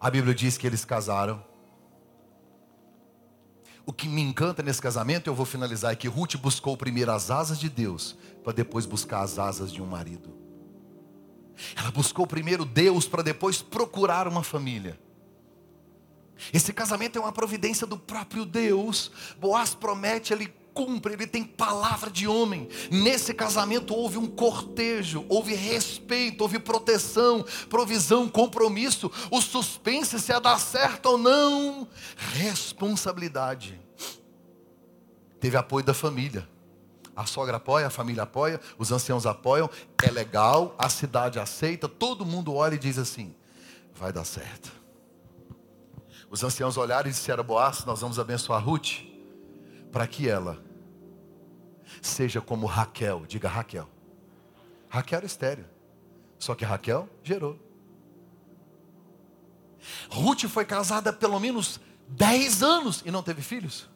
A 0.00 0.10
Bíblia 0.10 0.34
diz 0.34 0.56
que 0.56 0.66
eles 0.66 0.84
casaram. 0.84 1.42
O 3.86 3.92
que 3.92 4.08
me 4.08 4.20
encanta 4.20 4.64
nesse 4.64 4.82
casamento, 4.82 5.28
eu 5.28 5.34
vou 5.34 5.46
finalizar, 5.46 5.92
é 5.92 5.96
que 5.96 6.08
Ruth 6.08 6.34
buscou 6.36 6.76
primeiro 6.76 7.12
as 7.12 7.30
asas 7.30 7.56
de 7.56 7.70
Deus, 7.70 8.16
para 8.42 8.52
depois 8.52 8.84
buscar 8.84 9.20
as 9.20 9.38
asas 9.38 9.72
de 9.72 9.80
um 9.80 9.86
marido. 9.86 10.36
Ela 11.76 11.92
buscou 11.92 12.26
primeiro 12.26 12.64
Deus, 12.64 13.06
para 13.06 13.22
depois 13.22 13.62
procurar 13.62 14.26
uma 14.26 14.42
família. 14.42 14.98
Esse 16.52 16.72
casamento 16.72 17.16
é 17.16 17.20
uma 17.20 17.32
providência 17.32 17.86
do 17.86 17.96
próprio 17.96 18.44
Deus. 18.44 19.12
Boaz 19.38 19.72
promete, 19.72 20.32
ele 20.32 20.52
cumpre, 20.76 21.14
ele 21.14 21.26
tem 21.26 21.42
palavra 21.42 22.10
de 22.10 22.28
homem. 22.28 22.68
Nesse 22.90 23.32
casamento 23.32 23.94
houve 23.94 24.18
um 24.18 24.26
cortejo, 24.26 25.24
houve 25.26 25.54
respeito, 25.54 26.42
houve 26.42 26.58
proteção, 26.58 27.42
provisão, 27.70 28.28
compromisso. 28.28 29.10
O 29.30 29.40
suspense 29.40 30.20
se 30.20 30.30
ia 30.30 30.38
dar 30.38 30.60
certo 30.60 31.06
ou 31.06 31.18
não, 31.18 31.88
responsabilidade. 32.34 33.80
Teve 35.40 35.56
apoio 35.56 35.84
da 35.84 35.94
família. 35.94 36.46
A 37.14 37.24
sogra 37.24 37.56
apoia, 37.56 37.86
a 37.86 37.90
família 37.90 38.24
apoia, 38.24 38.60
os 38.76 38.92
anciãos 38.92 39.24
apoiam, 39.24 39.70
é 40.02 40.10
legal, 40.10 40.74
a 40.78 40.90
cidade 40.90 41.38
aceita, 41.38 41.88
todo 41.88 42.26
mundo 42.26 42.54
olha 42.54 42.74
e 42.74 42.78
diz 42.78 42.98
assim: 42.98 43.34
vai 43.94 44.12
dar 44.12 44.24
certo. 44.24 44.70
Os 46.30 46.44
anciãos 46.44 46.76
olharam 46.76 47.08
e 47.08 47.12
disseram: 47.12 47.42
Boaz, 47.42 47.86
nós 47.86 48.02
vamos 48.02 48.18
abençoar 48.18 48.62
Ruth, 48.62 49.00
para 49.90 50.06
que 50.06 50.28
ela 50.28 50.65
seja 52.06 52.40
como 52.40 52.66
Raquel, 52.66 53.24
diga 53.26 53.48
Raquel. 53.48 53.88
Raquel 54.88 55.18
era 55.18 55.26
estéreo, 55.26 55.66
só 56.38 56.54
que 56.54 56.64
Raquel 56.64 57.08
gerou. 57.22 57.58
Ruth 60.08 60.44
foi 60.48 60.64
casada 60.64 61.12
pelo 61.12 61.38
menos 61.38 61.80
10 62.08 62.62
anos 62.62 63.02
e 63.04 63.10
não 63.10 63.22
teve 63.22 63.42
filhos. 63.42 63.88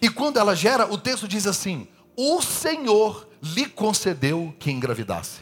E 0.00 0.10
quando 0.10 0.38
ela 0.38 0.54
gera, 0.54 0.90
o 0.92 0.98
texto 0.98 1.26
diz 1.26 1.46
assim: 1.46 1.88
O 2.16 2.42
Senhor 2.42 3.28
lhe 3.42 3.66
concedeu 3.66 4.54
que 4.58 4.70
engravidasse. 4.70 5.40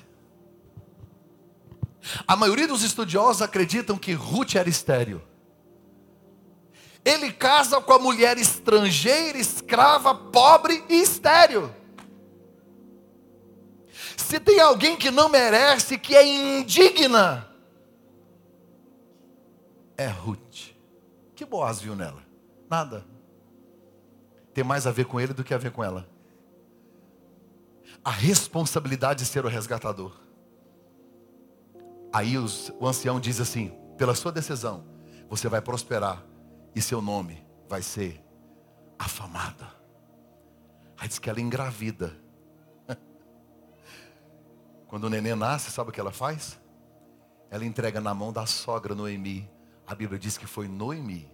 A 2.26 2.36
maioria 2.36 2.68
dos 2.68 2.82
estudiosos 2.82 3.42
acreditam 3.42 3.98
que 3.98 4.12
Ruth 4.12 4.54
era 4.54 4.68
estéreo. 4.68 5.22
Ele 7.08 7.32
casa 7.32 7.80
com 7.80 7.92
a 7.94 7.98
mulher 7.98 8.36
estrangeira, 8.36 9.38
escrava, 9.38 10.14
pobre 10.14 10.84
e 10.90 11.00
estéreo. 11.00 11.74
Se 14.14 14.38
tem 14.38 14.60
alguém 14.60 14.94
que 14.94 15.10
não 15.10 15.26
merece, 15.30 15.96
que 15.96 16.14
é 16.14 16.26
indigna, 16.26 17.48
é 19.96 20.06
Ruth. 20.06 20.74
Que 21.34 21.46
Boaz 21.46 21.80
viu 21.80 21.96
nela? 21.96 22.22
Nada. 22.68 23.06
Tem 24.52 24.62
mais 24.62 24.86
a 24.86 24.90
ver 24.90 25.06
com 25.06 25.18
ele 25.18 25.32
do 25.32 25.42
que 25.42 25.54
a 25.54 25.58
ver 25.58 25.70
com 25.70 25.82
ela. 25.82 26.06
A 28.04 28.10
responsabilidade 28.10 29.20
de 29.20 29.30
ser 29.30 29.46
o 29.46 29.48
resgatador. 29.48 30.12
Aí 32.12 32.36
os, 32.36 32.70
o 32.78 32.86
ancião 32.86 33.18
diz 33.18 33.40
assim: 33.40 33.72
pela 33.96 34.14
sua 34.14 34.30
decisão, 34.30 34.84
você 35.30 35.48
vai 35.48 35.62
prosperar 35.62 36.27
e 36.74 36.80
seu 36.80 37.00
nome 37.00 37.44
vai 37.68 37.82
ser 37.82 38.22
afamada. 38.98 39.68
Aí 40.96 41.06
diz 41.06 41.18
que 41.18 41.30
ela 41.30 41.40
engravida. 41.40 42.16
Quando 44.88 45.04
o 45.04 45.10
neném 45.10 45.34
nasce, 45.34 45.70
sabe 45.70 45.90
o 45.90 45.92
que 45.92 46.00
ela 46.00 46.12
faz? 46.12 46.58
Ela 47.50 47.64
entrega 47.64 48.00
na 48.00 48.12
mão 48.12 48.32
da 48.32 48.46
sogra 48.46 48.94
Noemi. 48.94 49.48
A 49.86 49.94
Bíblia 49.94 50.18
diz 50.18 50.36
que 50.36 50.46
foi 50.46 50.68
Noemi 50.68 51.30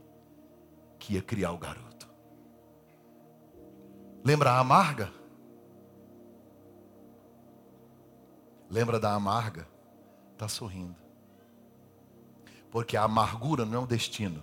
que 0.98 1.14
ia 1.14 1.22
criar 1.22 1.52
o 1.52 1.58
garoto. 1.58 2.08
Lembra 4.24 4.52
a 4.52 4.58
amarga? 4.58 5.12
Lembra 8.70 8.98
da 8.98 9.12
amarga? 9.12 9.68
Está 10.32 10.48
sorrindo. 10.48 10.96
Porque 12.70 12.96
a 12.96 13.04
amargura 13.04 13.64
não 13.64 13.78
é 13.78 13.80
um 13.80 13.86
destino 13.86 14.42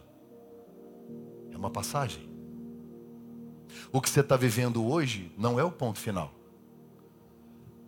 uma 1.57 1.69
passagem. 1.69 2.29
O 3.91 4.01
que 4.01 4.09
você 4.09 4.21
está 4.21 4.35
vivendo 4.35 4.85
hoje 4.85 5.31
não 5.37 5.59
é 5.59 5.63
o 5.63 5.71
ponto 5.71 5.99
final. 5.99 6.33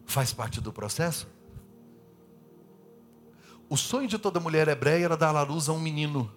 Faz 0.06 0.34
parte 0.34 0.60
do 0.60 0.72
processo. 0.72 1.28
O 3.70 3.78
sonho 3.78 4.08
de 4.08 4.18
toda 4.18 4.40
mulher 4.40 4.68
hebreia 4.68 5.06
era 5.06 5.18
dar 5.18 5.36
à 5.36 5.42
luz 5.42 5.70
a 5.70 5.74
um 5.74 5.80
menino. 5.80 6.32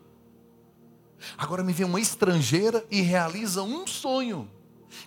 Agora 1.37 1.63
me 1.63 1.73
vê 1.73 1.85
uma 1.85 2.01
estrangeira 2.01 2.87
e 2.91 3.01
realiza 3.01 3.63
um 3.63 3.87
sonho 3.87 4.51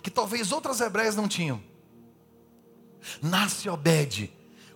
que 0.02 0.10
talvez 0.10 0.52
outras 0.52 0.80
hebreias 0.80 1.16
não 1.16 1.26
tinham. 1.26 1.62
Nasce 3.22 3.68
Obed. 3.68 4.32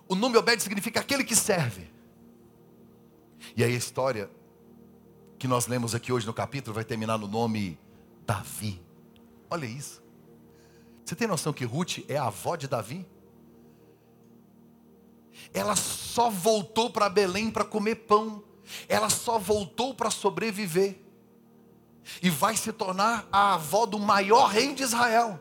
O 0.09 0.14
nome 0.14 0.36
Obed 0.36 0.62
significa 0.62 1.01
aquele 1.01 1.24
que 1.24 1.36
serve. 1.36 1.88
E 3.57 3.62
aí 3.62 3.74
a 3.74 3.76
história 3.76 4.30
que 5.39 5.49
nós 5.49 5.66
lemos 5.66 5.95
aqui 5.95 6.12
hoje 6.12 6.26
no 6.26 6.32
capítulo 6.32 6.74
vai 6.74 6.85
terminar 6.85 7.18
no 7.18 7.28
nome 7.28 7.78
Davi. 8.26 8.80
Olha 9.51 9.66
isso. 9.66 10.03
Você 11.05 11.14
tem 11.14 11.28
noção 11.28 11.53
que 11.53 11.64
Ruth 11.64 11.99
é 12.09 12.16
a 12.16 12.26
avó 12.26 12.57
de 12.57 12.66
Davi? 12.66 13.07
Ela 15.53 15.76
só 15.76 16.30
voltou 16.30 16.91
para 16.91 17.09
Belém 17.09 17.51
para 17.51 17.64
comer 17.64 17.97
pão. 17.97 18.43
Ela 18.89 19.11
só 19.11 19.39
voltou 19.39 19.95
para 19.95 20.11
sobreviver. 20.11 20.99
E 22.22 22.30
vai 22.30 22.57
se 22.57 22.72
tornar 22.72 23.28
a 23.30 23.55
avó 23.55 23.87
do 23.87 23.99
maior 23.99 24.47
rei 24.47 24.74
de 24.74 24.82
Israel. 24.82 25.41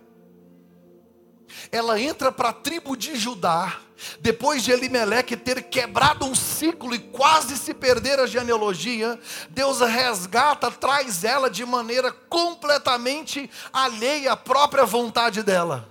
Ela 1.72 2.00
entra 2.00 2.32
para 2.32 2.50
a 2.50 2.54
tribo 2.54 2.96
de 2.96 3.16
Judá 3.16 3.80
depois 4.20 4.64
de 4.64 4.72
Elimeleque 4.72 5.38
ter 5.38 5.64
quebrado 5.64 6.26
um 6.26 6.36
ciclo 6.36 6.94
e 6.94 7.00
quase 7.00 7.58
se 7.58 7.74
perder 7.74 8.20
a 8.20 8.28
genealogia, 8.28 9.20
Deus 9.50 9.80
resgata, 9.80 10.72
traz 10.72 11.24
ela 11.24 11.50
de 11.50 11.66
maneira 11.66 12.12
completamente 12.12 13.50
alheia 13.72 14.34
à 14.34 14.38
própria 14.38 14.86
vontade 14.86 15.44
dela. 15.44 15.90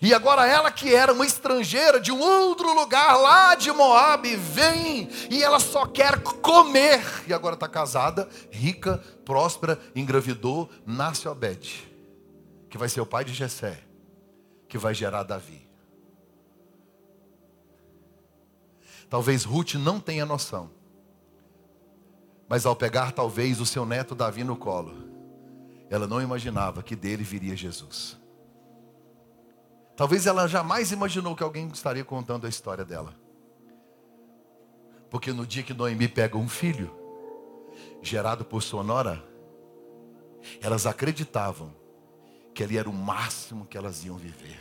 E 0.00 0.14
agora 0.14 0.46
ela 0.46 0.72
que 0.72 0.94
era 0.94 1.12
uma 1.12 1.26
estrangeira 1.26 2.00
de 2.00 2.10
um 2.10 2.18
outro 2.18 2.74
lugar 2.74 3.16
lá 3.16 3.54
de 3.54 3.70
Moab, 3.70 4.34
vem 4.36 5.08
e 5.30 5.42
ela 5.42 5.60
só 5.60 5.86
quer 5.86 6.20
comer. 6.20 7.04
E 7.26 7.34
agora 7.34 7.54
está 7.54 7.68
casada, 7.68 8.28
rica, 8.50 9.02
próspera, 9.24 9.78
engravidou, 9.94 10.70
nasce 10.86 11.28
Obed, 11.28 11.86
que 12.74 12.78
vai 12.78 12.88
ser 12.88 13.00
o 13.00 13.06
pai 13.06 13.24
de 13.24 13.32
Jessé, 13.32 13.80
que 14.66 14.76
vai 14.76 14.92
gerar 14.92 15.22
Davi. 15.22 15.64
Talvez 19.08 19.44
Ruth 19.44 19.74
não 19.74 20.00
tenha 20.00 20.26
noção. 20.26 20.72
Mas 22.48 22.66
ao 22.66 22.74
pegar 22.74 23.12
talvez 23.12 23.60
o 23.60 23.64
seu 23.64 23.86
neto 23.86 24.12
Davi 24.12 24.42
no 24.42 24.56
colo, 24.56 24.92
ela 25.88 26.08
não 26.08 26.20
imaginava 26.20 26.82
que 26.82 26.96
dele 26.96 27.22
viria 27.22 27.54
Jesus. 27.54 28.18
Talvez 29.94 30.26
ela 30.26 30.48
jamais 30.48 30.90
imaginou 30.90 31.36
que 31.36 31.44
alguém 31.44 31.68
estaria 31.68 32.04
contando 32.04 32.44
a 32.44 32.48
história 32.48 32.84
dela. 32.84 33.14
Porque 35.08 35.32
no 35.32 35.46
dia 35.46 35.62
que 35.62 35.72
Noemi 35.72 36.08
pega 36.08 36.36
um 36.36 36.48
filho, 36.48 36.92
gerado 38.02 38.44
por 38.44 38.64
sua 38.64 38.82
nora, 38.82 39.24
elas 40.60 40.86
acreditavam 40.86 41.83
que 42.54 42.62
ele 42.62 42.78
era 42.78 42.88
o 42.88 42.92
máximo 42.92 43.66
que 43.66 43.76
elas 43.76 44.04
iam 44.04 44.16
viver. 44.16 44.60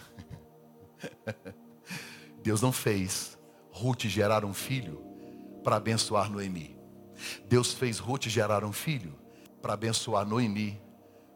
Deus 2.41 2.62
não 2.62 2.72
fez 2.72 3.38
Ruth 3.72 4.04
gerar 4.04 4.44
um 4.44 4.54
filho 4.54 5.02
para 5.64 5.78
abençoar 5.78 6.30
Noemi. 6.30 6.78
Deus 7.48 7.74
fez 7.74 8.00
Ruth 8.00 8.26
gerar 8.26 8.64
um 8.64 8.74
filho 8.74 9.16
para 9.62 9.74
abençoar 9.74 10.26
Noemi, 10.26 10.82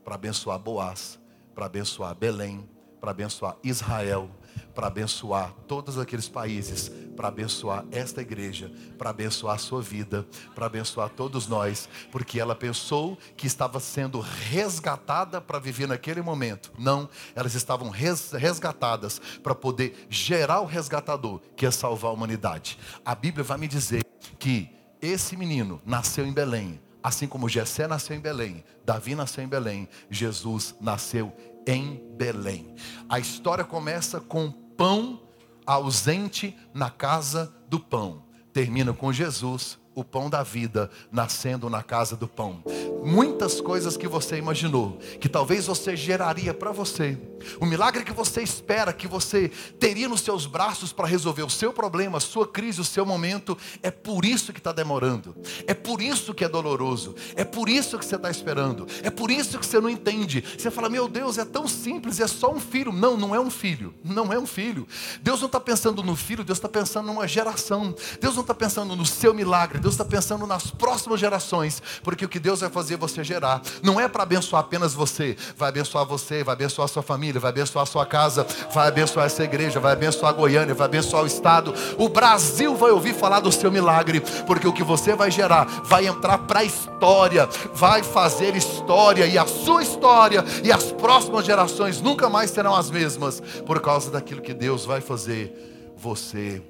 para 0.04 0.16
abençoar 0.16 0.60
Boaz, 0.60 1.20
para 1.56 1.68
abençoar 1.68 2.14
Belém, 2.16 2.68
para 3.00 3.12
abençoar 3.12 3.58
Israel, 3.64 4.30
para 4.78 4.86
abençoar 4.86 5.56
todos 5.68 5.98
aqueles 5.98 6.30
países, 6.30 6.92
para 7.16 7.30
abençoar 7.30 7.84
esta 7.92 8.22
igreja, 8.22 8.72
para 8.96 9.10
abençoar 9.10 9.56
a 9.56 9.58
sua 9.58 9.82
vida, 9.82 10.24
para 10.54 10.68
abençoar 10.68 11.10
todos 11.10 11.48
nós, 11.48 11.90
porque 12.12 12.40
ela 12.40 12.54
pensou 12.54 13.18
que 13.36 13.48
estava 13.48 13.80
sendo 13.80 14.20
resgatada 14.20 15.42
para 15.42 15.58
viver 15.58 15.88
naquele 15.88 16.22
momento. 16.22 16.72
Não, 16.78 17.10
elas 17.36 17.56
estavam 17.56 17.90
resgatadas 17.90 19.20
para 19.42 19.56
poder 19.56 20.06
gerar 20.12 20.62
o 20.62 20.66
resgatador 20.66 21.42
que 21.56 21.66
ia 21.66 21.72
salvar 21.72 22.12
a 22.12 22.14
humanidade. 22.14 22.78
A 23.04 23.16
Bíblia 23.16 23.44
vai 23.44 23.58
me 23.58 23.68
dizer 23.68 24.06
que 24.38 24.70
esse 25.02 25.36
menino 25.36 25.82
nasceu 25.84 26.24
em 26.24 26.32
Belém, 26.32 26.80
assim 27.02 27.28
como 27.28 27.50
Jessé 27.50 27.88
nasceu 27.88 28.16
em 28.16 28.20
Belém, 28.20 28.64
Davi 28.86 29.16
nasceu 29.16 29.44
em 29.44 29.48
Belém, 29.48 29.90
Jesus 30.08 30.76
nasceu 30.80 31.34
em 31.66 32.00
Belém. 32.16 32.76
A 33.10 33.18
história 33.18 33.66
começa 33.66 34.22
com 34.22 34.67
pão 34.78 35.20
ausente 35.66 36.56
na 36.74 36.90
casa 36.90 37.54
do 37.68 37.80
pão. 37.80 38.24
Termina 38.54 38.94
com 38.94 39.12
Jesus 39.12 39.78
o 39.98 40.04
pão 40.04 40.30
da 40.30 40.44
vida 40.44 40.92
nascendo 41.12 41.72
na 41.72 41.82
casa 41.82 42.16
do 42.16 42.28
pão. 42.28 42.62
Muitas 43.04 43.60
coisas 43.60 43.98
que 43.98 44.08
você 44.08 44.38
imaginou, 44.38 45.00
que 45.20 45.28
talvez 45.28 45.66
você 45.66 45.98
geraria 45.98 46.54
para 46.54 46.72
você. 46.72 47.18
O 47.60 47.66
milagre 47.66 48.04
que 48.04 48.14
você 48.14 48.44
espera, 48.44 48.94
que 48.94 49.08
você 49.08 49.50
teria 49.80 50.08
nos 50.08 50.22
seus 50.22 50.46
braços 50.46 50.94
para 50.94 51.08
resolver 51.08 51.42
o 51.42 51.50
seu 51.50 51.74
problema, 51.74 52.18
a 52.18 52.22
sua 52.22 52.48
crise, 52.48 52.80
o 52.80 52.86
seu 52.86 53.08
momento, 53.08 53.58
é 53.82 53.90
por 53.90 54.24
isso 54.24 54.54
que 54.54 54.60
está 54.60 54.72
demorando. 54.72 55.36
É 55.66 55.74
por 55.74 56.00
isso 56.00 56.32
que 56.32 56.46
é 56.46 56.50
doloroso. 56.50 57.16
É 57.36 57.44
por 57.44 57.68
isso 57.68 57.98
que 57.98 58.06
você 58.06 58.18
está 58.18 58.30
esperando. 58.30 58.86
É 59.02 59.10
por 59.10 59.32
isso 59.32 59.58
que 59.58 59.66
você 59.66 59.80
não 59.80 59.90
entende. 59.90 60.44
Você 60.58 60.70
fala, 60.70 60.90
meu 60.90 61.08
Deus, 61.08 61.40
é 61.40 61.46
tão 61.46 61.68
simples, 61.68 62.20
é 62.20 62.28
só 62.28 62.54
um 62.54 62.60
filho. 62.60 62.92
Não, 62.92 63.18
não 63.18 63.34
é 63.34 63.40
um 63.40 63.50
filho. 63.50 63.96
Não 64.04 64.32
é 64.32 64.38
um 64.38 64.46
filho. 64.46 64.88
Deus 65.24 65.40
não 65.40 65.48
está 65.48 65.60
pensando 65.60 66.04
no 66.04 66.16
filho, 66.16 66.44
Deus 66.44 66.60
está 66.60 66.70
pensando 66.70 67.08
numa 67.08 67.28
geração. 67.28 67.96
Deus 68.22 68.36
não 68.36 68.42
está 68.42 68.54
pensando 68.54 68.96
no 68.96 69.06
seu 69.06 69.34
milagre. 69.34 69.80
Deus 69.88 69.94
está 69.94 70.04
pensando 70.04 70.46
nas 70.46 70.70
próximas 70.70 71.18
gerações, 71.18 71.82
porque 72.04 72.26
o 72.26 72.28
que 72.28 72.42
Deus 72.42 72.60
vai 72.60 72.70
fazer 72.70 72.98
você 72.98 73.24
gerar 73.24 73.62
não 73.82 73.98
é 73.98 74.06
para 74.10 74.24
abençoar 74.24 74.62
apenas 74.62 74.94
você, 74.94 75.38
vai 75.56 75.70
abençoar 75.70 76.06
você, 76.06 76.44
vai 76.44 76.52
abençoar 76.52 76.90
sua 76.90 77.02
família, 77.02 77.40
vai 77.40 77.52
abençoar 77.52 77.86
sua 77.86 78.06
casa, 78.06 78.46
vai 78.74 78.90
abençoar 78.90 79.28
essa 79.28 79.46
igreja, 79.46 79.80
vai 79.80 79.94
abençoar 79.94 80.34
Goiânia, 80.34 80.76
vai 80.76 80.88
abençoar 80.88 81.24
o 81.24 81.26
estado. 81.26 81.74
O 81.98 82.10
Brasil 82.10 82.76
vai 82.76 82.92
ouvir 82.92 83.14
falar 83.14 83.40
do 83.40 83.50
seu 83.50 83.72
milagre, 83.72 84.20
porque 84.46 84.68
o 84.68 84.74
que 84.74 84.84
você 84.84 85.16
vai 85.16 85.32
gerar 85.32 85.64
vai 85.86 86.06
entrar 86.06 86.40
para 86.40 86.60
a 86.60 86.66
história, 86.66 87.48
vai 87.74 88.04
fazer 88.04 88.58
história 88.58 89.26
e 89.26 89.38
a 89.38 89.48
sua 89.48 89.82
história 89.82 90.44
e 90.66 90.70
as 90.70 90.92
próximas 90.92 91.46
gerações 91.46 92.02
nunca 92.02 92.28
mais 92.28 92.52
serão 92.52 92.76
as 92.76 92.92
mesmas 92.92 93.40
por 93.66 93.80
causa 93.80 94.12
daquilo 94.12 94.42
que 94.42 94.54
Deus 94.54 94.84
vai 94.84 95.00
fazer 95.00 95.94
você 95.96 96.62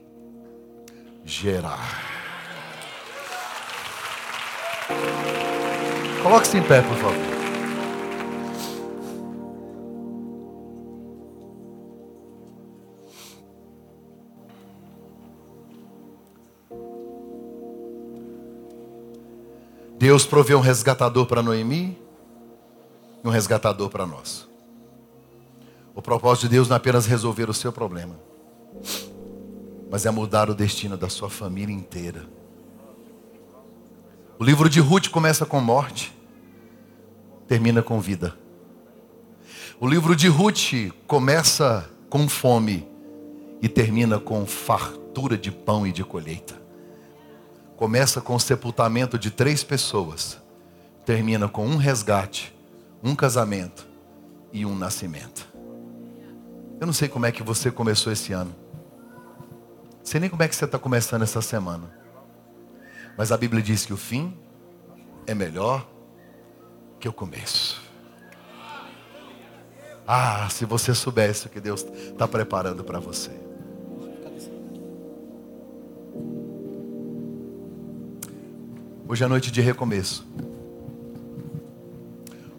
gerar. 1.25 2.16
Coloque-se 6.23 6.57
em 6.57 6.63
pé, 6.63 6.81
por 6.81 6.95
favor. 6.97 7.37
Deus 19.97 20.25
proveu 20.25 20.59
um 20.59 20.61
resgatador 20.61 21.25
para 21.25 21.41
Noemi 21.41 21.97
e 23.23 23.27
um 23.27 23.31
resgatador 23.31 23.89
para 23.89 24.05
nós. 24.05 24.47
O 25.95 26.01
propósito 26.01 26.43
de 26.43 26.49
Deus 26.49 26.69
não 26.69 26.75
é 26.75 26.77
apenas 26.77 27.07
resolver 27.07 27.49
o 27.49 27.53
seu 27.53 27.73
problema, 27.73 28.15
mas 29.89 30.05
é 30.05 30.11
mudar 30.11 30.49
o 30.49 30.55
destino 30.55 30.95
da 30.95 31.09
sua 31.09 31.29
família 31.29 31.73
inteira. 31.73 32.36
O 34.39 34.43
livro 34.43 34.69
de 34.69 34.79
Ruth 34.79 35.07
começa 35.09 35.47
com 35.47 35.59
morte, 35.59 36.15
termina 37.47 37.81
com 37.81 37.99
vida. 37.99 38.35
O 39.79 39.87
livro 39.87 40.15
de 40.15 40.27
Ruth 40.27 40.93
começa 41.07 41.89
com 42.07 42.29
fome 42.29 42.87
e 43.63 43.67
termina 43.67 44.19
com 44.19 44.45
fartura 44.45 45.35
de 45.35 45.51
pão 45.51 45.87
e 45.87 45.91
de 45.91 46.03
colheita. 46.03 46.53
Começa 47.75 48.21
com 48.21 48.35
o 48.35 48.39
sepultamento 48.39 49.17
de 49.17 49.31
três 49.31 49.63
pessoas, 49.63 50.37
termina 51.03 51.47
com 51.47 51.65
um 51.65 51.75
resgate, 51.75 52.55
um 53.03 53.15
casamento 53.15 53.87
e 54.53 54.67
um 54.67 54.75
nascimento. 54.75 55.47
Eu 56.79 56.85
não 56.85 56.93
sei 56.93 57.09
como 57.09 57.25
é 57.25 57.31
que 57.31 57.41
você 57.41 57.71
começou 57.71 58.13
esse 58.13 58.33
ano. 58.33 58.55
Sei 60.03 60.19
nem 60.19 60.29
como 60.29 60.43
é 60.43 60.47
que 60.47 60.55
você 60.55 60.65
está 60.65 60.77
começando 60.77 61.23
essa 61.23 61.41
semana. 61.41 62.06
Mas 63.17 63.31
a 63.31 63.37
Bíblia 63.37 63.63
diz 63.63 63.83
que 63.83 63.93
o 63.93 63.97
fim 63.97 64.37
é 65.25 65.33
melhor 65.33 65.89
que 66.99 67.09
o 67.09 67.13
começo. 67.13 67.81
Ah, 70.07 70.47
se 70.49 70.65
você 70.65 70.93
soubesse 70.93 71.47
o 71.47 71.49
que 71.49 71.59
Deus 71.59 71.83
está 71.83 72.27
preparando 72.27 72.83
para 72.83 72.99
você. 72.99 73.31
Hoje 79.09 79.23
é 79.23 79.27
noite 79.27 79.51
de 79.51 79.61
recomeço. 79.61 80.25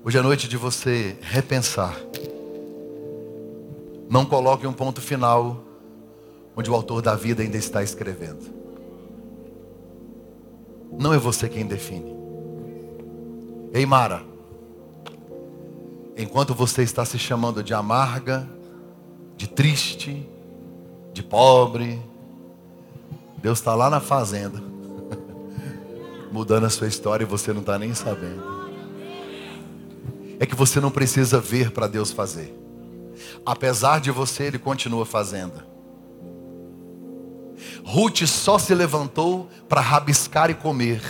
Hoje 0.04 0.18
é 0.18 0.22
noite 0.22 0.48
de 0.48 0.56
você 0.56 1.16
repensar. 1.20 1.96
Não 4.10 4.24
coloque 4.24 4.66
um 4.66 4.72
ponto 4.72 5.00
final 5.00 5.62
onde 6.56 6.68
o 6.68 6.74
autor 6.74 7.00
da 7.00 7.14
vida 7.14 7.42
ainda 7.42 7.56
está 7.56 7.82
escrevendo. 7.82 8.57
Não 10.98 11.14
é 11.14 11.18
você 11.18 11.48
quem 11.48 11.64
define. 11.64 12.12
Ei, 13.72 13.86
Mara. 13.86 14.22
Enquanto 16.16 16.52
você 16.52 16.82
está 16.82 17.04
se 17.04 17.16
chamando 17.16 17.62
de 17.62 17.72
amarga, 17.72 18.48
de 19.36 19.48
triste, 19.48 20.28
de 21.12 21.22
pobre, 21.22 22.02
Deus 23.40 23.60
está 23.60 23.76
lá 23.76 23.88
na 23.88 24.00
fazenda, 24.00 24.60
mudando 26.32 26.64
a 26.64 26.70
sua 26.70 26.88
história 26.88 27.22
e 27.22 27.26
você 27.26 27.52
não 27.52 27.60
está 27.60 27.78
nem 27.78 27.94
sabendo. 27.94 28.58
É 30.40 30.46
que 30.46 30.56
você 30.56 30.80
não 30.80 30.90
precisa 30.90 31.40
ver 31.40 31.70
para 31.70 31.86
Deus 31.86 32.10
fazer. 32.10 32.52
Apesar 33.46 34.00
de 34.00 34.10
você, 34.10 34.44
Ele 34.44 34.58
continua 34.58 35.06
fazendo. 35.06 35.62
Ruth 37.84 38.26
só 38.26 38.58
se 38.58 38.74
levantou 38.74 39.48
para 39.68 39.80
rabiscar 39.80 40.50
e 40.50 40.54
comer. 40.54 41.02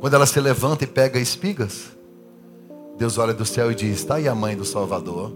Quando 0.00 0.14
ela 0.14 0.26
se 0.26 0.40
levanta 0.40 0.84
e 0.84 0.86
pega 0.86 1.18
espigas, 1.18 1.96
Deus 2.96 3.18
olha 3.18 3.34
do 3.34 3.44
céu 3.44 3.70
e 3.70 3.74
diz: 3.74 3.98
Está 3.98 4.16
aí 4.16 4.28
a 4.28 4.34
mãe 4.34 4.56
do 4.56 4.64
Salvador. 4.64 5.32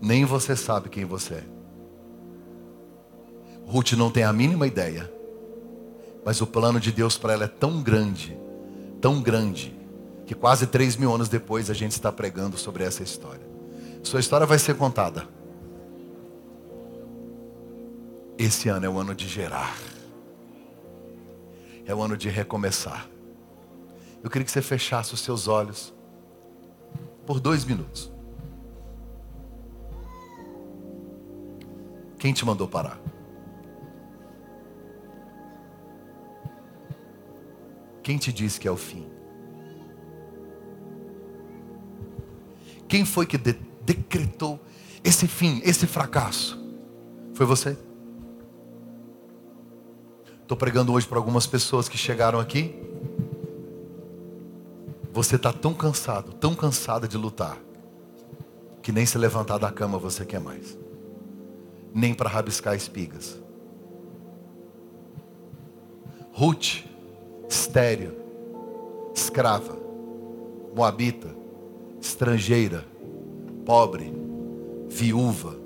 Nem 0.00 0.24
você 0.24 0.54
sabe 0.54 0.88
quem 0.88 1.04
você 1.04 1.34
é. 1.34 1.44
Ruth 3.66 3.92
não 3.92 4.10
tem 4.10 4.24
a 4.24 4.32
mínima 4.32 4.66
ideia. 4.66 5.10
Mas 6.24 6.40
o 6.40 6.46
plano 6.46 6.80
de 6.80 6.90
Deus 6.90 7.18
para 7.18 7.34
ela 7.34 7.44
é 7.44 7.48
tão 7.48 7.82
grande, 7.82 8.38
tão 9.00 9.20
grande, 9.20 9.78
que 10.26 10.34
quase 10.34 10.66
três 10.66 10.96
mil 10.96 11.14
anos 11.14 11.28
depois 11.28 11.68
a 11.68 11.74
gente 11.74 11.92
está 11.92 12.10
pregando 12.10 12.56
sobre 12.56 12.84
essa 12.84 13.02
história. 13.02 13.46
Sua 14.02 14.20
história 14.20 14.46
vai 14.46 14.58
ser 14.58 14.76
contada. 14.76 15.28
Esse 18.38 18.68
ano 18.68 18.86
é 18.86 18.88
o 18.88 18.98
ano 18.98 19.14
de 19.14 19.28
gerar. 19.28 19.76
É 21.86 21.94
o 21.94 22.02
ano 22.02 22.16
de 22.16 22.28
recomeçar. 22.28 23.08
Eu 24.22 24.30
queria 24.30 24.44
que 24.44 24.50
você 24.50 24.62
fechasse 24.62 25.14
os 25.14 25.20
seus 25.20 25.46
olhos 25.46 25.94
por 27.26 27.38
dois 27.38 27.64
minutos. 27.64 28.12
Quem 32.18 32.32
te 32.32 32.44
mandou 32.44 32.66
parar? 32.66 32.98
Quem 38.02 38.18
te 38.18 38.32
disse 38.32 38.58
que 38.58 38.66
é 38.66 38.70
o 38.70 38.76
fim? 38.76 39.06
Quem 42.88 43.04
foi 43.04 43.26
que 43.26 43.38
de 43.38 43.52
decretou 43.84 44.58
esse 45.02 45.28
fim, 45.28 45.60
esse 45.64 45.86
fracasso? 45.86 46.58
Foi 47.34 47.44
você? 47.44 47.76
Estou 50.44 50.58
pregando 50.58 50.92
hoje 50.92 51.06
para 51.06 51.16
algumas 51.16 51.46
pessoas 51.46 51.88
que 51.88 51.96
chegaram 51.96 52.38
aqui. 52.38 52.78
Você 55.10 55.36
está 55.36 55.50
tão 55.50 55.72
cansado, 55.72 56.34
tão 56.34 56.54
cansada 56.54 57.08
de 57.08 57.16
lutar, 57.16 57.56
que 58.82 58.92
nem 58.92 59.06
se 59.06 59.16
levantar 59.16 59.56
da 59.56 59.72
cama 59.72 59.96
você 59.96 60.22
quer 60.22 60.40
mais, 60.40 60.76
nem 61.94 62.12
para 62.12 62.28
rabiscar 62.28 62.76
espigas. 62.76 63.40
Ruth, 66.30 66.84
estéreo, 67.48 68.14
escrava, 69.14 69.78
moabita, 70.76 71.34
estrangeira, 71.98 72.84
pobre, 73.64 74.12
viúva, 74.90 75.56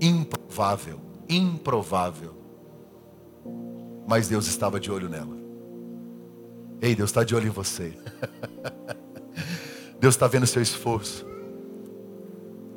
improvável, 0.00 1.00
improvável. 1.28 2.37
Mas 4.08 4.26
Deus 4.26 4.46
estava 4.46 4.80
de 4.80 4.90
olho 4.90 5.06
nela. 5.06 5.36
Ei, 6.80 6.94
Deus 6.94 7.10
está 7.10 7.22
de 7.22 7.34
olho 7.34 7.48
em 7.48 7.50
você. 7.50 7.92
Deus 10.00 10.14
está 10.14 10.26
vendo 10.26 10.46
seu 10.46 10.62
esforço. 10.62 11.26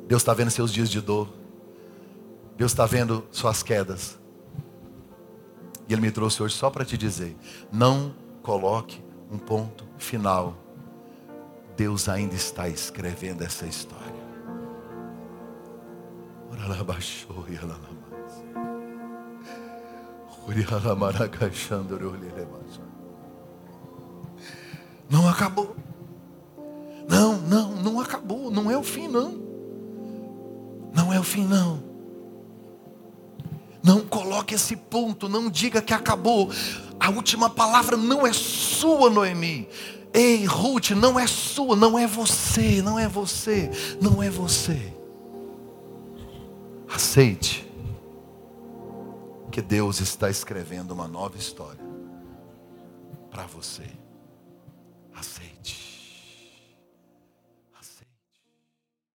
Deus 0.06 0.20
está 0.20 0.34
vendo 0.34 0.50
seus 0.50 0.70
dias 0.70 0.90
de 0.90 1.00
dor. 1.00 1.26
Deus 2.54 2.72
está 2.72 2.84
vendo 2.84 3.26
suas 3.30 3.62
quedas. 3.62 4.18
E 5.88 5.94
Ele 5.94 6.02
me 6.02 6.10
trouxe 6.10 6.42
hoje 6.42 6.54
só 6.54 6.68
para 6.68 6.84
te 6.84 6.98
dizer: 6.98 7.34
não 7.72 8.14
coloque 8.42 9.02
um 9.30 9.38
ponto 9.38 9.86
final. 9.96 10.54
Deus 11.78 12.10
ainda 12.10 12.34
está 12.34 12.68
escrevendo 12.68 13.42
essa 13.42 13.64
história. 13.64 14.22
Não 25.08 25.28
acabou. 25.28 25.76
Não, 27.08 27.38
não, 27.38 27.76
não 27.76 28.00
acabou. 28.00 28.50
Não 28.50 28.70
é 28.70 28.76
o 28.76 28.82
fim, 28.82 29.08
não. 29.08 29.40
Não 30.94 31.12
é 31.12 31.20
o 31.20 31.22
fim, 31.22 31.44
não. 31.44 31.82
Não 33.82 34.00
coloque 34.00 34.54
esse 34.54 34.76
ponto, 34.76 35.28
não 35.28 35.50
diga 35.50 35.82
que 35.82 35.92
acabou. 35.92 36.50
A 36.98 37.10
última 37.10 37.50
palavra 37.50 37.96
não 37.96 38.26
é 38.26 38.32
sua, 38.32 39.10
Noemi. 39.10 39.68
Ei, 40.14 40.44
Ruth, 40.44 40.90
não 40.90 41.18
é 41.18 41.26
sua, 41.26 41.74
não 41.74 41.98
é 41.98 42.06
você, 42.06 42.82
não 42.82 42.98
é 42.98 43.08
você, 43.08 43.70
não 44.00 44.22
é 44.22 44.28
você. 44.28 44.92
Aceite 46.94 47.71
que 49.52 49.60
Deus 49.60 50.00
está 50.00 50.30
escrevendo 50.30 50.92
uma 50.92 51.06
nova 51.06 51.36
história 51.36 51.84
para 53.30 53.44
você. 53.44 53.86